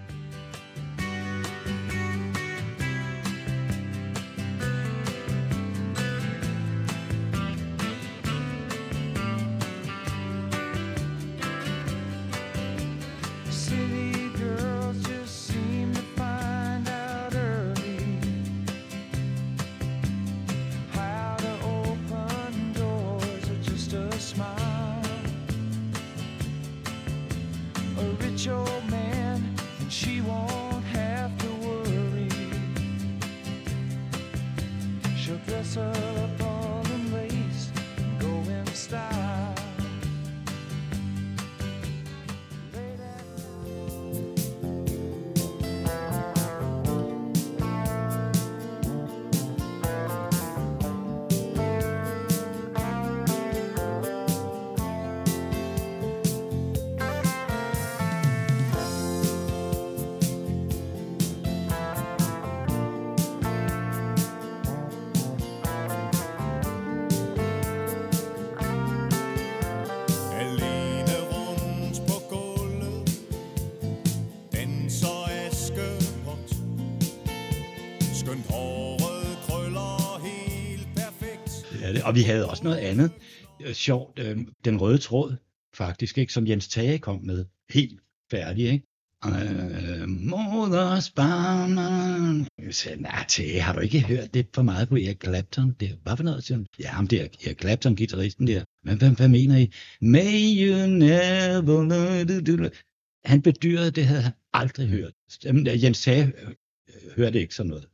og 82.07 82.15
vi 82.15 82.23
havde 82.23 82.49
også 82.51 82.65
noget 82.65 82.77
andet 82.77 83.11
øh, 83.65 83.75
sjovt. 83.75 84.19
Øh, 84.19 84.39
den 84.65 84.81
røde 84.81 84.99
tråd, 84.99 85.37
faktisk, 85.75 86.19
ikke, 86.19 86.33
som 86.33 86.47
Jens 86.47 86.69
Tage 86.69 86.99
kom 86.99 87.21
med. 87.23 87.45
Helt 87.71 88.01
færdig, 88.31 88.65
ikke? 88.65 88.87
Øh, 89.27 90.09
moders 90.09 91.11
barn. 91.11 91.79
Jeg 92.59 92.75
sagde, 92.75 93.03
nej, 93.03 93.25
Tage, 93.29 93.61
har 93.61 93.73
du 93.73 93.81
ikke 93.81 94.01
hørt 94.01 94.35
det 94.35 94.47
for 94.55 94.63
meget 94.63 94.89
på 94.89 94.97
Erik 94.97 95.25
Clapton? 95.25 95.77
Det, 95.81 95.99
hvad 96.03 96.17
for 96.17 96.25
noget? 96.25 96.45
Siger. 96.45 96.65
Ja, 96.81 96.89
ham 96.89 97.07
der, 97.07 97.23
Erik 97.23 97.61
Clapton, 97.61 97.97
guitaristen 97.97 98.47
der. 98.47 98.65
Men 98.85 98.99
hvad, 98.99 99.11
hvad 99.11 99.29
mener 99.29 99.57
I? 99.57 99.73
May 100.01 100.33
you 100.59 100.87
never... 100.87 102.71
Han 103.25 103.43
bedyrede, 103.43 103.91
det 103.91 104.07
havde 104.07 104.23
han 104.23 104.33
aldrig 104.53 104.89
hørt. 104.89 105.13
Jamen, 105.45 105.67
Jens 105.67 106.03
Tage 106.03 106.25
øh, 106.27 106.49
øh, 106.89 107.17
hørte 107.17 107.41
ikke 107.41 107.55
sådan 107.55 107.71
noget. 107.71 107.89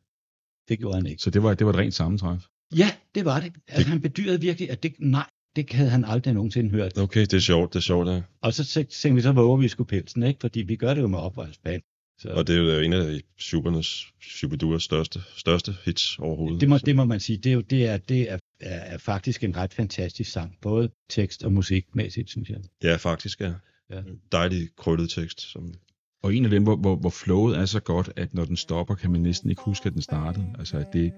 Det 0.68 0.78
gjorde 0.78 0.96
han 0.96 1.06
ikke. 1.06 1.22
Så 1.22 1.30
det 1.30 1.42
var, 1.42 1.54
det 1.54 1.66
var 1.66 1.72
et 1.72 1.78
rent 1.78 1.94
sammentræf. 1.94 2.46
Ja, 2.76 2.90
det 3.14 3.24
var 3.24 3.40
det. 3.40 3.52
Altså, 3.68 3.88
han 3.88 4.00
bedyrede 4.00 4.40
virkelig, 4.40 4.70
at 4.70 4.82
det, 4.82 4.92
nej, 4.98 5.26
det 5.56 5.72
havde 5.72 5.90
han 5.90 6.04
aldrig 6.04 6.34
nogensinde 6.34 6.70
hørt. 6.70 6.98
Okay, 6.98 7.20
det 7.20 7.34
er 7.34 7.38
sjovt, 7.38 7.72
det 7.72 7.78
er 7.78 7.82
sjovt, 7.82 8.08
ja. 8.08 8.20
Og 8.40 8.54
så 8.54 8.62
tæ- 8.62 9.00
tænkte 9.00 9.14
vi, 9.14 9.20
så 9.20 9.32
våger 9.32 9.56
vi 9.56 9.68
sgu 9.68 9.84
pelsen, 9.84 10.22
ikke? 10.22 10.40
Fordi 10.40 10.60
vi 10.62 10.76
gør 10.76 10.94
det 10.94 11.00
jo 11.02 11.06
med 11.08 11.18
oprørsband. 11.18 11.82
Så 12.18 12.28
Og 12.28 12.46
det 12.46 12.56
er 12.56 12.60
jo 12.60 12.80
en 12.80 12.92
af 12.92 13.20
Supernes, 13.38 14.06
Superduas 14.22 14.82
største, 14.82 15.20
største 15.36 15.74
hits 15.84 16.18
overhovedet. 16.18 16.60
det, 16.60 16.68
må, 16.68 16.78
det 16.78 16.96
må 16.96 17.04
man 17.04 17.20
sige, 17.20 17.36
det 17.38 17.50
er 17.50 17.54
jo 17.54 17.60
det 17.60 17.86
er, 17.88 17.96
det 17.96 18.30
er, 18.30 18.38
er, 18.60 18.78
er 18.94 18.98
faktisk 18.98 19.44
en 19.44 19.56
ret 19.56 19.74
fantastisk 19.74 20.30
sang, 20.32 20.56
både 20.62 20.90
tekst 21.10 21.42
og 21.44 21.52
musikmæssigt, 21.52 22.30
synes 22.30 22.48
jeg. 22.50 22.58
Ja, 22.82 22.96
faktisk, 22.96 23.40
ja. 23.40 23.52
Ja. 23.90 24.00
Dejlig 24.32 24.68
krøllet 24.76 25.10
tekst. 25.10 25.40
Som... 25.40 25.74
Og 26.22 26.34
en 26.34 26.44
af 26.44 26.50
dem, 26.50 26.62
hvor, 26.62 26.76
hvor, 26.76 26.96
hvor 26.96 27.10
flowet 27.10 27.58
er 27.58 27.64
så 27.64 27.80
godt, 27.80 28.10
at 28.16 28.34
når 28.34 28.44
den 28.44 28.56
stopper, 28.56 28.94
kan 28.94 29.10
man 29.12 29.20
næsten 29.20 29.50
ikke 29.50 29.62
huske, 29.62 29.86
at 29.86 29.92
den 29.92 30.02
startede. 30.02 30.46
Altså, 30.58 30.76
at 30.78 30.86
det, 30.92 31.12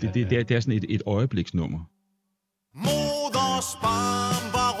det, 0.00 0.14
det, 0.14 0.30
det, 0.30 0.38
er, 0.38 0.42
det 0.42 0.56
er 0.56 0.60
sådan 0.60 0.78
et, 0.78 0.84
et 0.88 1.02
øjebliksnummer. 1.06 1.90
Moders 2.74 3.76
barn 3.82 4.52
var 4.52 4.73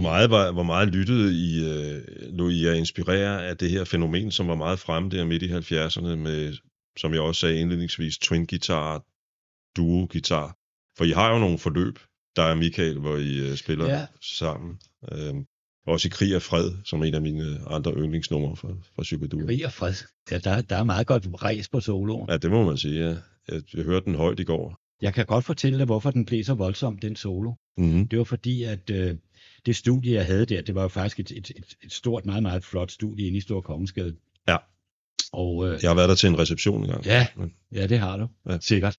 Hvor 0.00 0.10
meget, 0.10 0.30
var, 0.30 0.52
hvor 0.52 0.62
meget 0.62 0.88
lyttede 0.88 1.34
I, 1.34 1.64
øh, 1.64 2.02
lå 2.38 2.48
I 2.48 2.66
at 2.66 2.76
inspirere 2.76 3.46
af 3.46 3.56
det 3.56 3.70
her 3.70 3.84
fænomen, 3.84 4.30
som 4.30 4.48
var 4.48 4.54
meget 4.54 4.78
fremme 4.78 5.10
der 5.10 5.24
midt 5.24 5.42
i 5.42 5.52
70'erne 5.52 6.14
med, 6.16 6.56
som 6.98 7.12
jeg 7.12 7.20
også 7.20 7.40
sagde 7.40 7.60
indledningsvis, 7.60 8.18
twin 8.18 8.46
guitar, 8.46 9.04
duo 9.76 10.06
guitar. 10.12 10.56
For 10.96 11.04
I 11.04 11.10
har 11.10 11.32
jo 11.32 11.38
nogle 11.38 11.58
forløb, 11.58 11.98
der 12.36 12.42
er 12.42 12.54
Michael, 12.54 12.98
hvor 12.98 13.16
I 13.16 13.38
øh, 13.50 13.56
spiller 13.56 13.86
Ja. 13.88 14.06
sammen. 14.22 14.78
Øh, 15.12 15.34
også 15.86 16.08
i 16.08 16.10
Krig 16.10 16.36
og 16.36 16.42
Fred, 16.42 16.70
som 16.84 17.02
en 17.02 17.14
af 17.14 17.22
mine 17.22 17.58
andre 17.66 17.92
yndlingsnumre 17.92 18.56
fra, 18.56 18.68
fra 18.96 19.04
Superdua. 19.04 19.46
Rig 19.48 19.66
og 19.66 19.72
fred. 19.72 19.94
Ja, 20.30 20.38
der, 20.38 20.60
der 20.62 20.76
er 20.76 20.84
meget 20.84 21.06
godt 21.06 21.28
ræs 21.42 21.68
på 21.68 21.80
soloen. 21.80 22.30
Ja, 22.30 22.36
det 22.36 22.50
må 22.50 22.64
man 22.64 22.76
sige, 22.76 23.06
ja. 23.08 23.16
Jeg, 23.48 23.62
jeg 23.74 23.84
hørte 23.84 24.04
den 24.04 24.14
højt 24.14 24.40
i 24.40 24.44
går. 24.44 24.76
Jeg 25.02 25.14
kan 25.14 25.26
godt 25.26 25.44
fortælle 25.44 25.78
dig, 25.78 25.86
hvorfor 25.86 26.10
den 26.10 26.24
blev 26.24 26.44
så 26.44 26.54
voldsom, 26.54 26.98
den 26.98 27.16
solo. 27.16 27.52
Mm-hmm. 27.76 28.08
Det 28.08 28.18
var 28.18 28.24
fordi, 28.24 28.62
at 28.62 28.90
øh, 28.90 29.16
det 29.66 29.76
studie, 29.76 30.14
jeg 30.14 30.26
havde 30.26 30.46
der, 30.46 30.62
det 30.62 30.74
var 30.74 30.82
jo 30.82 30.88
faktisk 30.88 31.20
et, 31.20 31.30
et, 31.30 31.50
et, 31.56 31.76
et 31.82 31.92
stort, 31.92 32.26
meget, 32.26 32.42
meget 32.42 32.64
flot 32.64 32.90
studie 32.90 33.26
inde 33.26 33.38
i 33.38 33.40
Stor 33.40 33.60
Kongensgade. 33.60 34.16
Ja. 34.48 34.56
Og 35.32 35.68
øh, 35.68 35.78
Jeg 35.82 35.90
har 35.90 35.94
været 35.94 36.08
der 36.08 36.14
til 36.14 36.28
en 36.28 36.38
reception 36.38 36.84
engang. 36.84 37.06
Ja, 37.06 37.26
ja, 37.72 37.86
det 37.86 37.98
har 37.98 38.16
du. 38.16 38.28
Ja. 38.48 38.58
Sikkert. 38.60 38.96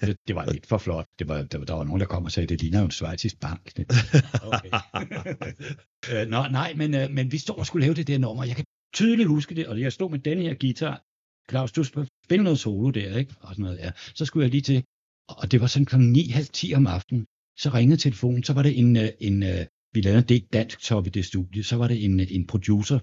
Det, 0.00 0.16
det 0.28 0.36
var 0.36 0.52
lidt 0.52 0.66
for 0.66 0.78
flot. 0.78 1.06
Det 1.18 1.28
var, 1.28 1.42
der, 1.42 1.64
der 1.64 1.74
var 1.74 1.84
nogen, 1.84 2.00
der 2.00 2.06
kom 2.06 2.24
og 2.24 2.32
sagde, 2.32 2.46
det 2.46 2.60
ligner 2.60 2.78
jo 2.78 2.84
en 2.84 2.90
svejtisk 2.90 3.40
bank. 3.40 3.72
Okay. 4.42 4.70
øh, 6.12 6.28
nå, 6.28 6.48
nej, 6.48 6.74
men, 6.76 6.94
øh, 6.94 7.10
men 7.10 7.32
vi 7.32 7.38
stod 7.38 7.58
og 7.58 7.66
skulle 7.66 7.84
lave 7.86 7.94
det 7.94 8.06
der 8.06 8.18
nummer. 8.18 8.44
Jeg 8.44 8.56
kan 8.56 8.64
tydeligt 8.94 9.28
huske 9.28 9.54
det, 9.54 9.66
og 9.66 9.80
jeg 9.80 9.92
stod 9.92 10.10
med 10.10 10.18
den 10.18 10.38
her 10.38 10.54
guitar. 10.54 11.02
Claus, 11.50 11.72
du 11.72 11.84
spille 12.24 12.44
noget 12.44 12.58
solo 12.58 12.90
der, 12.90 13.16
ikke? 13.16 13.34
Og 13.40 13.48
sådan 13.48 13.62
noget, 13.62 13.78
ja. 13.78 13.90
Så 14.14 14.24
skulle 14.24 14.44
jeg 14.44 14.50
lige 14.50 14.60
til, 14.60 14.84
og 15.28 15.52
det 15.52 15.60
var 15.60 15.66
sådan 15.66 15.86
kl. 15.86 15.96
9, 15.98 16.28
halv 16.28 16.46
10 16.46 16.74
om 16.74 16.86
aftenen. 16.86 17.26
Så 17.58 17.70
ringede 17.74 18.00
telefonen, 18.00 18.42
så 18.42 18.52
var 18.52 18.62
det 18.62 18.78
en, 18.78 18.96
øh, 18.96 19.08
en 19.20 19.42
øh, 19.42 19.66
vi 19.94 20.00
lavede 20.00 20.18
en 20.18 20.28
del 20.28 20.46
dansk 20.52 20.80
top 20.80 21.06
i 21.06 21.10
det 21.10 21.24
studie, 21.24 21.64
så 21.64 21.76
var 21.76 21.88
det 21.88 22.04
en, 22.04 22.20
en 22.20 22.46
producer 22.46 22.98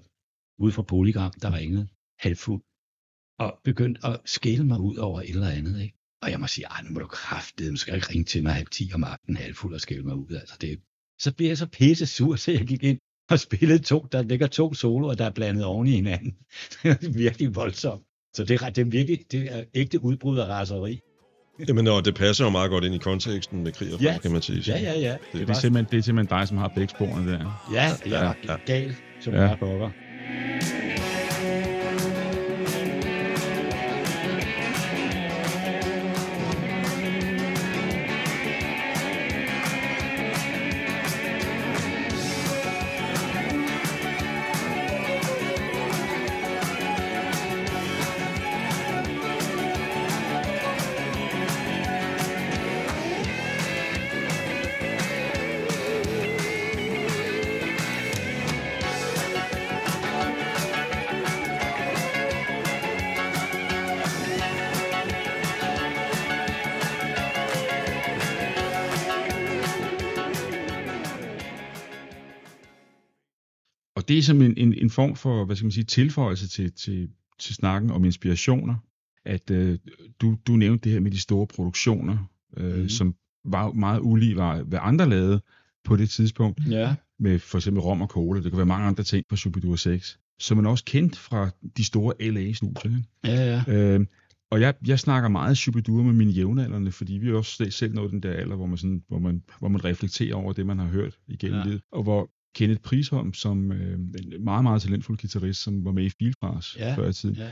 ude 0.64 0.72
fra 0.72 0.84
Polygram, 0.84 1.34
der 1.42 1.54
ringede 1.54 1.88
halvfuld, 2.20 2.62
og 3.40 3.60
begyndte 3.64 4.08
at 4.08 4.20
skælde 4.26 4.64
mig 4.64 4.80
ud 4.80 4.96
over 4.96 5.22
et 5.22 5.30
eller 5.30 5.50
andet, 5.50 5.82
ikke? 5.82 5.98
Og 6.22 6.32
jeg 6.32 6.40
må 6.40 6.48
sige, 6.48 6.66
ej, 6.66 6.82
nu 6.82 6.90
må 6.90 7.00
du 7.00 7.08
kraftedeme, 7.08 7.78
skal 7.78 7.96
ikke 7.96 8.10
ringe 8.10 8.24
til 8.24 8.44
mig 8.44 8.54
halv 8.54 8.68
10 8.68 8.92
om 8.94 9.04
aftenen, 9.04 9.38
halvfuld 9.38 9.74
og 9.74 9.82
skælde 9.82 10.04
mig 10.04 10.16
ud, 10.16 10.36
altså 10.36 10.58
det, 10.62 10.82
så 11.20 11.34
bliver 11.36 11.50
jeg 11.50 11.58
så 11.58 11.68
pisse 11.68 12.06
sur, 12.06 12.36
så 12.36 12.52
jeg 12.52 12.68
gik 12.68 12.84
ind 12.84 13.00
og 13.30 13.40
spillede 13.40 13.80
to, 13.80 14.08
der 14.12 14.22
ligger 14.22 14.48
to 14.48 14.74
soloer, 14.74 15.16
der 15.16 15.26
er 15.26 15.34
blandet 15.40 15.66
oven 15.66 15.88
i 15.88 15.92
hinanden. 15.92 16.32
det 16.84 17.04
er 17.04 17.14
virkelig 17.14 17.56
voldsomt. 17.56 18.04
Så 18.36 18.44
det 18.44 18.62
er, 18.62 18.70
det 18.70 18.82
er 18.82 18.86
virkelig, 18.86 19.32
det 19.32 19.56
er 19.56 19.64
ægte 19.74 20.04
udbrud 20.04 20.38
af 20.40 20.46
raseri. 20.46 21.00
Jamen, 21.68 21.88
og 21.88 22.06
det 22.06 22.16
passer 22.16 22.44
jo 22.46 22.50
meget 22.50 22.70
godt 22.70 22.84
ind 22.84 22.96
i 22.96 22.98
konteksten 22.98 23.64
med 23.64 23.72
krig 23.72 23.94
og 23.94 24.00
Ja. 24.02 24.18
kan 24.22 24.32
man 24.32 24.42
sige. 24.42 24.62
Ja, 24.68 24.80
ja, 24.80 25.00
ja. 25.00 25.12
Det, 25.12 25.18
Det 25.42 25.50
er, 25.50 25.54
simpelthen, 25.54 25.88
det 25.92 25.98
er 26.00 26.04
simpelthen 26.04 26.40
dig, 26.40 26.48
som 26.48 26.58
har 26.58 26.72
begge 26.76 26.90
sporene 26.90 27.32
der. 27.32 27.62
Ja, 27.74 27.82
jeg 27.84 27.96
Ja, 28.06 28.24
var 28.24 28.36
ja. 28.48 28.56
gal, 28.66 28.96
som 29.22 29.34
Ja. 29.34 29.42
ja. 29.44 29.56
pokker. 29.56 29.90
Som 74.22 74.42
en, 74.42 74.54
en, 74.58 74.74
en 74.74 74.90
form 74.90 75.16
for, 75.16 75.46
hvad 75.46 75.56
skal 75.56 75.66
man 75.66 75.72
sige, 75.72 75.84
tilføjelse 75.84 76.48
til, 76.48 76.72
til, 76.74 77.10
til 77.40 77.56
snakken 77.56 77.92
om 77.92 78.06
inspirationer, 78.06 78.76
at 79.26 79.52
øh, 79.52 79.80
du, 80.22 80.38
du 80.48 80.56
nævnte 80.56 80.84
det 80.84 80.92
her 80.92 81.00
med 81.00 81.12
de 81.12 81.20
store 81.20 81.48
produktioner, 81.48 82.18
øh, 82.58 82.82
mm. 82.82 82.90
som 82.90 83.16
var 83.46 83.72
meget 83.72 84.00
ulige, 84.04 84.36
var, 84.36 84.64
hvad 84.64 84.80
andre 84.82 85.10
lavede 85.10 85.42
på 85.84 85.96
det 85.96 86.10
tidspunkt, 86.10 86.60
Ja. 86.70 86.96
med 87.20 87.40
for 87.40 87.58
eksempel 87.58 87.82
rom 87.82 88.02
og 88.02 88.08
cola, 88.08 88.42
det 88.42 88.52
kan 88.52 88.58
være 88.58 88.66
mange 88.66 88.88
andre 88.88 89.04
ting 89.04 89.26
fra 89.30 89.36
Superdur 89.38 89.76
6, 89.76 90.20
som 90.40 90.58
man 90.58 90.66
også 90.66 90.84
kendt 90.86 91.18
fra 91.18 91.50
de 91.78 91.84
store. 91.84 92.14
Ikke? 92.20 93.04
Ja, 93.26 93.62
ja. 93.68 93.74
Øh, 93.74 94.06
og 94.52 94.62
jeg, 94.62 94.74
jeg 94.88 95.00
snakker 95.00 95.30
meget 95.30 95.58
Shubidua 95.58 96.04
med 96.04 96.14
mine 96.14 96.32
jævnaldrende, 96.32 96.92
fordi 96.92 97.14
vi 97.14 97.30
er 97.30 97.34
også 97.34 97.56
selv- 97.56 97.72
selv 97.72 97.94
nået 97.94 98.12
den 98.12 98.24
der 98.24 98.32
alder, 98.32 98.56
hvor 98.56 98.66
man, 98.66 98.78
sådan, 98.78 99.04
hvor 99.08 99.20
man, 99.20 99.44
hvor 99.60 99.68
man 99.68 99.86
reflekterer 99.86 100.36
over 100.36 100.54
det, 100.54 100.66
man 100.66 100.80
har 100.80 100.88
hørt 100.88 101.18
igennem 101.28 101.60
ja. 101.60 101.66
livet. 101.66 101.82
Og 101.92 102.04
hvor 102.04 102.30
Kenneth 102.56 102.82
Prisholm, 102.82 103.34
som 103.34 103.72
øh, 103.72 103.94
en 103.94 104.44
meget, 104.44 104.64
meget 104.64 104.82
talentfuld 104.82 105.18
guitarist, 105.18 105.64
som 105.64 105.86
var 105.86 105.92
med 105.92 106.04
i 106.06 106.10
Filfars 106.10 106.76
Ja, 106.80 106.96
før 106.96 107.10
i 107.10 107.14
tiden, 107.14 107.36
ja. 107.36 107.52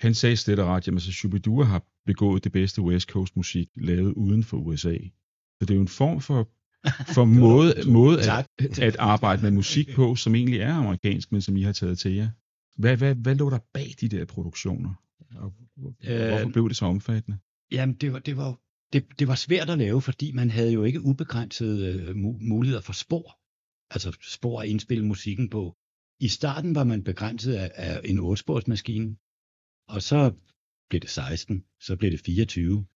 han 0.00 0.14
sagde 0.14 0.36
slet 0.36 0.58
og 0.58 0.66
ret, 0.66 0.86
jamen 0.86 1.00
så 1.00 1.12
Shubidua 1.12 1.64
har 1.64 1.82
begået 2.06 2.44
det 2.44 2.52
bedste 2.52 2.82
West 2.82 3.08
Coast 3.08 3.36
musik 3.36 3.68
lavet 3.76 4.12
uden 4.12 4.44
for 4.44 4.56
USA. 4.56 4.96
Så 5.60 5.60
det 5.60 5.70
er 5.70 5.74
jo 5.74 5.80
en 5.80 5.88
form 5.88 6.20
for, 6.20 6.48
for 7.14 7.24
måde, 7.24 7.74
måde 7.86 8.18
at, 8.30 8.78
at 8.78 8.96
arbejde 8.98 9.42
med 9.42 9.50
musik 9.50 9.94
på, 9.94 10.14
som 10.16 10.34
egentlig 10.34 10.60
er 10.60 10.74
amerikansk, 10.74 11.32
men 11.32 11.42
som 11.42 11.56
I 11.56 11.62
har 11.62 11.72
taget 11.72 11.98
til 11.98 12.12
jer. 12.14 12.28
Hvad, 12.76 12.96
hvad, 12.96 13.14
hvad 13.14 13.34
lå 13.34 13.50
der 13.50 13.58
bag 13.72 13.94
de 14.00 14.08
der 14.08 14.24
produktioner? 14.24 14.94
Og 15.36 15.52
Øh, 16.04 16.28
hvorfor 16.28 16.48
blev 16.48 16.68
det 16.68 16.76
så 16.76 16.84
omfattende? 16.84 17.38
Jamen, 17.72 17.94
det 17.94 18.12
var, 18.12 18.18
det, 18.18 18.36
var, 18.36 18.58
det, 18.92 19.04
det 19.18 19.28
var 19.28 19.34
svært 19.34 19.70
at 19.70 19.78
lave, 19.78 20.02
fordi 20.02 20.32
man 20.32 20.50
havde 20.50 20.72
jo 20.72 20.84
ikke 20.84 21.00
ubegrænsede 21.00 21.92
øh, 21.92 22.08
mu- 22.10 22.48
muligheder 22.48 22.82
for 22.82 22.92
spor. 22.92 23.38
Altså 23.90 24.16
spor 24.22 24.60
at 24.60 24.68
indspille 24.68 25.04
musikken 25.06 25.50
på. 25.50 25.74
I 26.20 26.28
starten 26.28 26.74
var 26.74 26.84
man 26.84 27.04
begrænset 27.04 27.54
af, 27.54 27.70
af 27.74 28.00
en 28.04 28.18
8-sporsmaskine, 28.18 29.08
og 29.88 30.02
så 30.02 30.32
blev 30.88 31.00
det 31.00 31.10
16, 31.10 31.64
så 31.80 31.96
blev 31.96 32.10
det 32.10 32.20
24, 32.20 32.86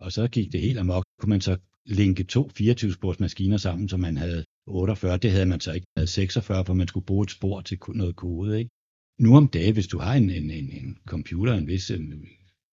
og 0.00 0.12
så 0.12 0.28
gik 0.28 0.52
det 0.52 0.60
helt 0.60 0.78
amok. 0.78 1.04
Kunne 1.18 1.30
man 1.30 1.40
så 1.40 1.58
linke 1.86 2.24
to 2.24 2.50
24-sporsmaskiner 2.60 3.56
sammen, 3.56 3.88
så 3.88 3.96
man 3.96 4.16
havde 4.16 4.44
48, 4.66 5.16
det 5.16 5.30
havde 5.30 5.46
man 5.46 5.60
så 5.60 5.72
ikke. 5.72 5.86
Man 5.96 6.00
havde 6.00 6.10
46, 6.10 6.64
for 6.64 6.74
man 6.74 6.88
skulle 6.88 7.06
bruge 7.06 7.24
et 7.24 7.30
spor 7.30 7.60
til 7.60 7.78
noget 7.88 8.16
kode. 8.16 8.58
Ikke? 8.58 8.70
Nu 9.20 9.36
om 9.36 9.48
dagen, 9.48 9.74
hvis 9.74 9.86
du 9.86 9.98
har 9.98 10.14
en, 10.14 10.30
en, 10.30 10.50
en, 10.50 10.70
en 10.70 10.98
computer, 11.06 11.54
en 11.54 11.66
vis 11.66 11.90
øh, 11.90 12.00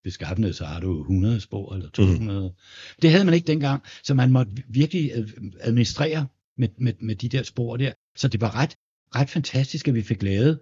beskaffenhed, 0.04 0.54
så 0.54 0.66
har 0.66 0.80
du 0.80 1.00
100 1.02 1.42
spor 1.42 1.74
eller 1.74 1.90
200. 1.90 2.50
Mm. 2.50 2.56
Det 3.02 3.12
havde 3.12 3.26
man 3.26 3.34
ikke 3.34 3.48
dengang, 3.48 3.84
så 4.04 4.14
man 4.14 4.32
måtte 4.32 4.64
virkelig 4.68 5.12
øh, 5.16 5.30
administrere 5.60 6.28
med, 6.58 6.70
med, 6.78 6.94
med 7.00 7.16
de 7.16 7.30
der 7.30 7.44
spor 7.44 7.78
der. 7.78 7.94
Så 8.16 8.28
det 8.28 8.42
var 8.42 8.56
ret, 8.56 8.76
ret 9.16 9.30
fantastisk, 9.30 9.88
at 9.88 9.94
vi 9.94 10.02
fik 10.02 10.24
lavet, 10.24 10.60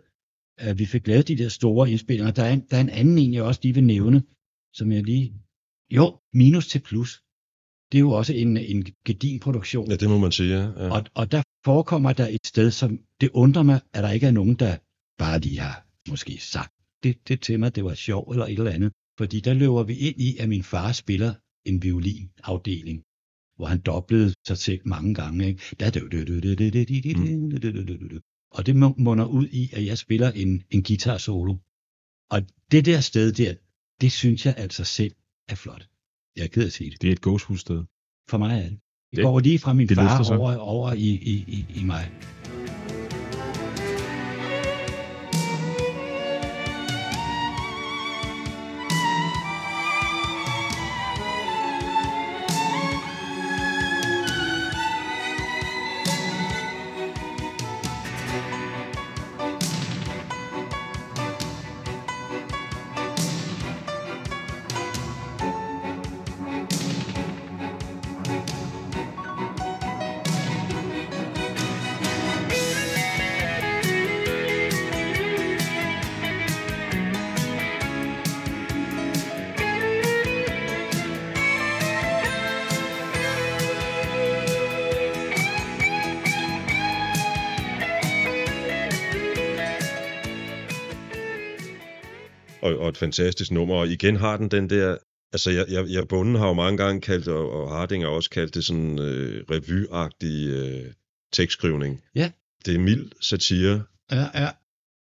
at 0.58 0.80
vi 0.80 0.86
fik 0.86 1.08
lavet 1.08 1.28
de 1.28 1.38
der 1.38 1.50
store 1.50 1.91
indspillinger. 1.91 2.32
Der 2.32 2.44
er 2.44 2.54
en, 2.54 2.64
der 2.70 2.78
er 2.78 2.82
en 2.82 2.89
anden 2.89 3.18
en, 3.18 3.34
jeg 3.34 3.44
også 3.44 3.60
lige 3.64 3.74
vil 3.74 3.84
nævne, 3.84 4.24
som 4.74 4.91
jeg 4.91 5.04
lige... 5.04 5.34
Jo, 5.91 6.20
minus 6.34 6.68
til 6.68 6.80
plus. 6.80 7.22
Det 7.91 7.98
er 7.98 8.00
jo 8.00 8.12
også 8.12 8.34
en, 8.34 8.58
en 8.58 8.86
gedin 9.06 9.39
produktion. 9.39 9.89
Ja, 9.89 9.96
det 9.96 10.10
må 10.10 10.18
man 10.18 10.32
sige, 10.32 10.58
ja. 10.58 10.64
ja. 10.64 10.91
Og, 10.91 11.06
og 11.14 11.32
der 11.32 11.44
forekommer 11.66 12.14
der 12.14 12.28
et 12.28 12.48
sted, 12.48 12.72
som 12.72 13.00
det 13.22 13.30
undrer 13.34 13.64
mig, 13.64 13.82
at 13.94 14.04
der 14.04 14.12
ikke 14.12 14.28
er 14.28 14.32
nogen, 14.32 14.56
der 14.56 14.78
bare 15.18 15.39
lige 15.39 15.60
har 15.60 15.88
måske 16.10 16.38
sagt 16.38 16.74
det, 17.04 17.28
det 17.28 17.41
til 17.41 17.60
mig, 17.60 17.76
det 17.76 17.84
var 17.84 17.94
sjovt 17.94 18.34
eller 18.34 18.46
et 18.46 18.58
eller 18.58 18.72
andet. 18.72 18.91
Fordi 19.18 19.39
der 19.39 19.54
løber 19.54 19.84
vi 19.84 19.96
ind 19.98 20.22
i, 20.22 20.38
at 20.38 20.50
min 20.50 20.64
far 20.64 20.91
spiller 20.91 21.34
en 21.66 21.84
violinafdeling, 21.84 23.04
hvor 23.56 23.66
han 23.66 23.80
doblede 23.82 24.34
sig 24.47 24.58
til 24.58 24.80
mange 24.86 25.14
gange. 25.14 25.47
Ikke? 25.47 25.62
Og 28.51 28.66
det 28.66 28.76
munder 28.76 29.26
ud 29.26 29.47
i, 29.47 29.70
at 29.74 29.86
jeg 29.86 29.97
spiller 29.97 30.32
en, 30.32 30.64
en 30.70 30.84
guitar 30.84 31.18
solo. 31.18 31.56
Og 32.30 32.41
det 32.72 32.86
der 32.86 32.99
sted 32.99 33.32
der, 33.32 33.54
det 34.01 34.12
synes 34.12 34.45
jeg 34.45 34.54
altså 34.58 34.84
selv 34.84 35.16
er 35.47 35.56
flot. 35.56 35.89
Jeg 36.36 36.43
er 36.43 36.47
ked 36.47 36.62
af 36.62 36.66
at 36.66 36.74
sige 36.74 36.91
det. 36.91 37.01
Det 37.01 37.08
er 37.08 37.12
et 37.12 37.22
gåshudsted. 37.22 37.84
For 38.30 38.38
mig 38.38 38.58
er 38.60 38.70
det. 38.70 38.80
Det, 39.12 39.18
det 39.18 39.24
går 39.24 39.39
lige 39.39 39.60
fra 39.60 39.74
min 39.74 39.88
det 39.88 39.97
far 39.97 40.38
over, 40.38 40.56
over 40.56 40.93
i, 40.93 41.10
i, 41.10 41.45
i, 41.47 41.66
i 41.76 41.84
mig. 41.84 42.12
Fantastisk 93.04 93.51
nummer. 93.51 93.76
Og 93.76 93.88
igen 93.88 94.16
har 94.16 94.38
den 94.38 94.49
den 94.51 94.70
der, 94.70 94.97
altså 95.34 95.51
jeg, 95.51 95.66
jeg, 95.70 95.84
jeg 95.89 96.08
bunden 96.08 96.36
har 96.36 96.47
jo 96.47 96.54
mange 96.54 96.78
gange 96.78 97.01
kaldt, 97.01 97.28
og, 97.28 97.51
og 97.51 97.70
Harding 97.70 98.04
har 98.04 98.10
også 98.10 98.30
kaldt 98.30 98.56
det 98.56 98.66
sådan 98.66 98.99
øh, 98.99 99.45
revyagtig 99.51 100.49
øh, 100.49 100.93
tekstskrivning. 101.34 102.01
Ja. 102.16 102.32
Det 102.66 102.76
er 102.76 102.80
mild 102.80 103.12
satire. 103.22 103.84
Ja, 104.12 104.26
ja. 104.41 104.49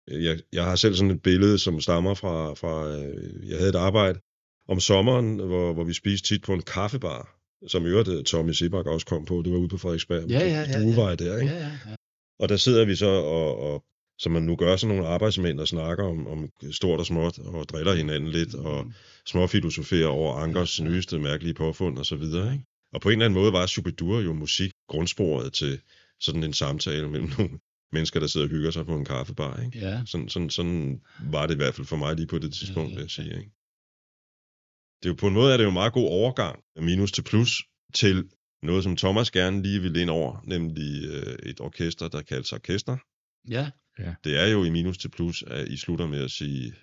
Jeg, 0.08 0.39
jeg 0.54 0.64
har 0.64 0.76
selv 0.76 0.95
sådan 0.95 1.12
et 1.12 1.22
billede, 1.22 1.60
som 1.60 1.82
stammer 1.82 2.14
fra, 2.14 2.54
fra 2.54 2.74
øh, 2.98 3.50
jeg 3.50 3.58
havde 3.58 3.70
et 3.70 3.76
arbejde 3.76 4.20
om 4.68 4.80
sommeren, 4.80 5.39
hvor, 5.39 5.74
hvor 5.74 5.84
vi 5.84 5.93
spiste 5.93 6.28
tit 6.28 6.43
på 6.43 6.54
en 6.54 6.62
kaffebar, 6.62 7.22
som 7.68 7.86
i 7.86 7.89
øvrigt 7.89 8.10
øh, 8.10 8.24
Tommy 8.24 8.52
Sebak 8.52 8.86
også 8.86 9.06
kom 9.06 9.26
på. 9.26 9.41
Det 9.45 9.52
var 9.52 9.58
ude 9.58 9.70
på 9.70 9.78
Frederiksberg. 9.78 10.30
Ja, 10.30 10.39
ja, 10.39 10.48
ja, 10.48 10.60
ja. 10.60 10.80
Der, 11.16 11.38
ikke? 11.41 11.54
ja, 11.54 11.60
ja, 11.60 11.72
ja. 11.89 11.95
Og 12.39 12.50
der 12.50 12.58
sidder 12.58 12.86
vi 12.86 12.95
så 12.95 13.08
og, 13.08 13.60
og 13.60 13.84
som 14.20 14.32
man 14.32 14.43
nu 14.43 14.55
gør 14.55 14.76
sådan 14.76 14.95
nogle 14.95 15.09
arbejdsmænd, 15.09 15.57
der 15.57 15.65
snakker 15.65 16.03
om, 16.03 16.28
om 16.28 16.49
stort 16.72 16.99
og 16.99 17.05
småt, 17.05 17.39
og 17.39 17.70
driller 17.70 17.93
hinanden 17.93 18.30
lidt, 18.30 18.55
og 18.55 18.91
småfilosoferer 19.26 20.07
over 20.07 20.36
Ankers 20.36 20.82
nyeste 20.82 21.20
mærkelige 21.20 21.53
påfund 21.53 21.97
og 21.97 22.05
så 22.05 22.15
videre. 22.15 22.53
Ikke? 22.53 22.65
Og 22.93 23.01
på 23.01 23.09
en 23.09 23.13
eller 23.13 23.26
anden 23.26 23.39
måde 23.39 23.53
var 23.53 23.65
Shubidua 23.65 24.20
jo 24.20 24.34
musik 24.34 24.72
grundsporet 24.88 25.53
til 25.53 25.82
sådan 26.20 26.43
en 26.43 26.53
samtale 26.53 27.09
mellem 27.09 27.30
nogle 27.38 27.59
mennesker, 27.91 28.20
der 28.20 28.28
sidder 28.28 28.47
og 28.47 28.51
hygger 28.51 28.72
sig 28.72 28.86
på 28.86 28.95
en 28.95 29.05
kaffebar. 29.05 29.61
Ikke? 29.61 29.80
Ja. 29.80 30.01
Sådan, 30.05 30.30
sådan, 30.30 30.49
sådan 30.49 31.01
var 31.32 31.47
det 31.47 31.53
i 31.53 31.57
hvert 31.57 31.76
fald 31.76 31.88
for 31.88 31.95
mig 31.95 32.15
lige 32.15 32.28
på 32.28 32.39
det 32.39 32.53
tidspunkt, 32.53 32.95
vil 32.95 33.01
jeg 33.01 33.09
sige. 33.09 33.38
Ikke? 33.38 33.51
Det 35.03 35.05
er 35.05 35.09
jo 35.09 35.13
på 35.13 35.28
en 35.28 35.34
måde 35.34 35.53
er 35.53 35.57
det 35.57 35.63
jo 35.63 35.70
en 35.70 35.74
meget 35.74 35.93
god 35.93 36.09
overgang 36.09 36.59
minus 36.76 37.11
til 37.11 37.22
plus 37.22 37.63
til 37.93 38.30
noget, 38.63 38.84
som 38.84 38.95
Thomas 38.95 39.32
gerne 39.32 39.63
lige 39.63 39.82
vil 39.82 39.95
ind 39.95 40.09
over, 40.09 40.41
nemlig 40.43 41.05
øh, 41.05 41.36
et 41.43 41.59
orkester, 41.59 42.07
der 42.07 42.22
kaldes 42.22 42.53
orkester. 42.53 42.97
Ja. 43.49 43.70
Det 44.24 44.39
er 44.41 44.48
jo 44.48 44.64
i 44.64 44.70
minus 44.70 44.98
til 44.98 45.10
plus, 45.10 45.43
at 45.48 45.68
I 45.68 45.78
slutter 45.78 46.08
med 46.08 46.24
at 46.24 46.32
sige, 46.32 46.74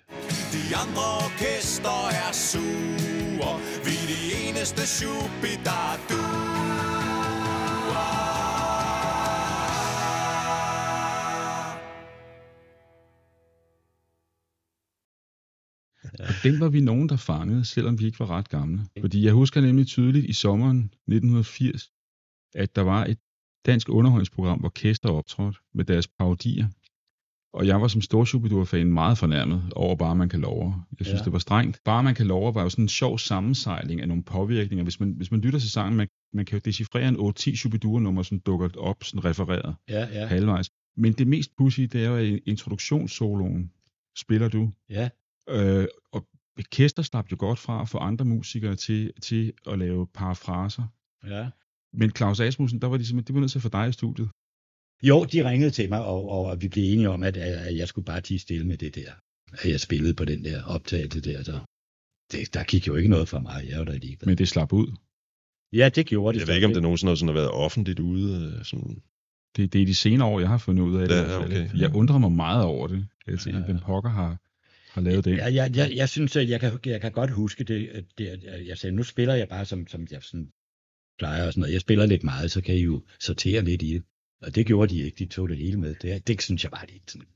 De 0.53 0.75
andre 0.75 1.05
orkester 1.25 2.07
er 2.27 2.31
sure 2.31 3.59
Vi 3.85 3.93
er 4.03 4.07
de 4.13 4.49
eneste 4.49 4.87
shubidaduer 4.87 6.55
Og 16.19 16.33
den 16.43 16.59
var 16.59 16.69
vi 16.69 16.81
nogen, 16.81 17.09
der 17.09 17.17
fangede, 17.17 17.65
selvom 17.65 17.99
vi 17.99 18.05
ikke 18.05 18.19
var 18.19 18.29
ret 18.29 18.49
gamle. 18.49 18.81
Fordi 18.99 19.25
jeg 19.25 19.33
husker 19.33 19.61
nemlig 19.61 19.87
tydeligt 19.87 20.25
i 20.25 20.33
sommeren 20.33 20.77
1980, 20.77 21.91
at 22.55 22.75
der 22.75 22.81
var 22.81 23.05
et 23.05 23.17
dansk 23.65 23.89
underholdningsprogram, 23.89 24.59
hvor 24.59 24.69
Kester 24.69 25.09
optrådte 25.09 25.59
med 25.73 25.85
deres 25.85 26.07
parodier. 26.07 26.67
Og 27.55 27.67
jeg 27.67 27.81
var 27.81 27.87
som 27.87 28.01
stor 28.01 28.25
Shubidua-fan 28.25 28.87
meget 28.93 29.17
fornærmet 29.17 29.73
over 29.75 29.95
Bare 29.95 30.15
Man 30.15 30.29
kan 30.29 30.39
love. 30.39 30.73
Jeg 30.99 31.05
synes, 31.05 31.19
Ja. 31.19 31.23
det 31.25 31.33
var 31.33 31.39
strengt. 31.39 31.79
Bare 31.85 32.03
Man 32.03 32.15
kan 32.15 32.27
love 32.27 32.55
var 32.55 32.63
jo 32.63 32.69
sådan 32.69 32.85
en 32.85 32.89
sjov 32.89 33.17
sammensejling 33.19 34.01
af 34.01 34.07
nogle 34.07 34.23
påvirkninger. 34.23 34.83
Hvis 34.83 34.99
man, 34.99 35.11
hvis 35.11 35.31
man 35.31 35.39
lytter 35.41 35.59
til 35.59 35.71
sangen, 35.71 35.97
man, 35.97 36.07
man 36.33 36.45
kan 36.45 36.55
jo 36.57 36.61
decifrere 36.65 37.07
en 37.07 37.15
8-10 37.15 37.55
Shubidua-nummer, 37.55 38.23
som 38.23 38.39
dukker 38.39 38.69
op, 38.77 39.03
sådan 39.03 39.25
refereret 39.25 39.75
Ja, 39.89 40.07
ja. 40.19 40.25
halvvejs. 40.25 40.69
Men 40.97 41.13
det 41.13 41.27
mest 41.27 41.51
pussy, 41.57 41.81
det 41.81 42.05
er 42.05 42.09
jo 42.09 42.39
introduktionssoloen. 42.45 43.71
Spiller 44.17 44.49
du? 44.49 44.71
Ja. 44.89 45.09
Øh, 45.49 45.87
og 46.13 46.25
Kester 46.71 47.03
slap 47.03 47.31
jo 47.31 47.35
godt 47.39 47.59
fra 47.59 47.81
at 47.81 47.89
få 47.89 47.97
andre 47.97 48.25
musikere 48.25 48.75
til, 48.75 49.11
til 49.21 49.53
at 49.67 49.79
lave 49.79 50.07
parafraser. 50.13 50.83
ja. 51.27 51.49
Men 51.97 52.09
Claus 52.11 52.39
Asmussen, 52.39 52.81
der 52.81 52.87
var 52.87 52.97
de 52.97 53.05
simpelthen, 53.05 53.27
de 53.27 53.37
var 53.37 53.39
nødt 53.39 53.51
til 53.51 53.59
at 53.59 53.63
få 53.63 53.69
dig 53.69 53.89
i 53.89 53.91
studiet. 53.91 54.29
Jo, 55.03 55.23
de 55.23 55.49
ringede 55.49 55.71
til 55.71 55.89
mig, 55.89 56.05
og, 56.05 56.29
og 56.29 56.61
vi 56.61 56.67
blev 56.67 56.83
enige 56.93 57.09
om, 57.09 57.23
at, 57.23 57.37
at 57.37 57.77
jeg 57.77 57.87
skulle 57.87 58.05
bare 58.05 58.21
tige 58.21 58.39
stille 58.39 58.67
med 58.67 58.77
det 58.77 58.95
der. 58.95 59.11
At 59.53 59.69
jeg 59.71 59.79
spillede 59.79 60.13
på 60.13 60.25
den 60.25 60.45
der 60.45 60.63
optagelse 60.63 61.21
der. 61.21 61.43
Så 61.43 61.59
det, 62.31 62.53
der 62.53 62.63
gik 62.63 62.87
jo 62.87 62.95
ikke 62.95 63.09
noget 63.09 63.29
for 63.29 63.39
mig. 63.39 63.65
Jeg 63.69 63.79
var 63.79 63.85
da 63.85 63.91
ligeglad. 63.91 64.27
Men 64.27 64.37
det 64.37 64.47
slap 64.47 64.73
ud. 64.73 64.87
Ja, 65.73 65.89
det 65.89 66.05
gjorde 66.05 66.33
det. 66.33 66.39
jeg 66.39 66.47
ved 66.47 66.55
ikke, 66.55 66.67
om 66.67 66.73
det 66.73 66.81
nogensinde 66.81 67.11
har 67.11 67.15
sådan 67.15 67.35
været 67.35 67.49
offentligt 67.51 67.99
ude. 67.99 68.55
øh, 68.59 68.65
Sådan, 68.65 69.01
Det, 69.55 69.73
det 69.73 69.81
er 69.81 69.85
de 69.85 69.95
senere 69.95 70.27
år, 70.27 70.39
jeg 70.39 70.49
har 70.49 70.57
fundet 70.57 70.83
ud 70.83 71.01
af 71.01 71.07
det. 71.07 71.15
Ja, 71.15 71.45
okay. 71.45 71.69
Jeg 71.79 71.95
undrer 71.95 72.17
mig 72.17 72.31
meget 72.31 72.63
over 72.65 72.87
det. 72.87 73.07
Altså, 73.27 73.49
Ja, 73.49 73.57
ja. 73.57 73.63
hvem 73.65 73.79
pokker 73.79 74.09
har, 74.09 74.37
har 74.91 75.01
lavet 75.01 75.25
det. 75.25 75.37
Ja, 75.37 75.53
jeg, 75.53 75.75
jeg, 75.75 75.91
jeg 75.95 76.09
synes, 76.09 76.35
at 76.35 76.49
jeg 76.49 76.59
kan, 76.59 76.79
jeg 76.85 77.01
kan 77.01 77.11
godt 77.11 77.31
huske 77.31 77.63
det. 77.63 77.87
at 77.87 78.03
det 78.17 78.27
at 78.27 78.67
jeg 78.67 78.77
sagde, 78.77 78.95
nu 78.95 79.03
spiller 79.03 79.33
jeg 79.35 79.47
bare, 79.49 79.65
som, 79.65 79.87
som 79.87 80.07
jeg 80.11 80.23
sådan 80.23 80.49
plejer 81.19 81.45
og 81.47 81.53
sådan 81.53 81.61
noget. 81.61 81.73
Jeg 81.73 81.81
spiller 81.81 82.05
lidt 82.05 82.23
meget, 82.23 82.51
så 82.51 82.61
kan 82.61 82.75
I 82.75 82.79
jo 82.79 83.03
sortere 83.19 83.63
lidt 83.63 83.81
i 83.81 83.93
det. 83.93 84.03
Og 84.45 84.55
det 84.55 84.65
gjorde 84.65 84.95
de 84.95 85.01
ikke. 85.01 85.15
De 85.19 85.25
tog 85.25 85.49
det 85.49 85.57
hele 85.57 85.79
med. 85.79 85.95
Det, 85.95 86.27
det 86.27 86.41
synes 86.41 86.63
jeg 86.63 86.71
bare 86.71 86.85
lidt 86.87 87.11
sådan. 87.11 87.27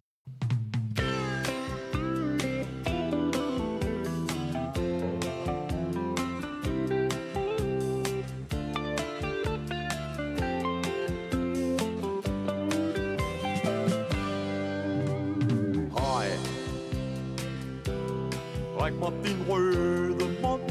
Ræk 18.82 18.94
mig 18.94 19.12
din 19.26 19.48
røde 19.50 20.42
mund 20.42 20.62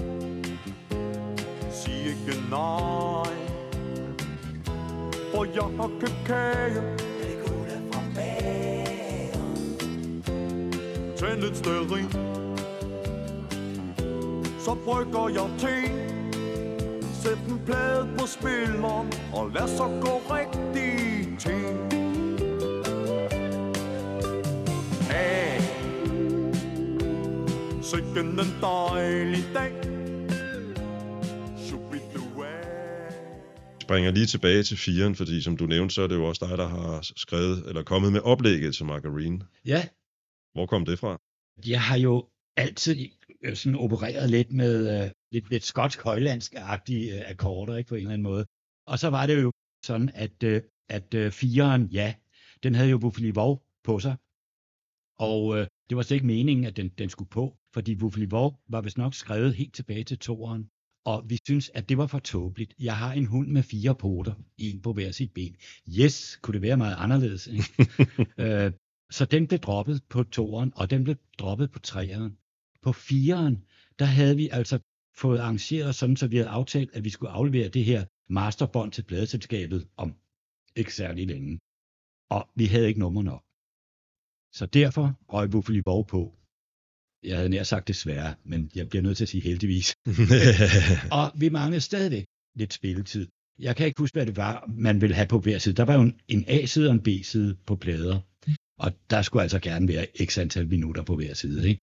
Sig 1.71 2.07
ikke 2.07 2.51
nej 2.51 3.38
hvor 5.39 5.47
jeg 5.55 5.77
har 5.77 5.91
købt 6.01 6.21
kage 6.27 6.75
Det 7.21 7.37
kunne 7.47 7.83
fra 7.93 8.01
bagen 8.15 9.33
Tænd 11.17 11.41
lidt 11.41 11.57
stearin 11.57 12.11
Så 14.59 14.77
brygger 14.85 15.29
jeg 15.29 15.51
te. 15.59 15.77
Sæt 17.23 17.39
en 17.49 17.61
plade 17.67 18.09
på 18.19 18.27
spilleren 18.27 19.13
Og 19.35 19.51
lad 19.55 19.69
så 19.69 19.85
gå 20.01 20.23
rigtig 20.35 21.39
til 21.39 21.67
Hey. 25.11 25.61
Sikken 27.83 28.27
en 28.27 28.55
dejlig 28.63 29.45
dag. 29.55 29.78
Springer 33.89 34.11
lige 34.11 34.27
tilbage 34.27 34.63
til 34.63 34.77
firen, 34.77 35.15
fordi 35.15 35.43
som 35.43 35.57
du 35.57 35.67
nævnte, 35.67 35.95
så 35.95 36.03
er 36.03 36.07
det 36.07 36.15
jo 36.15 36.25
også 36.25 36.47
dig, 36.47 36.59
der 36.59 36.69
har 36.69 37.01
skrevet, 37.17 37.69
eller 37.69 37.83
kommet 37.83 38.13
med 38.13 38.21
oplægget 38.21 38.75
til 38.75 38.87
Margarine. 38.87 39.47
Ja, 39.65 39.89
Hvor 40.55 40.67
kom 40.67 40.85
det 40.85 40.99
fra? 40.99 41.13
jeg 41.67 41.83
har 41.83 41.99
jo 41.99 42.29
altid 42.57 42.97
øh, 43.45 43.57
sådan 43.57 43.79
opereret 43.79 44.31
lidt 44.31 44.53
med 44.53 44.75
øh, 44.95 45.11
lidt, 45.33 45.51
lidt 45.51 45.65
skotsk 45.65 45.99
højlandsk-agtige 46.01 47.15
øh, 47.15 47.31
akkorder, 47.31 47.77
ikke 47.77 47.89
på 47.89 47.95
en 47.95 48.01
eller 48.01 48.13
anden 48.13 48.23
måde. 48.23 48.45
Og 48.87 48.99
så 48.99 49.09
var 49.11 49.27
det 49.27 49.43
jo 49.43 49.53
sådan, 49.85 50.11
at, 50.15 50.43
øh, 50.43 50.63
at 50.89 51.15
øh, 51.15 51.33
fireren, 51.33 51.87
ja, 51.87 52.15
den 52.63 52.75
havde 52.75 52.91
jo 52.91 52.99
Buffalo 52.99 53.31
Vov 53.35 53.67
på 53.85 53.99
sig. 53.99 54.17
Og 55.19 55.59
øh, 55.59 55.67
det 55.89 55.97
var 55.97 56.03
slet 56.03 56.15
ikke 56.17 56.27
meningen, 56.27 56.65
at 56.65 56.77
den, 56.77 56.89
den 56.89 57.09
skulle 57.09 57.31
på, 57.31 57.59
fordi 57.75 57.95
Buffalo 57.95 58.27
Vov 58.31 58.61
var 58.69 58.81
vist 58.81 58.99
nok 58.99 59.15
skrevet 59.15 59.55
helt 59.55 59.75
tilbage 59.75 60.05
til 60.05 60.19
toeren. 60.19 60.71
Og 61.11 61.31
vi 61.31 61.39
synes, 61.45 61.71
at 61.75 61.89
det 61.89 61.99
var 61.99 62.07
for 62.07 62.19
tåbeligt. 62.19 62.75
Jeg 62.79 62.97
har 62.97 63.13
en 63.13 63.27
hund 63.27 63.49
med 63.49 63.63
fire 63.63 63.95
poter, 63.95 64.35
en 64.59 64.83
på 64.83 64.93
hver 64.93 65.11
sit 65.11 65.33
ben. 65.33 65.57
Yes, 65.99 66.39
kunne 66.43 66.53
det 66.53 66.63
være 66.63 66.77
meget 66.77 66.97
anderledes. 66.99 67.47
Ikke? 67.47 67.65
øh, 68.45 68.73
så 69.11 69.25
den 69.25 69.47
blev 69.47 69.59
droppet 69.61 70.03
på 70.09 70.23
toeren, 70.23 70.73
og 70.77 70.91
den 70.91 71.05
blev 71.05 71.17
droppet 71.39 71.71
på 71.71 71.79
treeren. 71.79 72.39
På 72.83 72.93
fireren, 72.93 73.65
der 73.99 74.05
havde 74.05 74.37
vi 74.37 74.49
altså 74.53 74.79
fået 75.17 75.39
arrangeret 75.39 75.95
sådan, 75.95 76.17
så 76.17 76.27
vi 76.27 76.37
havde 76.37 76.49
aftalt, 76.49 76.91
at 76.95 77.05
vi 77.05 77.11
skulle 77.11 77.31
aflevere 77.31 77.69
det 77.69 77.85
her 77.85 78.05
masterbånd 78.29 78.93
til 78.93 79.03
pladeselskabet 79.03 79.89
om 79.97 80.15
ikke 80.77 80.95
særlig 80.95 81.27
længe. 81.27 81.59
Og 82.31 82.49
vi 82.55 82.67
havde 82.67 82.89
ikke 82.89 83.01
nummer 83.01 83.23
nok. 83.23 83.43
Så 84.59 84.67
derfor 84.67 85.05
røg 85.33 85.51
Buffalo 85.51 85.83
Borg 85.83 86.07
på. 86.07 86.39
Jeg 87.23 87.37
havde 87.37 87.49
nær 87.49 87.63
sagt 87.63 87.89
desværre, 87.89 88.35
men 88.45 88.71
jeg 88.75 88.89
bliver 88.89 89.03
nødt 89.03 89.17
til 89.17 89.25
at 89.25 89.29
sige 89.29 89.43
heldigvis. 89.43 89.95
Og 91.21 91.33
vi 91.35 91.49
manglede 91.49 91.81
stadigvæk 91.81 92.25
lidt 92.57 92.73
spilletid. 92.73 93.27
Jeg 93.59 93.77
kan 93.77 93.87
ikke 93.87 94.01
huske, 94.01 94.15
hvad 94.15 94.27
det 94.27 94.37
var, 94.37 94.65
man 94.69 95.01
ville 95.01 95.15
have 95.15 95.29
på 95.29 95.39
hver 95.39 95.59
side. 95.59 95.75
Der 95.75 95.85
var 95.85 95.95
jo 95.95 96.13
en, 96.29 96.45
A-side 96.49 96.89
og 96.89 96.95
en 96.95 97.03
B-side 97.03 97.57
på 97.67 97.77
plader. 97.77 98.21
Og 98.79 98.93
der 99.11 99.23
skulle 99.23 99.43
altså 99.43 99.59
gerne 99.59 99.89
være 99.89 100.07
x 100.25 100.39
antal 100.39 100.69
minutter 100.69 101.03
på 101.03 101.17
hver 101.17 101.35
side. 101.35 101.69
Ikke? 101.69 101.81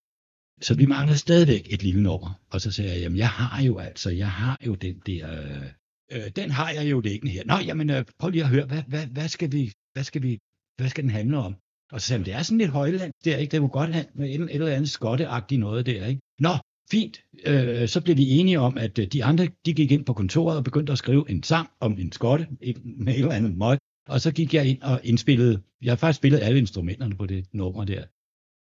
Så 0.61 0.73
vi 0.75 0.86
manglede 0.86 1.17
stadigvæk 1.17 1.73
et 1.73 1.83
lille 1.83 2.03
nummer. 2.03 2.41
Og 2.49 2.61
så 2.61 2.71
sagde 2.71 2.91
jeg, 2.91 3.01
jamen 3.01 3.17
jeg 3.17 3.29
har 3.29 3.63
jo 3.63 3.77
altså, 3.77 4.09
jeg 4.09 4.31
har 4.31 4.57
jo 4.65 4.75
den 4.75 4.99
der, 5.05 5.41
øh, 5.41 5.65
øh, 6.11 6.31
den 6.36 6.51
har 6.51 6.69
jeg 6.71 6.91
jo 6.91 6.99
liggende 6.99 7.31
her. 7.31 7.43
Nå, 7.45 7.57
jamen 7.65 7.89
øh, 7.89 8.05
prøv 8.19 8.29
lige 8.29 8.43
at 8.43 8.49
høre, 8.49 8.65
hvad, 8.65 8.83
hvad, 8.88 9.07
hvad, 9.07 9.27
skal 9.27 9.51
vi, 9.51 9.71
hvad, 9.93 10.03
skal 10.03 10.21
vi, 10.21 10.39
hvad 10.77 10.89
skal 10.89 11.03
den 11.03 11.11
handle 11.11 11.38
om? 11.38 11.55
Og 11.91 12.01
så 12.01 12.07
sagde 12.07 12.19
han, 12.19 12.25
det 12.25 12.33
er 12.33 12.43
sådan 12.43 12.57
lidt 12.57 12.71
højland 12.71 13.13
der, 13.25 13.38
ikke? 13.38 13.51
Det 13.51 13.59
kunne 13.59 13.69
godt 13.69 13.93
have 13.93 14.05
med 14.15 14.29
et, 14.29 14.41
et 14.41 14.49
eller 14.51 14.67
andet 14.67 14.89
skotteagtigt 14.89 15.59
noget 15.59 15.86
der, 15.86 16.05
ikke? 16.05 16.21
Nå, 16.39 16.49
fint. 16.91 17.23
Øh, 17.45 17.88
så 17.88 18.01
blev 18.01 18.17
vi 18.17 18.29
enige 18.29 18.59
om, 18.59 18.77
at 18.77 18.99
øh, 18.99 19.07
de 19.07 19.23
andre, 19.23 19.47
de 19.65 19.73
gik 19.73 19.91
ind 19.91 20.05
på 20.05 20.13
kontoret 20.13 20.57
og 20.57 20.63
begyndte 20.63 20.91
at 20.91 20.97
skrive 20.97 21.29
en 21.29 21.43
sang 21.43 21.69
om 21.79 21.91
en 21.99 22.11
skotte 22.11 22.47
ikke? 22.61 22.81
med 22.83 23.13
et 23.13 23.19
eller 23.19 23.31
andet 23.31 23.57
møg. 23.57 23.77
Og 24.09 24.21
så 24.21 24.31
gik 24.31 24.53
jeg 24.53 24.65
ind 24.65 24.81
og 24.81 25.01
indspillede, 25.03 25.61
jeg 25.81 25.91
har 25.91 25.95
faktisk 25.95 26.17
spillet 26.17 26.39
alle 26.39 26.59
instrumenterne 26.59 27.15
på 27.17 27.25
det 27.25 27.45
nummer 27.53 27.86
der. 27.86 28.03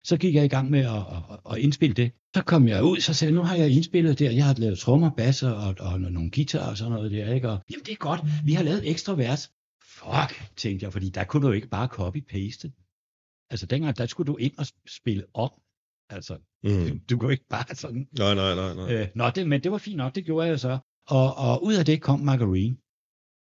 Så 0.06 0.18
gik 0.18 0.36
jeg 0.36 0.46
i 0.46 0.48
gang 0.48 0.70
med 0.70 0.80
at, 0.80 0.96
at, 1.32 1.40
at 1.52 1.58
indspille 1.58 1.94
det. 1.94 2.12
Så 2.36 2.42
kom 2.44 2.68
jeg 2.68 2.84
ud, 2.84 3.00
så 3.00 3.14
sagde 3.14 3.34
jeg, 3.34 3.36
nu 3.36 3.44
har 3.44 3.56
jeg 3.56 3.70
indspillet 3.70 4.20
der, 4.20 4.32
jeg 4.32 4.46
har 4.46 4.56
lavet 4.58 4.80
trommer, 4.80 5.10
basser 5.18 5.50
og, 5.50 5.76
og 5.80 6.02
nogle 6.02 6.32
guitar 6.32 6.70
og 6.70 6.78
sådan 6.78 6.94
noget 6.94 7.12
der, 7.12 7.34
ikke? 7.34 7.50
Og, 7.50 7.60
jamen 7.72 7.86
det 7.86 7.92
er 7.92 7.96
godt, 7.96 8.22
vi 8.46 8.54
har 8.54 8.64
lavet 8.64 8.90
ekstra 8.90 9.16
vers. 9.16 9.52
Fuck, 9.84 10.56
tænkte 10.58 10.84
jeg, 10.84 10.94
fordi 10.94 11.10
der 11.10 11.24
kunne 11.24 11.48
du 11.48 11.52
ikke 11.52 11.68
bare 11.68 11.88
copy-paste. 11.88 12.83
Altså 13.54 13.66
dengang, 13.66 13.98
der 13.98 14.06
skulle 14.06 14.28
du 14.32 14.38
ind 14.38 14.54
og 14.58 14.66
spille 14.88 15.26
om. 15.34 15.52
Altså, 16.10 16.38
mm. 16.64 17.00
du 17.10 17.18
kunne 17.18 17.32
ikke 17.32 17.50
bare 17.50 17.76
sådan 17.76 18.08
Nej, 18.18 18.34
nej, 18.36 18.56
nej, 18.56 18.74
nej. 18.76 18.94
Øh, 18.94 19.08
nå, 19.16 19.30
det, 19.36 19.48
men 19.48 19.64
det 19.64 19.72
var 19.72 19.78
fint 19.78 19.98
nok, 19.98 20.16
det 20.16 20.26
gjorde 20.26 20.48
jeg 20.48 20.60
så. 20.60 20.78
Og, 21.08 21.36
og 21.38 21.64
ud 21.64 21.74
af 21.74 21.86
det 21.86 22.02
kom 22.02 22.20
Margarine. 22.20 22.78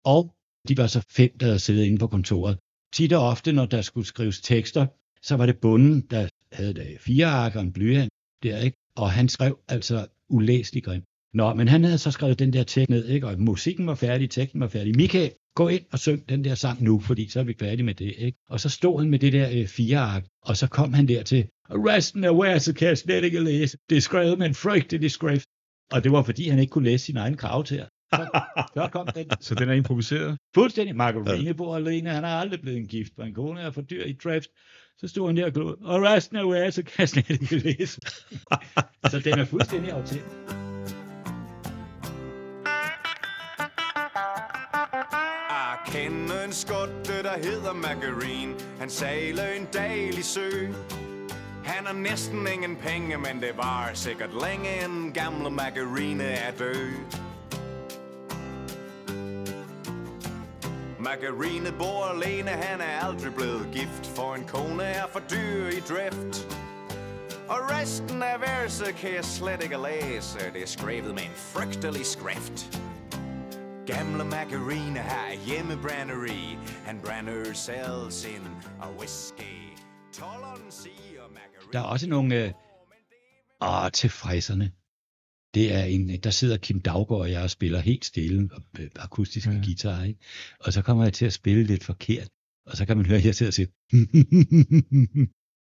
Og 0.05 0.35
de 0.69 0.77
var 0.77 0.87
så 0.87 1.05
fem, 1.11 1.39
der 1.39 1.47
havde 1.47 1.59
siddet 1.59 1.85
inde 1.85 1.99
på 1.99 2.07
kontoret. 2.07 2.59
Tit 2.93 3.13
og 3.13 3.29
ofte, 3.29 3.53
når 3.53 3.67
der 3.67 3.83
skulle 3.83 4.07
skrives 4.07 4.41
tekster, 4.41 4.87
så 5.23 5.37
var 5.37 5.47
det 5.47 5.59
bunden, 5.59 6.01
der 6.01 6.29
havde 6.53 6.75
det 6.75 7.01
fire 7.01 7.27
ark 7.27 7.57
og 7.57 7.63
en 7.63 7.73
blyant 7.73 8.13
der, 8.43 8.59
ikke? 8.59 8.77
Og 8.97 9.11
han 9.11 9.29
skrev 9.29 9.59
altså 9.69 10.07
ulæselig 10.29 10.85
grim. 10.85 11.03
Nå, 11.35 11.55
men 11.55 11.69
han 11.69 11.85
havde 11.85 11.99
så 11.99 12.11
skrevet 12.11 12.39
den 12.39 12.53
der 12.53 12.63
tekst 12.63 12.91
ned, 12.91 13.09
ikke? 13.09 13.27
Og 13.27 13.41
musikken 13.41 13.87
var 13.87 13.95
færdig, 13.95 14.31
teksten 14.31 14.61
var 14.61 14.69
færdig. 14.69 14.97
Michael, 14.97 15.33
gå 15.55 15.69
ind 15.69 15.85
og 15.93 15.99
syng 15.99 16.29
den 16.29 16.45
der 16.45 16.55
sang 16.55 16.83
nu, 16.83 17.01
fordi 17.01 17.29
så 17.29 17.41
er 17.41 17.45
vi 17.45 17.55
færdige 17.61 17.85
med 17.85 17.95
det, 17.95 18.15
ikke? 18.19 18.39
Og 18.49 18.61
så 18.61 18.69
stod 18.69 19.01
han 19.01 19.11
med 19.11 19.19
det 19.19 19.33
der 19.33 19.49
øh, 19.53 19.67
fire 19.67 19.99
ark, 19.99 20.25
og 20.43 20.57
så 20.57 20.67
kom 20.69 20.93
han 20.93 21.09
der 21.09 21.23
til, 21.23 21.47
resten 21.71 22.25
af 22.25 22.31
where 22.31 22.61
så 22.61 22.75
kan 22.75 22.89
jeg 22.89 22.99
slet 22.99 23.25
ikke 23.25 23.41
læse. 23.41 23.79
Det 23.91 23.97
er 23.97 24.01
skrevet 24.01 24.39
med 24.39 24.47
en 24.47 24.55
frygtelig 24.55 25.11
skrift. 25.11 25.47
Og 25.93 26.05
det 26.05 26.13
var 26.13 26.23
fordi, 26.23 26.49
han 26.49 26.59
ikke 26.59 26.71
kunne 26.71 26.85
læse 26.85 27.05
sin 27.05 27.17
egen 27.17 27.37
karakter. 27.37 27.87
Så, 28.15 28.41
så 28.75 28.89
kom 28.93 29.09
den 29.15 29.31
Så 29.41 29.55
den 29.55 29.69
er 29.69 29.73
improviseret. 29.73 30.39
fuldstændig. 30.55 30.97
Margarine 30.97 31.55
bor 31.55 31.77
alene, 31.77 32.11
han 32.11 32.25
er 32.25 32.29
aldrig 32.29 32.61
blevet 32.61 32.79
en 32.79 32.87
gift, 32.87 33.13
for 33.15 33.23
en 33.23 33.35
kone 33.35 33.61
er 33.61 33.71
for 33.71 33.81
dyr 33.81 34.05
i 34.05 34.13
drift. 34.25 34.49
Så 34.99 35.09
stod 35.09 35.27
han 35.27 35.37
der 35.37 35.47
og 35.47 35.53
glod, 35.53 35.77
og 35.83 36.03
resten 36.03 36.37
af 36.37 36.45
where 36.45 36.73
så 36.73 36.83
kan 36.83 36.93
jeg 36.99 37.09
slet 37.09 37.31
ikke 37.31 37.59
læse. 37.59 38.01
så 39.11 39.21
den 39.25 39.39
er 39.39 39.45
fuldstændig 39.45 39.93
autentisk. 39.93 40.70
En 46.51 46.55
skotte, 46.55 47.23
der 47.23 47.39
hedder 47.39 47.73
Margarine. 47.73 48.55
Han 48.79 48.91
sejler 48.91 49.47
en 49.47 49.69
daglig 49.73 50.25
sø. 50.25 50.51
Han 51.65 51.87
har 51.87 51.93
næsten 51.93 52.47
ingen 52.53 52.77
penge, 52.77 53.19
men 53.19 53.43
det 53.43 53.57
var 53.57 53.91
sikkert 53.95 54.31
længe 54.43 54.85
en 54.85 55.13
gamle 55.13 55.51
Margarine 55.51 56.25
er 56.25 56.51
død. 56.51 56.91
Margarine 60.99 61.73
bor 61.79 62.05
alene, 62.05 62.51
han 62.51 62.81
er 62.81 63.07
aldrig 63.07 63.35
blevet 63.35 63.69
gift, 63.73 64.07
for 64.07 64.35
en 64.35 64.45
kone 64.45 64.83
er 64.83 65.07
for 65.13 65.21
dyr 65.31 65.67
i 65.69 65.81
drift. 65.81 66.49
Og 67.49 67.59
resten 67.71 68.23
af 68.23 68.41
verset 68.41 68.95
kan 68.95 69.15
jeg 69.15 69.25
slet 69.25 69.63
ikke 69.63 69.77
læse, 69.77 70.39
det 70.53 70.63
er 70.63 70.67
skrevet 70.67 71.15
med 71.15 71.23
en 71.23 71.37
frygtelig 71.37 72.07
skrift. 72.07 72.81
Gamle 73.87 74.25
Margarine 74.25 74.99
har 74.99 75.47
hjemmebrænderi. 75.47 76.59
Han 76.85 77.01
brænder 77.05 77.53
selv 77.55 78.11
sin 78.11 78.47
og 78.81 78.97
whisky. 78.99 79.55
Tolleren 80.13 80.71
siger 80.71 81.23
Margarine... 81.29 81.73
Der 81.73 81.79
er 81.79 81.85
også 81.85 82.09
nogle, 82.09 82.45
øh, 82.45 82.53
åh, 83.63 83.91
til 83.93 84.11
fræserne. 84.11 84.73
Det 85.55 85.75
er 85.75 85.85
en, 85.85 86.21
der 86.21 86.31
sidder 86.31 86.57
Kim 86.57 86.81
Daggaard 86.81 87.21
og 87.21 87.31
jeg 87.31 87.43
og 87.43 87.51
spiller 87.51 87.79
helt 87.79 88.05
stille 88.05 88.51
og 88.53 88.63
øh, 88.79 88.91
akustisk 88.97 89.47
ja. 89.47 89.61
Guitar, 89.65 90.05
ikke? 90.05 90.21
Og 90.61 90.73
så 90.73 90.83
kommer 90.83 91.05
jeg 91.05 91.13
til 91.13 91.27
at 91.27 91.33
spille 91.33 91.65
lidt 91.65 91.85
forkert, 91.85 92.29
og 92.67 92.77
så 92.77 92.87
kan 92.87 92.97
man 92.97 93.07
høre, 93.07 93.19
at 93.19 93.25
jeg 93.25 93.35
sidder 93.35 93.51
og 93.51 93.55
siger, 93.55 93.69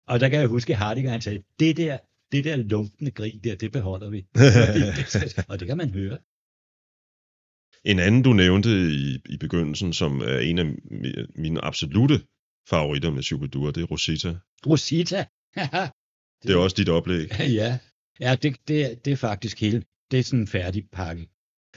og 0.11 0.19
der 0.19 0.29
kan 0.29 0.39
jeg 0.39 0.47
huske, 0.47 0.73
at 0.73 0.79
Hardinger 0.79 1.11
han 1.11 1.21
sagde, 1.21 1.43
det 1.59 1.77
der, 1.77 1.97
det 2.31 2.43
der 2.43 2.55
lunkende 2.55 3.11
grin 3.11 3.39
der, 3.43 3.55
det 3.55 3.71
beholder 3.71 4.09
vi. 4.09 4.25
og 5.49 5.59
det 5.59 5.67
kan 5.67 5.77
man 5.77 5.89
høre. 5.89 6.17
En 7.85 7.99
anden, 7.99 8.21
du 8.23 8.33
nævnte 8.33 8.69
i, 8.69 9.19
i 9.29 9.37
begyndelsen, 9.37 9.93
som 9.93 10.21
er 10.21 10.39
en 10.39 10.59
af 10.59 10.63
mi- 10.65 11.25
mine 11.41 11.65
absolute 11.65 12.19
favoritter 12.69 13.11
med 13.11 13.23
Shubidua, 13.23 13.71
det 13.71 13.81
er 13.81 13.85
Rosita. 13.85 14.35
Rosita. 14.67 15.25
Det 16.43 16.51
er 16.53 16.57
også 16.57 16.75
dit 16.77 16.89
oplæg. 16.89 17.27
ja, 17.59 17.77
ja 18.19 18.35
det, 18.35 18.55
det, 18.67 18.81
er- 18.91 18.95
det 18.95 19.13
er 19.13 19.17
faktisk 19.17 19.61
hele, 19.61 19.83
det 20.11 20.19
er 20.19 20.23
sådan 20.23 20.39
en 20.39 20.47
færdig 20.47 20.83
pakke. 20.93 21.27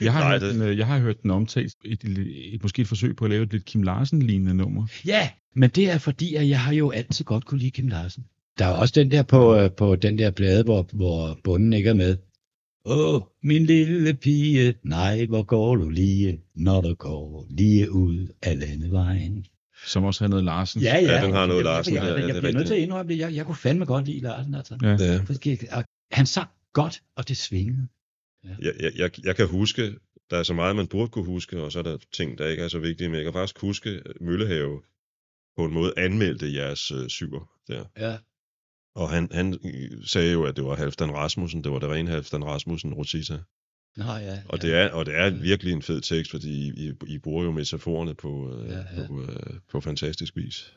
Jeg 0.01 0.13
har, 0.13 0.19
Nej, 0.19 0.31
hørt 0.31 0.41
det- 0.41 0.53
den, 0.53 0.61
øh, 0.61 0.77
jeg 0.77 0.87
har 0.87 0.99
hørt 0.99 1.21
den 1.23 1.31
omtalt, 1.31 1.73
et, 1.85 2.03
et, 2.03 2.17
et, 2.53 2.63
måske 2.63 2.81
et 2.81 2.87
forsøg 2.87 3.15
på 3.15 3.25
at 3.25 3.31
lave 3.31 3.43
et 3.43 3.51
lidt 3.51 3.65
Kim 3.65 3.83
Larsen-lignende 3.83 4.53
nummer. 4.53 4.87
Ja, 5.05 5.29
men 5.55 5.69
det 5.69 5.89
er 5.91 5.97
fordi, 5.97 6.35
at 6.35 6.49
jeg 6.49 6.59
har 6.61 6.73
jo 6.73 6.91
altid 6.91 7.25
godt 7.25 7.45
kunne 7.45 7.59
lide 7.59 7.71
Kim 7.71 7.87
Larsen. 7.87 8.25
Der 8.57 8.65
er 8.65 8.69
også 8.73 8.93
den 8.97 9.11
der 9.11 9.23
på, 9.23 9.55
øh, 9.55 9.71
på 9.71 9.95
den 9.95 10.17
der 10.17 10.31
plade, 10.31 10.63
hvor, 10.63 10.89
hvor 10.93 11.39
bunden 11.43 11.73
ikke 11.73 11.89
er 11.89 11.93
med. 11.93 12.17
Åh, 12.89 13.21
min 13.43 13.65
lille 13.65 14.13
pige, 14.13 14.73
nej, 14.83 15.25
hvor 15.25 15.43
går 15.43 15.75
du 15.75 15.89
lige, 15.89 16.41
når 16.55 16.81
du 16.81 16.93
går 16.93 17.45
lige 17.49 17.91
ud 17.91 18.27
af 18.41 18.59
landevejen. 18.59 19.45
Som 19.87 20.03
også 20.03 20.19
havde 20.23 20.29
noget 20.29 20.45
Larsen. 20.45 20.81
Ja, 20.81 20.97
ja. 20.97 21.11
Ja, 21.15 21.25
den 21.25 21.33
har 21.33 21.45
noget 21.45 21.57
Jeg- 21.57 21.63
Larsen, 21.65 21.93
Jeg, 21.93 22.03
ja, 22.03 22.07
jeg, 22.09 22.19
ja, 22.19 22.27
jeg, 22.27 22.35
er 22.35 22.39
bliver 22.41 22.53
nødt 22.53 22.67
til 22.67 22.73
at 22.73 22.79
indrømme 22.79 23.13
det. 23.13 23.19
Jeg, 23.19 23.35
jeg 23.35 23.45
kunne 23.45 23.55
fandme 23.55 23.85
godt 23.85 24.05
lide 24.05 24.19
Larsen, 24.19 24.55
altså. 24.55 24.77
Ja. 24.81 24.97
Ja. 25.71 25.81
Han 26.11 26.25
sang 26.25 26.49
godt, 26.73 27.01
og 27.15 27.27
det 27.27 27.37
svingede. 27.37 27.87
Jeg, 28.43 28.73
jeg, 28.79 28.91
jeg, 28.97 29.11
jeg 29.25 29.35
kan 29.35 29.47
huske, 29.47 29.95
der 30.29 30.37
er 30.37 30.43
så 30.43 30.53
meget, 30.53 30.75
man 30.75 30.87
burde 30.87 31.09
kunne 31.11 31.25
huske, 31.25 31.61
og 31.63 31.71
så 31.71 31.79
er 31.79 31.83
der 31.83 31.97
ting, 32.13 32.37
der 32.37 32.47
ikke 32.47 32.63
er 32.63 32.67
så 32.67 32.79
vigtige, 32.79 33.07
men 33.09 33.15
jeg 33.15 33.23
kan 33.23 33.33
faktisk 33.33 33.59
huske, 33.61 33.89
at 33.89 34.21
Møllehave 34.21 34.81
på 35.57 35.65
en 35.65 35.73
måde 35.73 35.93
anmeldte 35.97 36.53
jeres 36.53 36.91
øh, 36.91 37.09
syver 37.09 37.49
der. 37.67 37.83
Ja. 37.97 38.17
Og 38.95 39.09
han, 39.09 39.29
han 39.31 39.59
sagde 40.05 40.31
jo, 40.31 40.43
at 40.43 40.55
det 40.55 40.63
var 40.63 40.75
Halvdan 40.75 41.11
Rasmussen, 41.11 41.63
det 41.63 41.71
var 41.71 41.79
det 41.79 41.89
rene 41.89 42.11
Halvdan 42.11 42.45
Rasmussen, 42.45 42.93
Rosita. 42.93 43.37
Nå, 43.97 44.03
ja. 44.03 44.37
Og, 44.49 44.59
ja. 44.63 44.67
det 44.67 44.75
er, 44.75 44.89
og 44.91 45.05
det 45.05 45.15
er 45.15 45.29
virkelig 45.29 45.73
en 45.73 45.81
fed 45.81 46.01
tekst, 46.01 46.31
fordi 46.31 46.67
I, 46.67 46.87
I, 46.87 46.93
I 47.07 47.17
bruger 47.17 47.43
jo 47.43 47.51
metaforerne 47.51 48.15
på, 48.15 48.55
øh, 48.55 48.69
Ja, 48.69 48.77
ja. 48.77 49.07
på, 49.07 49.21
øh, 49.21 49.59
på 49.71 49.81
fantastisk 49.81 50.35
vis. 50.35 50.73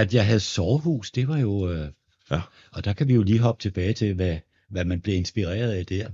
At 0.00 0.14
jeg 0.14 0.26
havde 0.26 0.40
sovehus, 0.40 1.10
det 1.10 1.28
var 1.28 1.38
jo... 1.38 1.70
Øh, 1.72 1.88
Ja. 2.30 2.40
Og 2.72 2.84
der 2.84 2.92
kan 2.92 3.08
vi 3.08 3.14
jo 3.14 3.22
lige 3.22 3.38
hoppe 3.38 3.62
tilbage 3.62 3.92
til, 3.92 4.14
hvad, 4.14 4.38
hvad 4.68 4.84
man 4.84 5.00
blev 5.00 5.14
inspireret 5.14 5.72
af 5.72 5.86
der. 5.86 6.10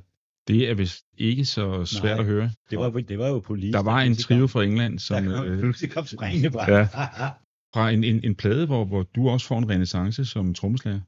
Det 0.48 0.70
er 0.70 0.74
vist 0.74 1.04
ikke 1.18 1.44
så 1.44 1.84
svært 1.84 2.16
Nej. 2.16 2.20
at 2.20 2.24
høre. 2.24 2.50
Det 2.70 2.78
var, 2.78 2.90
det 2.90 3.18
var 3.18 3.28
jo 3.28 3.40
politisk. 3.40 3.72
Der 3.72 3.82
var 3.82 4.00
en 4.00 4.16
trio 4.16 4.46
fra 4.46 4.62
England, 4.64 4.98
som, 4.98 5.24
Der 5.24 5.36
kom, 5.36 5.46
øh, 5.46 5.74
kom 5.90 6.06
springende 6.06 6.50
fra. 6.50 6.72
Ja. 6.72 6.86
fra 7.74 7.90
en, 7.90 8.04
en, 8.04 8.20
en 8.24 8.34
plade, 8.34 8.66
hvor, 8.66 8.84
hvor 8.84 9.02
du 9.02 9.28
også 9.28 9.46
får 9.46 9.58
en 9.58 9.70
renaissance 9.70 10.24
som 10.24 10.54
trommeslager. 10.54 11.00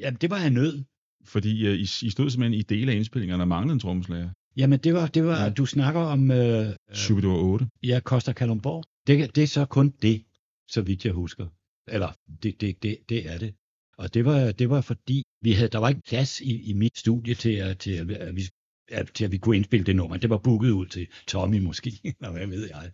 Jamen, 0.00 0.18
det 0.20 0.30
var 0.30 0.38
jeg 0.38 0.50
nød. 0.50 0.84
Fordi 1.24 1.66
øh, 1.66 1.74
I, 1.74 1.82
I 1.82 2.10
stod 2.10 2.30
simpelthen 2.30 2.54
i 2.54 2.62
dele 2.62 2.92
af 2.92 2.96
indspillingerne 2.96 3.42
og 3.42 3.48
manglede 3.48 3.72
en 3.74 3.80
trommeslager. 3.80 4.30
Jamen, 4.56 4.78
det 4.78 4.94
var, 4.94 5.06
det 5.06 5.24
var 5.24 5.42
Ja. 5.42 5.50
du 5.50 5.66
snakker 5.66 6.00
om, 6.00 6.30
øh, 6.30 6.68
øh, 6.68 6.74
Superdor 6.92 7.38
8. 7.42 7.66
ja, 7.82 8.00
Costa 8.04 8.32
Kalundborg. 8.32 8.84
Det, 9.06 9.36
det 9.36 9.42
er 9.42 9.46
så 9.46 9.64
kun 9.64 9.94
det, 10.02 10.24
så 10.68 10.82
vidt 10.82 11.04
jeg 11.04 11.12
husker. 11.12 11.46
Eller, 11.88 12.12
det, 12.42 12.60
det, 12.60 12.82
det, 12.82 12.98
det 13.08 13.30
er 13.30 13.38
det. 13.38 13.54
Og 13.98 14.14
det 14.14 14.24
var, 14.24 14.52
det 14.52 14.70
var 14.70 14.80
fordi, 14.80 15.22
vi 15.40 15.52
havde, 15.52 15.68
der 15.68 15.78
var 15.78 15.88
ikke 15.88 16.00
plads 16.06 16.40
i, 16.40 16.70
i 16.70 16.72
mit 16.72 16.98
studie 16.98 17.34
til, 17.34 17.52
at, 17.52 17.78
til, 17.78 17.90
at, 17.90 18.36
vi, 18.36 18.42
at, 18.88 19.10
til, 19.14 19.24
at 19.24 19.32
vi 19.32 19.38
kunne 19.38 19.56
indspille 19.56 19.86
det 19.86 19.96
nummer. 19.96 20.16
Det 20.16 20.30
var 20.30 20.38
booket 20.38 20.70
ud 20.70 20.86
til 20.86 21.08
Tommy 21.26 21.60
måske, 21.60 21.90
eller 22.20 22.32
hvad 22.32 22.46
ved 22.46 22.68
jeg. 22.68 22.92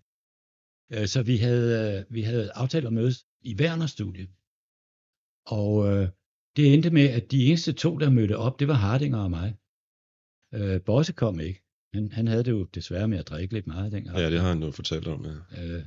Øh, 0.93 1.07
Så 1.09 1.23
vi 1.23 1.37
havde, 1.37 1.99
øh, 1.99 2.15
vi 2.15 2.23
havde 2.23 2.53
aftalt 2.53 2.87
at 2.87 2.93
mødes 2.93 3.25
i 3.41 3.55
Werners 3.61 3.91
studie. 3.91 4.29
Og 5.47 5.89
øh, 5.89 6.09
det 6.57 6.75
endte 6.75 6.91
med, 6.91 7.09
at 7.09 7.31
de 7.31 7.47
eneste 7.47 7.73
to, 7.73 7.99
der 7.99 8.11
mødte 8.11 8.37
op, 8.37 8.61
det 8.61 8.69
var 8.69 8.75
Hardinger 8.75 9.19
og 9.19 9.31
mig. 9.31 9.57
Øh, 10.55 10.81
Bosse 10.83 11.13
kom 11.13 11.41
ikke. 11.41 11.63
Han, 11.95 12.13
han 12.13 12.27
havde 12.27 12.45
det 12.45 12.51
jo 12.51 12.65
desværre 12.65 13.09
med 13.09 13.19
at 13.19 13.29
drikke 13.29 13.55
lidt 13.55 13.67
meget 13.67 13.93
dengang. 13.93 14.19
Ja, 14.19 14.31
det 14.31 14.41
har 14.41 14.49
han 14.49 14.63
jo 14.63 14.71
fortalt 14.71 15.07
om. 15.09 15.25
Ja. 15.25 15.65
Øh, 15.65 15.85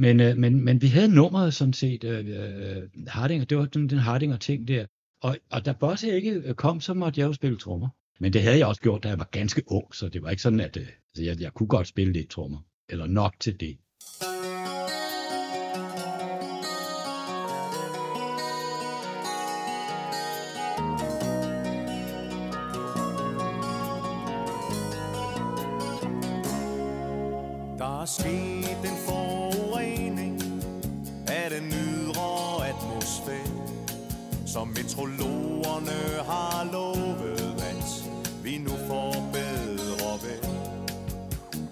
men, 0.00 0.20
øh, 0.20 0.36
men, 0.36 0.64
men 0.64 0.82
vi 0.82 0.86
havde 0.86 1.14
nummeret 1.14 1.54
sådan 1.54 1.72
set, 1.72 2.04
øh, 2.04 2.26
øh 2.28 2.82
Hardinger, 3.06 3.44
det 3.44 3.58
var 3.58 3.64
den, 3.64 3.90
den 3.90 3.98
Hardinger 3.98 4.36
ting 4.36 4.68
der. 4.68 4.86
Og, 5.22 5.36
og 5.50 5.66
da 5.66 5.72
Bosse 5.72 6.16
ikke 6.16 6.30
øh, 6.30 6.54
kom, 6.54 6.80
så 6.80 6.94
måtte 6.94 7.20
jeg 7.20 7.26
jo 7.26 7.32
spille 7.32 7.58
trommer. 7.58 7.88
Men 8.20 8.32
det 8.32 8.42
havde 8.42 8.58
jeg 8.58 8.66
også 8.66 8.80
gjort, 8.80 9.02
da 9.02 9.08
jeg 9.08 9.18
var 9.18 9.28
ganske 9.30 9.62
ung, 9.66 9.94
så 9.94 10.08
det 10.08 10.22
var 10.22 10.30
ikke 10.30 10.42
sådan, 10.42 10.60
at 10.60 10.76
øh, 10.76 10.82
altså, 10.82 11.24
jeg, 11.24 11.40
jeg 11.40 11.52
kunne 11.52 11.66
godt 11.66 11.88
spille 11.88 12.12
lidt 12.12 12.30
trommer. 12.30 12.58
Eller 12.88 13.06
nok 13.06 13.34
til 13.40 13.60
det. 13.60 13.78
Der 27.78 28.02
er 28.02 28.04
sket 28.04 28.59
Meteorologerne 35.00 36.24
har 36.26 36.68
lovet, 36.72 37.54
at 37.58 38.04
vi 38.44 38.58
nu 38.58 38.70
får 38.88 39.30
bedre 39.32 40.18
vejr. 40.22 40.48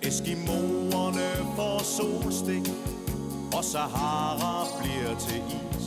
Eskimoerne 0.03 1.29
får 1.57 1.83
solstik, 1.83 2.69
og 3.57 3.65
Sahara 3.65 4.67
bliver 4.81 5.19
til 5.19 5.43
is. 5.49 5.85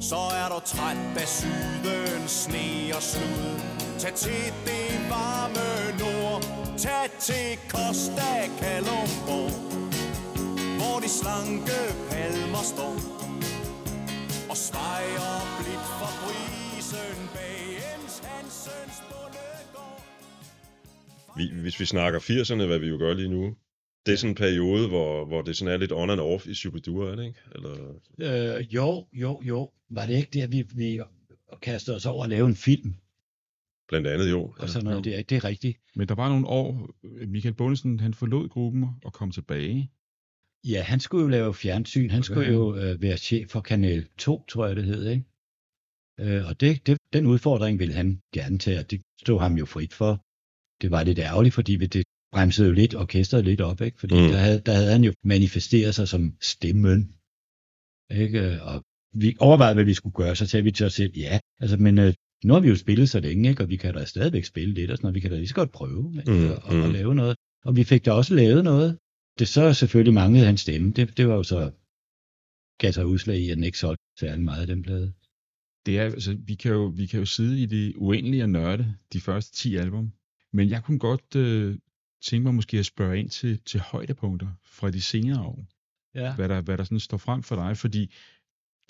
Så 0.00 0.16
er 0.16 0.48
du 0.48 0.60
træt 0.64 0.96
af 1.16 1.28
sydens 1.28 2.30
sne 2.30 2.96
og 2.96 3.02
slud 3.02 3.60
Tag 3.98 4.14
til 4.14 4.52
det 4.66 5.10
varme 5.10 5.98
nord 5.98 6.42
Tag 6.78 7.05
til 7.20 7.58
Costa 7.68 8.32
Calumbo 8.60 9.40
Hvor 10.78 10.96
de 11.04 11.08
slanke 11.18 11.80
palmer 12.10 12.64
står 12.72 12.96
Og 14.50 14.56
svejer 14.56 15.32
blidt 15.58 15.86
for 15.98 16.12
brisen 16.22 17.16
Bag 17.34 17.58
Jens 17.80 18.14
Hansens 18.26 18.98
bondegård 19.10 20.02
Vi, 21.36 21.60
hvis 21.60 21.80
vi 21.80 21.84
snakker 21.84 22.20
80'erne, 22.20 22.66
hvad 22.66 22.78
vi 22.78 22.86
jo 22.86 22.96
gør 22.98 23.14
lige 23.14 23.28
nu, 23.28 23.54
det 24.06 24.12
er 24.12 24.16
sådan 24.16 24.30
en 24.30 24.34
periode, 24.34 24.88
hvor, 24.88 25.24
hvor 25.24 25.42
det 25.42 25.56
sådan 25.56 25.74
er 25.74 25.78
lidt 25.78 25.92
on 25.92 26.10
and 26.10 26.20
off 26.20 26.46
i 26.46 26.54
Superdur, 26.54 27.10
er 27.10 27.16
det 27.16 27.24
ikke? 27.26 27.40
Eller, 27.54 27.74
Øh, 28.18 28.74
jo, 28.74 29.06
jo, 29.12 29.40
jo. 29.44 29.70
Var 29.90 30.06
det 30.06 30.16
ikke 30.16 30.30
der, 30.40 30.46
vi, 30.46 30.64
vi 30.74 31.00
kastede 31.62 31.96
os 31.96 32.06
over 32.06 32.24
at 32.24 32.30
lave 32.30 32.46
en 32.46 32.56
film 32.56 32.94
blandt 33.88 34.06
andet 34.06 34.30
jo. 34.30 34.54
og 34.58 34.68
sådan 34.68 34.84
noget 34.84 35.04
der? 35.04 35.22
Det 35.22 35.36
er 35.36 35.44
rigtigt. 35.44 35.78
Men 35.96 36.08
der 36.08 36.14
var 36.14 36.28
nogle 36.28 36.46
år, 36.46 36.90
Michael 37.26 37.54
Bundesen, 37.54 38.00
han 38.00 38.14
forlod 38.14 38.48
gruppen 38.48 38.84
og 39.04 39.12
kom 39.12 39.30
tilbage. 39.30 39.90
Ja, 40.64 40.82
han 40.82 41.00
skulle 41.00 41.22
jo 41.22 41.28
lave 41.28 41.54
fjernsyn. 41.54 42.10
Han 42.10 42.22
skulle 42.22 42.46
Ja. 42.46 42.52
jo 42.52 42.76
øh, 42.76 43.02
være 43.02 43.16
chef 43.16 43.50
for 43.50 43.60
Kanal 43.60 44.06
2, 44.18 44.44
tror 44.48 44.66
jeg 44.66 44.76
det 44.76 44.84
hed, 44.84 45.08
ikke? 45.10 45.24
Øh, 46.20 46.46
og 46.48 46.60
det, 46.60 46.86
det, 46.86 46.98
den 47.12 47.26
udfordring 47.26 47.78
ville 47.78 47.94
han 47.94 48.20
gerne 48.34 48.58
tage, 48.58 48.78
og 48.78 48.90
det 48.90 49.00
stod 49.20 49.40
ham 49.40 49.54
jo 49.54 49.66
frit 49.66 49.94
for. 49.94 50.20
Det 50.82 50.90
var 50.90 51.02
lidt 51.02 51.18
ærgerligt, 51.18 51.54
fordi 51.54 51.76
det 51.76 52.04
bremsede 52.32 52.68
jo 52.68 52.74
lidt 52.74 52.94
orkestret 52.94 53.44
lidt 53.44 53.60
op, 53.60 53.80
ikke? 53.80 54.00
Fordi 54.00 54.14
Mm. 54.14 54.20
mm. 54.20 54.28
der, 54.28 54.36
havde, 54.38 54.60
der 54.66 54.72
havde 54.72 54.92
han 54.92 55.04
jo 55.04 55.12
manifesteret 55.24 55.94
sig 55.94 56.08
som 56.08 56.36
stemmen. 56.40 57.12
Ikke? 58.10 58.62
Og 58.62 58.82
vi 59.14 59.36
overvejede, 59.40 59.74
hvad 59.74 59.84
vi 59.84 59.94
skulle 59.94 60.12
gøre, 60.14 60.36
så 60.36 60.46
sagde 60.46 60.64
vi 60.64 60.70
til 60.70 60.86
os 60.86 60.94
selv, 60.94 61.12
ja, 61.16 61.38
altså, 61.60 61.76
men 61.76 61.98
øh, 61.98 62.14
nu 62.44 62.52
har 62.52 62.60
vi 62.60 62.68
jo 62.68 62.76
spillet 62.76 63.10
så 63.10 63.20
længe, 63.20 63.48
ikke? 63.48 63.62
og 63.62 63.68
vi 63.68 63.76
kan 63.76 63.94
da 63.94 64.04
stadigvæk 64.04 64.44
spille 64.44 64.74
lidt, 64.74 64.90
og 64.90 64.96
sådan 64.96 65.06
noget. 65.06 65.14
vi 65.14 65.20
kan 65.20 65.30
da 65.30 65.36
lige 65.36 65.48
så 65.48 65.54
godt 65.54 65.72
prøve 65.72 66.14
ikke? 66.18 66.30
Mm, 66.30 66.50
og, 66.50 66.56
og, 66.62 66.74
mm. 66.74 66.92
lave 66.92 67.14
noget. 67.14 67.36
Og 67.64 67.76
vi 67.76 67.84
fik 67.84 68.04
da 68.04 68.12
også 68.12 68.34
lavet 68.34 68.64
noget. 68.64 68.98
Det 69.38 69.48
så 69.48 69.74
selvfølgelig 69.74 70.14
manglede 70.14 70.46
hans 70.46 70.60
stemme. 70.60 70.92
Det, 70.92 71.16
det 71.16 71.28
var 71.28 71.34
jo 71.34 71.42
så 71.42 71.70
gav 72.78 72.92
sig 72.92 73.06
udslag 73.06 73.38
i, 73.38 73.50
at 73.50 73.56
den 73.56 73.64
ikke 73.64 73.78
solgte 73.78 74.04
særlig 74.20 74.44
meget 74.44 74.60
af 74.60 74.66
den 74.66 74.82
plade. 74.82 75.12
Det 75.86 75.98
er, 75.98 76.02
altså, 76.02 76.36
vi, 76.38 76.54
kan 76.54 76.72
jo, 76.72 76.84
vi 76.84 77.06
kan 77.06 77.20
jo 77.20 77.26
sidde 77.26 77.60
i 77.60 77.66
det 77.66 77.94
uendelige 77.96 78.42
og 78.42 78.50
nørde 78.50 78.94
de 79.12 79.20
første 79.20 79.56
10 79.56 79.76
album. 79.76 80.12
Men 80.52 80.70
jeg 80.70 80.84
kunne 80.84 80.98
godt 80.98 81.36
øh, 81.36 81.78
tænke 82.24 82.44
mig 82.44 82.54
måske 82.54 82.78
at 82.78 82.86
spørge 82.86 83.18
ind 83.18 83.30
til, 83.30 83.60
til 83.60 83.80
højdepunkter 83.80 84.48
fra 84.64 84.90
de 84.90 85.02
senere 85.02 85.42
år. 85.42 85.66
Ja. 86.14 86.34
Hvad 86.34 86.48
der, 86.48 86.60
hvad 86.60 86.78
der 86.78 86.84
sådan 86.84 87.00
står 87.00 87.16
frem 87.16 87.42
for 87.42 87.56
dig. 87.56 87.76
Fordi 87.76 88.14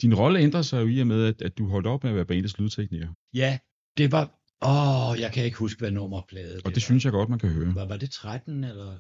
din 0.03 0.15
rolle 0.15 0.39
ændrer 0.41 0.63
sig 0.63 0.83
jo 0.83 0.87
i 0.87 0.99
og 0.99 1.07
med, 1.07 1.25
at, 1.25 1.43
at 1.43 1.59
du 1.59 1.67
holdt 1.69 1.87
op 1.87 2.03
med 2.03 2.11
at 2.11 2.17
være 2.17 2.25
bandets 2.25 2.59
lydtekniker. 2.59 3.09
ja, 3.35 3.59
det 3.97 4.13
var... 4.13 4.33
Åh, 4.63 5.21
jeg 5.21 5.33
kan 5.33 5.45
ikke 5.45 5.57
huske, 5.59 5.79
hvad 5.79 5.91
nummerplade 5.91 6.61
Og 6.65 6.75
det 6.75 6.83
synes 6.83 7.05
jeg 7.05 7.13
godt, 7.13 7.29
man 7.29 7.39
kan 7.39 7.49
høre. 7.51 7.75
Var, 7.75 7.85
var 7.85 7.97
det 7.97 8.11
13 8.11 8.65
eller... 8.65 8.97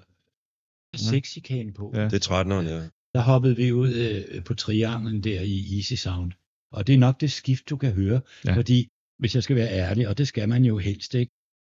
Sexikane 0.97 1.73
på. 1.73 1.93
Ja. 1.95 2.05
Det 2.05 2.27
er 2.27 2.43
13'eren, 2.45 2.69
ja. 2.69 2.89
Der 3.15 3.21
hoppede 3.21 3.57
vi 3.57 3.73
ud 3.73 3.95
øh, 3.95 4.45
på 4.45 4.55
trianglen 4.55 5.25
der 5.25 5.41
i 5.41 5.77
Easy 5.77 5.95
Sound. 5.95 6.33
Og 6.73 6.87
det 6.87 6.95
er 6.95 6.99
nok 6.99 7.21
det 7.21 7.33
skift, 7.33 7.71
du 7.71 7.77
kan 7.77 7.93
høre. 7.93 8.21
Ja. 8.45 8.57
Fordi, 8.57 8.89
hvis 9.19 9.35
jeg 9.35 9.43
skal 9.43 9.57
være 9.57 9.69
ærlig, 9.71 10.09
og 10.09 10.19
det 10.19 10.29
skal 10.29 10.49
man 10.49 10.65
jo 10.65 10.79
helst 10.79 11.15
ikke, 11.15 11.33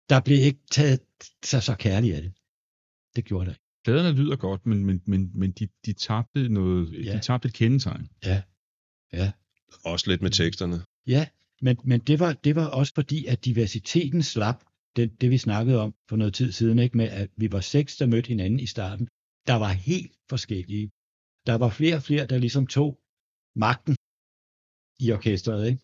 der 0.09 0.19
blev 0.19 0.37
ikke 0.37 0.59
taget 0.71 0.99
sig 1.43 1.63
så 1.63 1.75
kærligt 1.75 2.15
af 2.15 2.21
det. 2.21 2.33
Det 3.15 3.25
gjorde 3.25 3.45
der 3.45 3.51
ikke. 3.51 3.61
Pladerne 3.83 4.17
lyder 4.17 4.35
godt, 4.35 4.65
men, 4.65 4.85
men, 4.85 5.01
men, 5.05 5.31
men 5.33 5.51
de, 5.51 5.67
de, 5.85 5.93
tabte 5.93 6.49
noget, 6.49 7.05
Ja. 7.05 7.13
de 7.13 7.19
tabte 7.19 7.47
et 7.47 7.53
kendetegn. 7.53 8.09
Ja. 8.25 8.41
Ja. 9.13 9.31
Også 9.85 10.09
lidt 10.09 10.21
med 10.21 10.31
teksterne. 10.31 10.77
Ja, 11.07 11.27
men, 11.61 11.77
men 11.83 11.99
det, 11.99 12.19
var, 12.19 12.33
det 12.33 12.55
var 12.55 12.67
også 12.67 12.93
fordi, 12.95 13.25
at 13.25 13.45
diversiteten 13.45 14.23
slap, 14.23 14.63
det, 14.95 15.21
det 15.21 15.29
vi 15.29 15.37
snakkede 15.37 15.79
om 15.81 15.95
for 16.09 16.15
noget 16.15 16.33
tid 16.33 16.51
siden, 16.51 16.79
ikke, 16.79 16.97
med 16.97 17.09
at 17.09 17.29
vi 17.37 17.51
var 17.51 17.59
seks, 17.59 17.97
der 17.97 18.05
mødte 18.05 18.27
hinanden 18.27 18.59
i 18.59 18.65
starten, 18.65 19.07
der 19.47 19.55
var 19.55 19.71
helt 19.71 20.11
forskellige. 20.29 20.91
Der 21.45 21.55
var 21.55 21.69
flere 21.69 21.95
og 21.95 22.03
flere, 22.03 22.27
der 22.27 22.37
ligesom 22.37 22.67
tog 22.67 22.99
magten 23.55 23.95
i 24.99 25.11
orkestret, 25.11 25.67
ikke? 25.69 25.81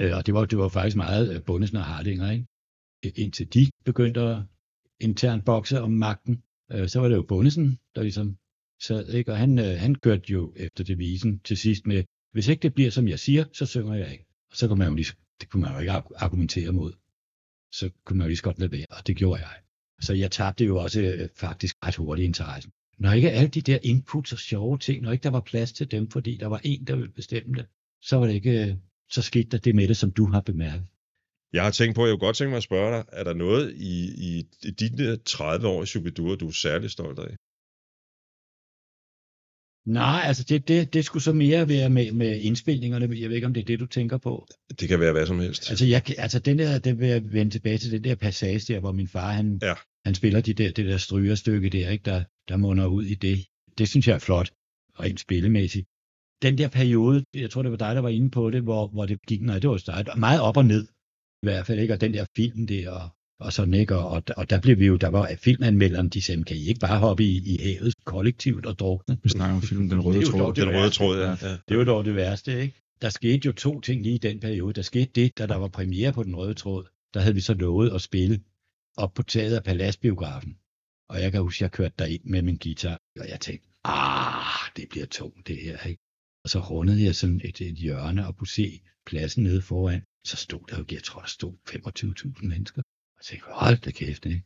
Øh, 0.00 0.16
Og 0.16 0.26
det 0.26 0.34
var, 0.34 0.44
det 0.44 0.58
var 0.58 0.68
faktisk 0.68 0.96
meget 0.96 1.34
øh, 1.34 1.44
Bundesen 1.44 1.76
og 1.76 1.84
Hardinger, 1.84 2.30
ikke? 2.30 2.46
Indtil 3.22 3.54
de 3.54 3.70
begyndte 3.84 4.20
at 4.20 4.42
internt 5.00 5.44
bokse 5.44 5.80
om 5.80 5.90
magten, 5.90 6.42
øh, 6.72 6.88
så 6.88 7.00
var 7.00 7.08
det 7.08 7.16
jo 7.16 7.22
Bundesen, 7.22 7.78
der 7.94 8.02
ligesom 8.02 8.36
sad, 8.82 9.08
ikke? 9.08 9.32
Og 9.32 9.38
han, 9.38 9.58
han 9.58 9.94
kørte 9.94 10.32
jo 10.32 10.52
efter 10.56 10.84
devisen 10.84 11.40
til 11.40 11.56
sidst 11.56 11.86
med, 11.86 12.04
hvis 12.32 12.48
ikke 12.48 12.62
det 12.62 12.74
bliver, 12.74 12.90
som 12.90 13.08
jeg 13.08 13.18
siger, 13.18 13.44
så 13.52 13.66
synger 13.66 13.94
jeg 13.94 14.12
ikke. 14.12 14.26
Og 14.50 14.56
så 14.56 14.68
kunne 14.68 14.78
man 14.78 14.88
jo 14.88 14.94
lige, 14.94 15.12
det 15.40 15.48
kunne 15.48 15.62
man 15.62 15.72
jo 15.72 15.78
ikke 15.78 15.92
argumentere 15.92 16.72
mod. 16.72 16.92
Så 17.72 17.90
kunne 18.04 18.18
man 18.18 18.24
jo 18.24 18.28
lige 18.28 18.36
så 18.36 18.42
godt 18.42 18.58
lade 18.58 18.72
være, 18.72 18.86
og 18.90 19.06
det 19.06 19.16
gjorde 19.16 19.40
jeg. 19.40 19.54
Så 20.00 20.14
jeg 20.14 20.30
tabte 20.30 20.64
jo 20.64 20.76
også 20.76 21.00
øh, 21.00 21.28
faktisk 21.36 21.76
ret 21.86 21.96
hurtigt 21.96 22.26
interessen. 22.26 22.72
Når 22.98 23.12
ikke 23.12 23.30
alle 23.30 23.48
de 23.48 23.60
der 23.60 23.78
inputs 23.82 24.32
og 24.32 24.38
sjove 24.38 24.78
ting, 24.78 25.02
når 25.02 25.12
ikke 25.12 25.22
der 25.22 25.30
var 25.30 25.40
plads 25.40 25.72
til 25.72 25.90
dem, 25.90 26.10
fordi 26.10 26.36
der 26.36 26.46
var 26.46 26.60
en, 26.64 26.84
der 26.86 26.96
ville 26.96 27.12
bestemme 27.12 27.54
det, 27.54 27.66
så 28.02 28.16
var 28.16 28.26
det 28.26 28.34
ikke, 28.34 28.66
øh, 28.66 28.74
så 29.10 29.22
skete 29.22 29.48
der 29.48 29.58
det 29.58 29.74
med 29.74 29.88
det, 29.88 29.96
som 29.96 30.10
du 30.10 30.26
har 30.26 30.40
bemærket. 30.40 30.86
Jeg 31.52 31.64
har 31.64 31.70
tænkt 31.70 31.94
på, 31.94 32.06
jeg 32.06 32.12
kunne 32.12 32.26
godt 32.26 32.36
tænke 32.36 32.50
mig 32.50 32.56
at 32.56 32.62
spørge 32.62 32.96
dig, 32.96 33.04
er 33.12 33.24
der 33.24 33.34
noget 33.34 33.74
i, 33.74 33.94
i, 34.28 34.46
i 34.62 34.70
dine 34.70 35.16
30 35.16 35.68
år 35.68 35.82
i 35.82 35.86
Superdur, 35.86 36.34
du 36.36 36.48
er 36.48 36.52
særlig 36.52 36.90
stolt 36.90 37.18
af? 37.18 37.36
Nej, 39.86 40.22
altså 40.24 40.44
det, 40.48 40.68
det, 40.68 40.94
det 40.94 41.04
skulle 41.04 41.22
så 41.22 41.32
mere 41.32 41.68
være 41.68 41.90
med, 41.90 42.12
med 42.12 42.40
indspilningerne. 42.40 43.20
Jeg 43.20 43.28
ved 43.28 43.36
ikke, 43.36 43.46
om 43.46 43.54
det 43.54 43.60
er 43.60 43.64
det, 43.64 43.80
du 43.80 43.86
tænker 43.86 44.18
på. 44.18 44.46
Det 44.80 44.88
kan 44.88 45.00
være 45.00 45.12
hvad 45.12 45.26
som 45.26 45.38
helst. 45.40 45.70
Altså, 45.70 45.86
jeg, 45.86 46.02
altså 46.18 46.38
den 46.38 46.58
der, 46.58 46.78
den 46.78 46.98
vil 46.98 47.08
jeg 47.08 47.32
vende 47.32 47.52
tilbage 47.52 47.78
til, 47.78 47.92
den 47.92 48.04
der 48.04 48.14
passage 48.14 48.72
der, 48.74 48.80
hvor 48.80 48.92
min 48.92 49.08
far, 49.08 49.32
han, 49.32 49.58
Ja. 49.62 49.74
han 50.04 50.14
spiller 50.14 50.40
de 50.40 50.54
der, 50.54 50.70
det 50.72 50.86
der 50.86 50.96
strygerstykke 50.96 51.68
der, 51.70 51.90
ikke, 51.90 52.02
der, 52.02 52.24
der 52.48 52.56
munder 52.56 52.86
ud 52.86 53.04
i 53.04 53.14
det. 53.14 53.46
Det 53.78 53.88
synes 53.88 54.08
jeg 54.08 54.14
er 54.14 54.18
flot, 54.18 54.50
rent 55.00 55.20
spillemæssigt. 55.20 55.86
Den 56.42 56.58
der 56.58 56.68
periode, 56.68 57.24
jeg 57.34 57.50
tror, 57.50 57.62
det 57.62 57.70
var 57.70 57.76
dig, 57.76 57.94
der 57.94 58.00
var 58.00 58.08
inde 58.08 58.30
på 58.30 58.50
det, 58.50 58.62
hvor, 58.62 58.88
hvor 58.88 59.06
det 59.06 59.18
gik, 59.28 59.42
nej, 59.42 59.58
det 59.58 59.70
var 59.70 59.76
startet, 59.76 60.18
meget 60.18 60.40
op 60.40 60.56
og 60.56 60.64
ned, 60.64 60.86
i 61.42 61.46
hvert 61.46 61.66
fald, 61.66 61.80
ikke, 61.80 61.94
og 61.94 62.00
den 62.00 62.14
der 62.14 62.24
film 62.36 62.66
der, 62.66 62.90
og, 62.90 63.08
og 63.40 63.52
sådan, 63.52 63.74
ikke, 63.74 63.96
og, 63.96 64.22
og, 64.36 64.50
der 64.50 64.60
blev 64.60 64.78
vi 64.78 64.86
jo, 64.86 64.96
der 64.96 65.08
var 65.08 65.30
filmanmelderen, 65.38 66.08
de 66.08 66.22
sagde, 66.22 66.44
kan 66.44 66.56
I 66.56 66.68
ikke 66.68 66.80
bare 66.80 66.98
hoppe 66.98 67.24
i, 67.24 67.54
i 67.54 67.58
havet 67.62 67.94
kollektivt 68.04 68.66
og 68.66 68.78
drukne? 68.78 69.18
Vi 69.22 69.28
snakker 69.28 69.56
om 69.56 69.62
filmen 69.62 69.90
Den 69.90 70.00
Røde 70.00 70.24
Tråd. 70.24 70.54
Den 70.54 70.68
røde 70.68 70.90
tråd, 70.90 71.18
ja. 71.18 71.30
ja. 71.30 71.56
Det 71.68 71.78
var 71.78 71.84
dog 71.84 72.04
det 72.04 72.14
værste, 72.14 72.62
ikke? 72.62 72.80
Der 73.02 73.08
skete 73.08 73.46
jo 73.46 73.52
to 73.52 73.80
ting 73.80 74.02
lige 74.02 74.14
i 74.14 74.18
den 74.18 74.40
periode. 74.40 74.74
Der 74.74 74.82
skete 74.82 75.10
det, 75.14 75.38
da 75.38 75.46
der 75.46 75.56
var 75.56 75.68
premiere 75.68 76.12
på 76.12 76.22
Den 76.22 76.36
Røde 76.36 76.54
Tråd. 76.54 76.84
Der 77.14 77.20
havde 77.20 77.34
vi 77.34 77.40
så 77.40 77.54
lovet 77.54 77.90
at 77.94 78.02
spille 78.02 78.40
op 78.96 79.14
på 79.14 79.22
taget 79.22 79.56
af 79.56 79.64
Paladsbiografen. 79.64 80.56
Og 81.08 81.22
jeg 81.22 81.32
kan 81.32 81.42
huske, 81.42 81.64
jeg 81.64 81.72
kørte 81.72 81.94
derind 81.98 82.24
med 82.24 82.42
min 82.42 82.58
guitar, 82.62 82.98
og 83.20 83.28
jeg 83.28 83.40
tænkte, 83.40 83.68
ah, 83.84 84.70
det 84.76 84.88
bliver 84.90 85.06
tungt 85.06 85.48
det 85.48 85.56
her, 85.56 85.86
ikke? 85.86 86.02
Og 86.44 86.50
så 86.50 86.60
rundede 86.60 87.04
jeg 87.04 87.14
sådan 87.14 87.40
et, 87.44 87.60
et 87.60 87.74
hjørne 87.74 88.26
og 88.26 88.36
kunne 88.36 88.48
se 88.48 88.80
pladsen 89.06 89.42
nede 89.42 89.62
foran. 89.62 90.02
Så 90.24 90.36
stod 90.36 90.60
der 90.70 90.78
jo, 90.78 90.84
jeg 90.90 91.02
tror, 91.02 91.20
der 91.20 91.28
stod 91.28 91.54
25.000 91.68 92.46
mennesker. 92.46 92.82
Og 93.16 93.20
jeg 93.20 93.24
tænkte, 93.26 93.46
hold 93.50 93.78
da 93.78 93.90
kæft, 93.90 94.26
ikke? 94.26 94.42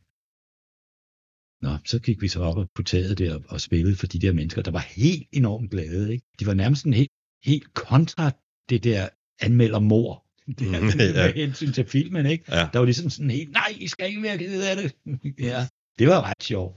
Nå, 1.63 1.77
så 1.87 1.99
gik 1.99 2.21
vi 2.23 2.29
så 2.29 2.41
op 2.41 2.67
på 2.75 2.83
taget 2.83 3.19
der 3.19 3.41
og, 3.49 3.61
spillede 3.61 3.97
for 3.97 4.07
de 4.07 4.19
der 4.19 4.33
mennesker, 4.33 4.63
der 4.63 4.71
var 4.71 4.79
helt 4.97 5.29
enormt 5.33 5.71
glade, 5.71 6.13
ikke? 6.13 6.27
De 6.41 6.47
var 6.47 6.55
nærmest 6.55 6.81
sådan 6.83 6.93
helt, 6.93 7.11
helt 7.45 7.75
kontra 7.75 8.31
det 8.69 8.85
der 8.85 9.09
anmelder 9.41 9.79
mor. 9.79 10.27
Det 10.59 10.67
er 10.75 10.81
Mm, 10.81 10.87
ja. 10.99 11.27
med 11.27 11.35
hensyn 11.35 11.73
til 11.73 11.85
filmen, 11.87 12.27
ikke? 12.27 12.45
Ja. 12.49 12.69
Der 12.73 12.79
var 12.79 12.85
ligesom 12.87 13.11
sådan 13.11 13.31
helt, 13.31 13.51
nej, 13.53 13.75
I 13.81 13.87
skal 13.89 14.09
ikke 14.09 14.23
være 14.23 14.39
ked 14.39 14.63
af 14.63 14.77
det. 14.77 14.97
ja, 15.51 15.69
det 15.99 16.07
var 16.09 16.23
ret 16.31 16.43
sjovt. 16.43 16.77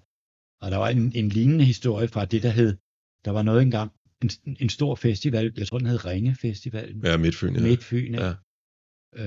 Og 0.61 0.71
der 0.71 0.77
var 0.77 0.89
en, 0.89 1.11
en 1.15 1.29
lignende 1.29 1.65
historie 1.65 2.07
fra 2.07 2.25
det, 2.25 2.43
der 2.43 2.49
hed, 2.49 2.77
der 3.25 3.31
var 3.31 3.41
noget 3.41 3.61
engang, 3.61 3.91
en, 4.23 4.29
en 4.59 4.69
stor 4.69 4.95
festival, 4.95 5.53
jeg 5.57 5.67
tror 5.67 5.77
den 5.77 5.87
hed 5.87 6.05
Ringe 6.05 6.35
Festival, 6.41 6.95
Ja, 7.03 7.17
Midtfyn, 7.17 7.55
ja. 7.55 7.61
Midtfyn, 7.61 8.13
Ja. 8.15 8.25
ja. 8.27 8.33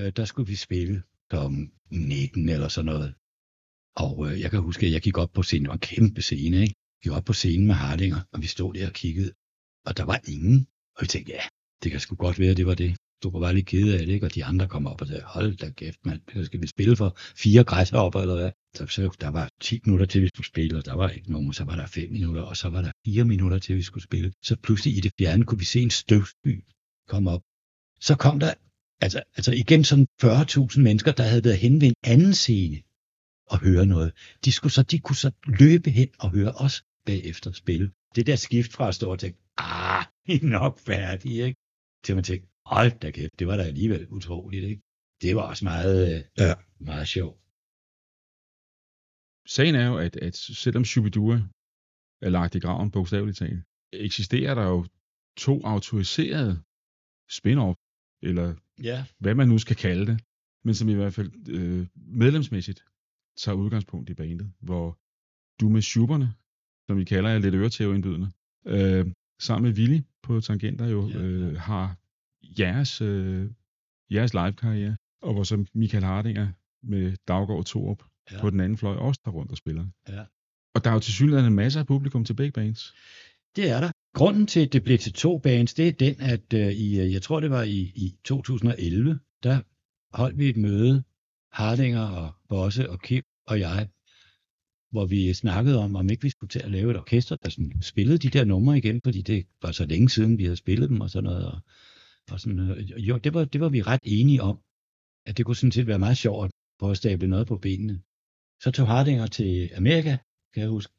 øh, 0.05 0.11
der 0.15 0.25
skulle 0.25 0.47
vi 0.47 0.55
spille 0.55 1.03
kl. 1.29 1.35
19 1.91 2.49
eller 2.49 2.67
sådan 2.67 2.85
noget. 2.85 3.13
Og 3.95 4.27
øh, 4.27 4.41
jeg 4.41 4.51
kan 4.51 4.59
huske, 4.59 4.85
at 4.85 4.91
jeg 4.91 5.01
gik 5.01 5.17
op 5.17 5.31
på 5.33 5.43
scenen, 5.43 5.63
det 5.63 5.69
var 5.69 5.73
en 5.73 5.79
kæmpe 5.79 6.21
scene, 6.21 6.57
ikke? 6.61 6.75
Jeg 6.95 7.03
gik 7.03 7.11
op 7.11 7.25
på 7.25 7.33
scenen 7.33 7.67
med 7.67 7.75
Hardinger, 7.75 8.21
og 8.31 8.41
vi 8.41 8.47
stod 8.47 8.73
der 8.73 8.87
og 8.87 8.93
kiggede, 8.93 9.31
og 9.85 9.97
der 9.97 10.03
var 10.03 10.19
ingen. 10.27 10.67
Og 10.95 11.01
vi 11.01 11.07
tænkte, 11.07 11.31
ja, 11.31 11.41
det 11.83 11.91
kan 11.91 11.99
sgu 11.99 12.15
godt 12.15 12.39
være, 12.39 12.53
det 12.53 12.65
var 12.65 12.75
det. 12.75 12.95
Du 13.23 13.29
var 13.31 13.39
bare 13.39 13.55
lidt 13.55 13.65
ked 13.65 13.93
af 13.93 14.05
det, 14.05 14.13
ikke? 14.13 14.25
Og 14.25 14.35
de 14.35 14.45
andre 14.45 14.67
kom 14.67 14.87
op 14.87 15.01
og 15.01 15.07
sagde, 15.07 15.23
hold 15.23 15.57
da 15.57 15.69
kæft, 15.69 16.05
mand, 16.05 16.21
så 16.33 16.45
skal 16.45 16.61
vi 16.61 16.67
spille 16.67 16.95
for 16.95 17.17
fire 17.17 17.63
græsser 17.63 17.97
op, 17.97 18.15
eller 18.15 18.35
hvad? 18.35 18.51
Så, 18.75 18.87
så 18.87 19.17
der 19.21 19.27
var 19.27 19.49
10 19.61 19.79
minutter 19.85 20.05
til, 20.05 20.21
vi 20.21 20.27
skulle 20.27 20.47
spille, 20.47 20.77
og 20.77 20.85
der 20.85 20.93
var 20.93 21.09
ikke 21.09 21.31
nogen, 21.31 21.53
så 21.53 21.63
var 21.63 21.75
der 21.75 21.85
5 21.85 22.11
minutter, 22.11 22.41
og 22.41 22.57
så 22.57 22.69
var 22.69 22.81
der 22.81 22.91
4 23.05 23.23
minutter 23.25 23.59
til, 23.59 23.75
vi 23.75 23.81
skulle 23.81 24.03
spille. 24.03 24.33
Så 24.43 24.55
pludselig 24.63 24.97
i 24.97 24.99
det 24.99 25.11
fjerne 25.19 25.45
kunne 25.45 25.59
vi 25.59 25.65
se 25.65 25.81
en 25.81 25.89
støvsby 25.89 26.63
komme 27.07 27.31
op. 27.31 27.41
Så 27.99 28.15
kom 28.15 28.39
der, 28.39 28.53
altså, 29.01 29.23
altså 29.37 29.51
igen 29.51 29.83
sådan 29.83 30.07
40.000 30.23 30.79
mennesker, 30.79 31.11
der 31.11 31.23
havde 31.23 31.43
været 31.43 31.57
hen 31.57 31.81
ved 31.81 31.87
en 31.87 31.95
anden 32.03 32.33
scene 32.33 32.77
og 33.51 33.59
høre 33.59 33.85
noget. 33.85 34.13
De, 34.45 34.51
skulle 34.51 34.73
så, 34.73 34.83
de 34.83 34.99
kunne 34.99 35.15
så 35.15 35.31
løbe 35.59 35.89
hen 35.89 36.09
og 36.19 36.31
høre 36.31 36.51
os 36.51 36.83
bagefter 37.05 37.51
spille. 37.51 37.91
Det 38.15 38.27
der 38.27 38.35
skift 38.35 38.73
fra 38.73 38.87
at 38.87 38.95
stå 38.95 39.11
og 39.11 39.19
tænke, 39.19 39.39
ah, 39.57 40.05
I 40.25 40.33
er 40.35 40.45
nok 40.59 40.79
færdige, 40.79 41.45
ikke? 41.45 41.59
Til 42.03 42.15
man 42.15 42.23
tænkte, 42.23 42.49
hold 42.65 42.99
da 42.99 43.11
kæft, 43.11 43.39
det 43.39 43.47
var 43.47 43.57
da 43.57 43.63
alligevel 43.63 44.07
utroligt, 44.07 44.63
ikke? 44.63 44.81
Det 45.21 45.35
var 45.35 45.41
også 45.41 45.65
meget, 45.65 46.15
øh, 46.15 46.23
Ja. 46.37 46.53
meget 46.79 47.07
sjovt. 47.07 47.39
Sagen 49.55 49.75
er 49.75 49.87
jo, 49.87 49.97
at, 49.97 50.15
at 50.15 50.35
selvom 50.35 50.85
Shubidua 50.85 51.37
er 52.21 52.29
lagt 52.29 52.55
i 52.55 52.59
graven 52.59 52.91
bogstaveligt 52.91 53.37
talt, 53.37 53.63
eksisterer 53.93 54.55
der 54.55 54.63
jo 54.67 54.85
to 55.37 55.61
autoriserede 55.63 56.53
spin-off, 57.37 57.77
eller 58.21 58.55
Ja. 58.83 59.05
hvad 59.19 59.35
man 59.35 59.47
nu 59.47 59.57
skal 59.57 59.75
kalde 59.75 60.05
det, 60.05 60.21
men 60.63 60.73
som 60.75 60.89
i 60.89 60.93
hvert 60.93 61.13
fald 61.13 61.31
øh, 61.49 61.87
medlemsmæssigt 61.95 62.85
tager 63.37 63.55
udgangspunkt 63.55 64.09
i 64.09 64.13
bandet, 64.13 64.51
hvor 64.59 64.97
du 65.61 65.69
med 65.69 65.81
Schuberne, 65.81 66.33
som 66.89 66.97
vi 66.97 67.03
kalder 67.03 67.29
jer 67.29 67.39
lidt 67.39 67.55
øretæveindbydende, 67.55 68.31
øh, 68.65 69.05
sammen 69.41 69.69
med 69.69 69.77
Willy 69.79 69.99
på 70.23 70.41
Tangenter 70.41 70.87
jo 70.87 71.07
Ja. 71.09 71.17
øh, 71.19 71.57
har 71.57 71.95
jeres, 72.59 73.01
øh, 73.01 73.49
jeres 74.11 74.33
live-karriere, 74.33 74.97
og 75.21 75.33
hvor 75.33 75.43
så 75.43 75.65
Michael 75.73 76.03
Hardinger 76.03 76.47
med 76.83 77.17
Daggaard 77.27 77.65
Torup 77.65 78.03
Ja. 78.31 78.35
ja. 78.35 78.41
på 78.41 78.49
den 78.49 78.59
anden 78.59 78.77
fløj 78.77 78.95
også 78.95 79.21
tager 79.25 79.33
rundt 79.35 79.51
og 79.51 79.57
spiller. 79.57 79.85
Ja. 80.09 80.25
Og 80.75 80.83
der 80.83 80.89
er 80.89 80.93
jo 80.93 80.99
til 80.99 81.13
synligheden 81.13 81.53
masser 81.55 81.79
af 81.79 81.87
publikum 81.87 82.25
til 82.25 82.33
begge 82.33 82.51
bands. 82.51 82.93
Det 83.55 83.69
er 83.69 83.79
der. 83.79 83.91
Grunden 84.17 84.47
til, 84.47 84.59
at 84.65 84.73
det 84.73 84.83
blev 84.83 84.97
til 84.97 85.13
to 85.13 85.37
bands, 85.37 85.73
det 85.73 85.87
er 85.87 85.91
den, 85.91 86.21
at 86.21 86.53
øh, 86.53 86.67
i, 86.67 86.99
øh, 86.99 87.13
jeg 87.13 87.21
tror 87.21 87.39
det 87.39 87.49
var 87.49 87.63
i, 87.63 87.79
i 87.79 88.17
2011, 88.23 89.19
der 89.43 89.61
holdt 90.17 90.37
vi 90.37 90.49
et 90.49 90.57
møde, 90.57 91.03
Hardinger 91.51 92.01
og 92.01 92.33
Bosse 92.49 92.89
og 92.89 93.01
Kim 93.01 93.23
og 93.47 93.59
jeg, 93.59 93.89
hvor 94.91 95.05
vi 95.05 95.33
snakkede 95.33 95.79
om, 95.79 95.95
om 95.95 96.09
ikke 96.09 96.23
vi 96.23 96.29
skulle 96.29 96.49
til 96.49 96.59
at 96.59 96.71
lave 96.71 96.91
et 96.91 96.97
orkester, 96.97 97.35
der 97.35 97.49
sådan 97.49 97.81
spillede 97.81 98.17
de 98.17 98.29
der 98.29 98.45
numre 98.45 98.77
igen, 98.77 99.01
fordi 99.03 99.21
det 99.21 99.47
var 99.61 99.71
så 99.71 99.85
længe 99.85 100.09
siden, 100.09 100.37
vi 100.37 100.43
havde 100.43 100.57
spillet 100.57 100.89
dem 100.89 101.01
og 101.01 101.09
sådan 101.09 101.23
noget. 101.23 101.45
Og, 101.45 101.59
og 102.31 102.39
sådan, 102.39 102.59
øh, 102.59 102.89
jo, 103.09 103.17
det 103.17 103.33
var, 103.33 103.45
det 103.45 103.61
var 103.61 103.69
vi 103.69 103.81
ret 103.81 104.01
enige 104.03 104.41
om, 104.41 104.59
at 105.25 105.37
det 105.37 105.45
kunne 105.45 105.55
sådan 105.55 105.71
set 105.71 105.87
være 105.87 105.99
meget 105.99 106.17
sjovt 106.17 106.45
at 106.45 106.51
prøve 106.79 106.91
at 106.91 106.97
stable 106.97 107.27
noget 107.27 107.47
på 107.47 107.57
benene. 107.57 108.01
Så 108.63 108.71
tog 108.71 108.87
Hardinger 108.87 109.27
til 109.27 109.69
Amerika, 109.75 110.17
kan 110.53 110.61
jeg 110.61 110.69
huske. 110.69 110.93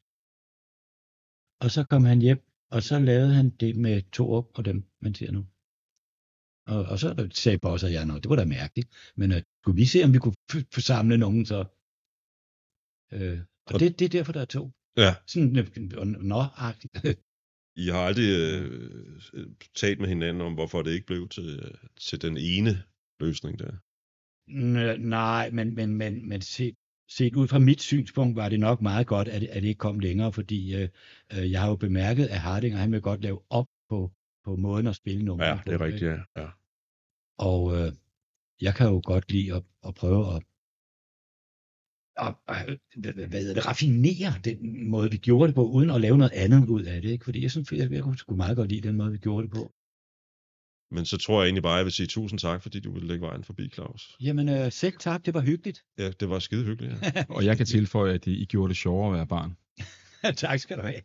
Og 1.60 1.70
så 1.70 1.84
kom 1.90 2.04
han 2.04 2.20
hjem, 2.20 2.47
og 2.70 2.82
så 2.82 2.98
lavede 2.98 3.34
han 3.34 3.50
det 3.50 3.76
med 3.76 4.02
to 4.10 4.32
op 4.32 4.58
og 4.58 4.64
dem, 4.64 4.84
man 5.00 5.14
ser 5.14 5.30
nu. 5.32 5.42
Og, 6.74 6.84
og 6.92 6.98
så 6.98 7.28
sagde 7.34 7.58
Boss 7.58 7.84
og 7.84 7.92
jeg, 7.92 8.06
"Nå, 8.06 8.14
det 8.18 8.28
var 8.30 8.36
da 8.36 8.44
mærkeligt, 8.44 8.88
men 9.16 9.30
uh, 9.32 9.38
skulle 9.62 9.76
vi 9.76 9.84
se, 9.86 10.04
om 10.04 10.12
vi 10.12 10.18
kunne 10.18 10.34
samle 10.90 11.18
nogen 11.18 11.46
så? 11.46 11.58
Øh, 13.12 13.38
og 13.66 13.74
Og- 13.74 13.80
det, 13.80 13.98
det 13.98 14.04
er 14.04 14.08
derfor, 14.08 14.32
der 14.32 14.40
er 14.40 14.44
to. 14.56 14.70
Ja. 14.96 15.14
Sådan 15.26 15.56
øh, 15.56 15.66
nå-agtigt. 16.30 16.92
I 17.84 17.86
har 17.94 18.02
aldrig 18.08 18.28
øh, 18.40 19.46
talt 19.74 20.00
med 20.00 20.08
hinanden 20.08 20.40
om, 20.42 20.54
hvorfor 20.54 20.82
det 20.82 20.90
ikke 20.92 21.06
blev 21.06 21.28
til, 21.28 21.76
til 22.00 22.22
den 22.22 22.36
ene 22.36 22.82
løsning 23.20 23.58
der. 23.58 23.72
N- 24.50 25.00
Nej, 25.18 25.50
men, 25.50 25.74
men, 25.74 25.94
men, 25.94 26.28
men 26.28 26.40
set, 26.42 26.74
set 27.08 27.36
ud 27.36 27.48
fra 27.48 27.58
mit 27.58 27.80
synspunkt 27.80 28.36
var 28.36 28.48
det 28.48 28.60
nok 28.60 28.82
meget 28.82 29.06
godt, 29.06 29.28
at, 29.28 29.42
at 29.42 29.62
det 29.62 29.68
ikke 29.68 29.78
kom 29.78 29.98
længere, 29.98 30.32
fordi 30.32 30.74
øh, 30.74 30.88
øh, 31.32 31.50
jeg 31.50 31.60
har 31.60 31.68
jo 31.68 31.76
bemærket, 31.76 32.26
at 32.26 32.38
Hardinger 32.38 32.78
han 32.78 32.92
vil 32.92 33.00
godt 33.00 33.22
lave 33.22 33.40
op 33.50 33.66
på, 33.88 34.12
på 34.44 34.56
måden 34.56 34.86
at 34.86 34.96
spille 34.96 35.24
nummer 35.24 35.44
Ja, 35.44 35.58
det 35.66 35.74
er 35.74 35.80
rigtigt, 35.80 36.10
ja. 36.10 36.18
ja. 36.36 36.48
Og 37.38 37.76
øh, 37.76 37.92
jeg 38.60 38.74
kan 38.74 38.86
jo 38.86 39.00
godt 39.04 39.32
lide 39.32 39.54
at, 39.54 39.62
at 39.86 39.94
prøve 39.94 40.36
at, 40.36 40.42
at, 42.16 42.34
at 42.48 42.78
hvad, 42.96 43.40
hedder 43.40 43.54
det, 43.54 43.66
raffinere 43.66 44.32
den 44.44 44.88
måde, 44.90 45.10
vi 45.10 45.16
gjorde 45.16 45.46
det 45.46 45.54
på, 45.54 45.64
uden 45.64 45.90
at 45.90 46.00
lave 46.00 46.18
noget 46.18 46.32
andet 46.32 46.68
ud 46.68 46.82
af 46.82 47.02
det. 47.02 47.10
Ikke? 47.10 47.24
Fordi 47.24 47.42
jeg 47.42 47.50
synes, 47.50 47.72
jeg, 47.72 47.90
jeg 47.90 48.02
kunne 48.02 48.36
meget 48.36 48.56
godt 48.56 48.68
lide 48.68 48.88
den 48.88 48.96
måde, 48.96 49.12
vi 49.12 49.18
gjorde 49.18 49.42
det 49.46 49.52
på. 49.52 49.72
Men 50.90 51.04
så 51.04 51.16
tror 51.16 51.40
jeg 51.40 51.46
egentlig 51.46 51.62
bare, 51.62 51.72
at 51.72 51.78
jeg 51.78 51.84
vil 51.84 51.92
sige 51.92 52.06
tusind 52.06 52.38
tak, 52.38 52.62
fordi 52.62 52.80
du 52.80 52.92
ville 52.92 53.08
lægge 53.08 53.26
vejen 53.26 53.44
forbi, 53.44 53.68
Claus. 53.74 54.16
Jamen 54.20 54.48
øh, 54.48 54.72
selv 54.72 54.94
tak, 54.98 55.26
det 55.26 55.34
var 55.34 55.40
hyggeligt. 55.40 55.84
Ja, 55.98 56.10
det 56.10 56.30
var 56.30 56.38
skide 56.38 56.64
hyggeligt. 56.64 56.94
Ja. 57.02 57.24
Og 57.36 57.44
jeg 57.44 57.56
kan 57.56 57.66
tilføje, 57.66 58.14
at 58.14 58.26
I 58.26 58.44
gjorde 58.44 58.68
det 58.68 58.76
sjovere 58.76 59.08
at 59.08 59.14
være 59.14 59.26
barn. 59.26 59.56
tak 60.36 60.60
skal 60.60 60.76
du 60.76 60.82
have. 60.82 61.00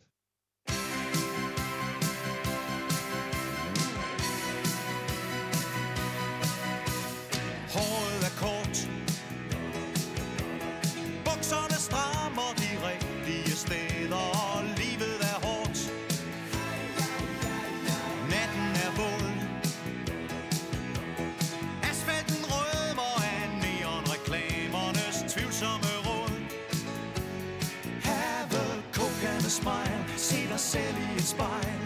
Selv 30.64 30.96
i 30.96 31.16
et 31.16 31.28
spejl. 31.34 31.78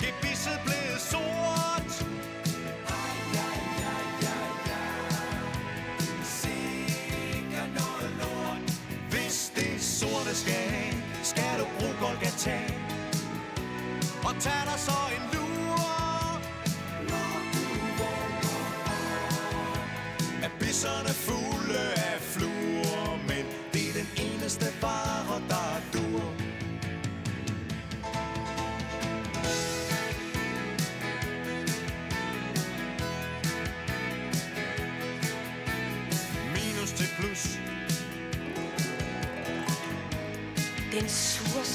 Gebisset 0.00 0.60
blev 0.64 0.88
sort. 1.12 1.92
Sikker 6.22 7.64
noget 7.78 8.10
lort 8.20 8.62
Hvis 9.10 9.52
det 9.56 9.82
sorte 9.82 10.34
skal 10.34 10.52
af 10.52 10.94
Skal 11.22 11.60
du 11.60 11.64
bruge 11.78 11.94
Golgata. 12.00 12.58
Og 14.28 14.34
tag 14.40 14.62
dig 14.70 14.78
så 14.78 14.98
en 15.16 15.22
lyd 15.32 15.37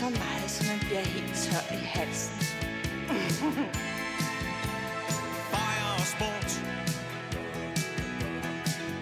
så 0.04 0.10
meget, 0.10 0.52
så 0.52 0.64
man 0.72 0.80
bliver 0.80 1.02
helt 1.02 1.36
tør 1.36 1.76
i 1.76 1.80
halsen. 1.96 2.36
Bajer 5.54 5.90
og 6.00 6.06
sport. 6.14 6.52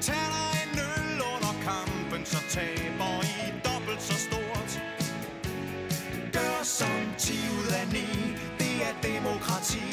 Tag 0.02 0.24
dig 0.36 0.52
en 0.64 0.80
øl 0.90 1.22
under 1.34 1.54
kampen 1.68 2.26
Så 2.26 2.40
taber 2.50 3.14
I 3.24 3.28
dobbelt 3.68 4.02
så 4.02 4.18
stort. 4.28 4.72
Gør 6.34 6.64
som 6.64 6.98
10 7.18 7.34
ud 7.60 7.68
af 7.82 7.88
9 7.94 8.00
Det 8.60 8.76
er 8.88 8.94
demokrati. 9.04 9.88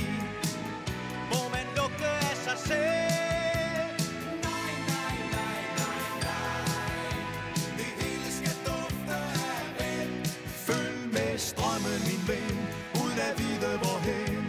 Strømmen, 12.28 12.38
ven 12.48 12.58
Uden 13.02 13.18
at 13.18 13.38
vide 13.38 13.78
hvorhen. 13.78 14.44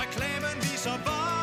Reklamen 0.00 0.56
viser 0.62 0.96
vej 1.08 1.40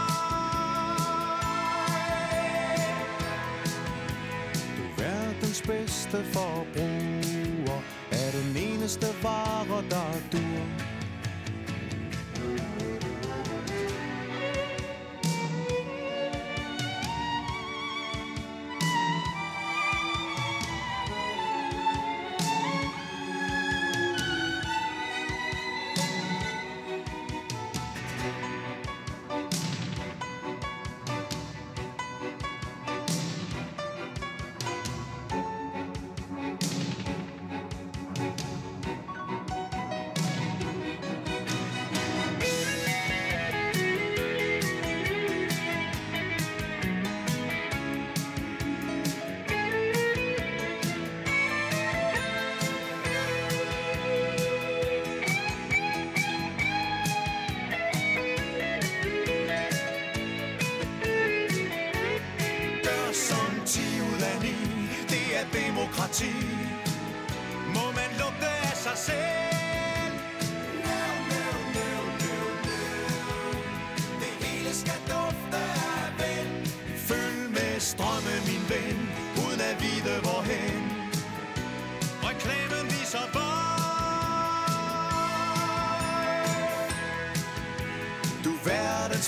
Du 4.78 4.84
er 4.84 4.96
verdens 5.02 5.62
bedste 5.62 6.18
forbrug 6.34 6.87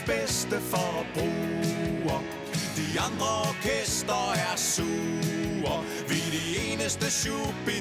bedste 0.09 0.57
forbruger 0.61 2.19
De 2.77 2.99
andre 2.99 3.31
orkester 3.49 4.33
er 4.33 4.57
sure. 4.57 5.83
Vi 6.07 6.17
er 6.27 6.31
de 6.31 6.71
eneste 6.71 7.11
shubi, 7.11 7.77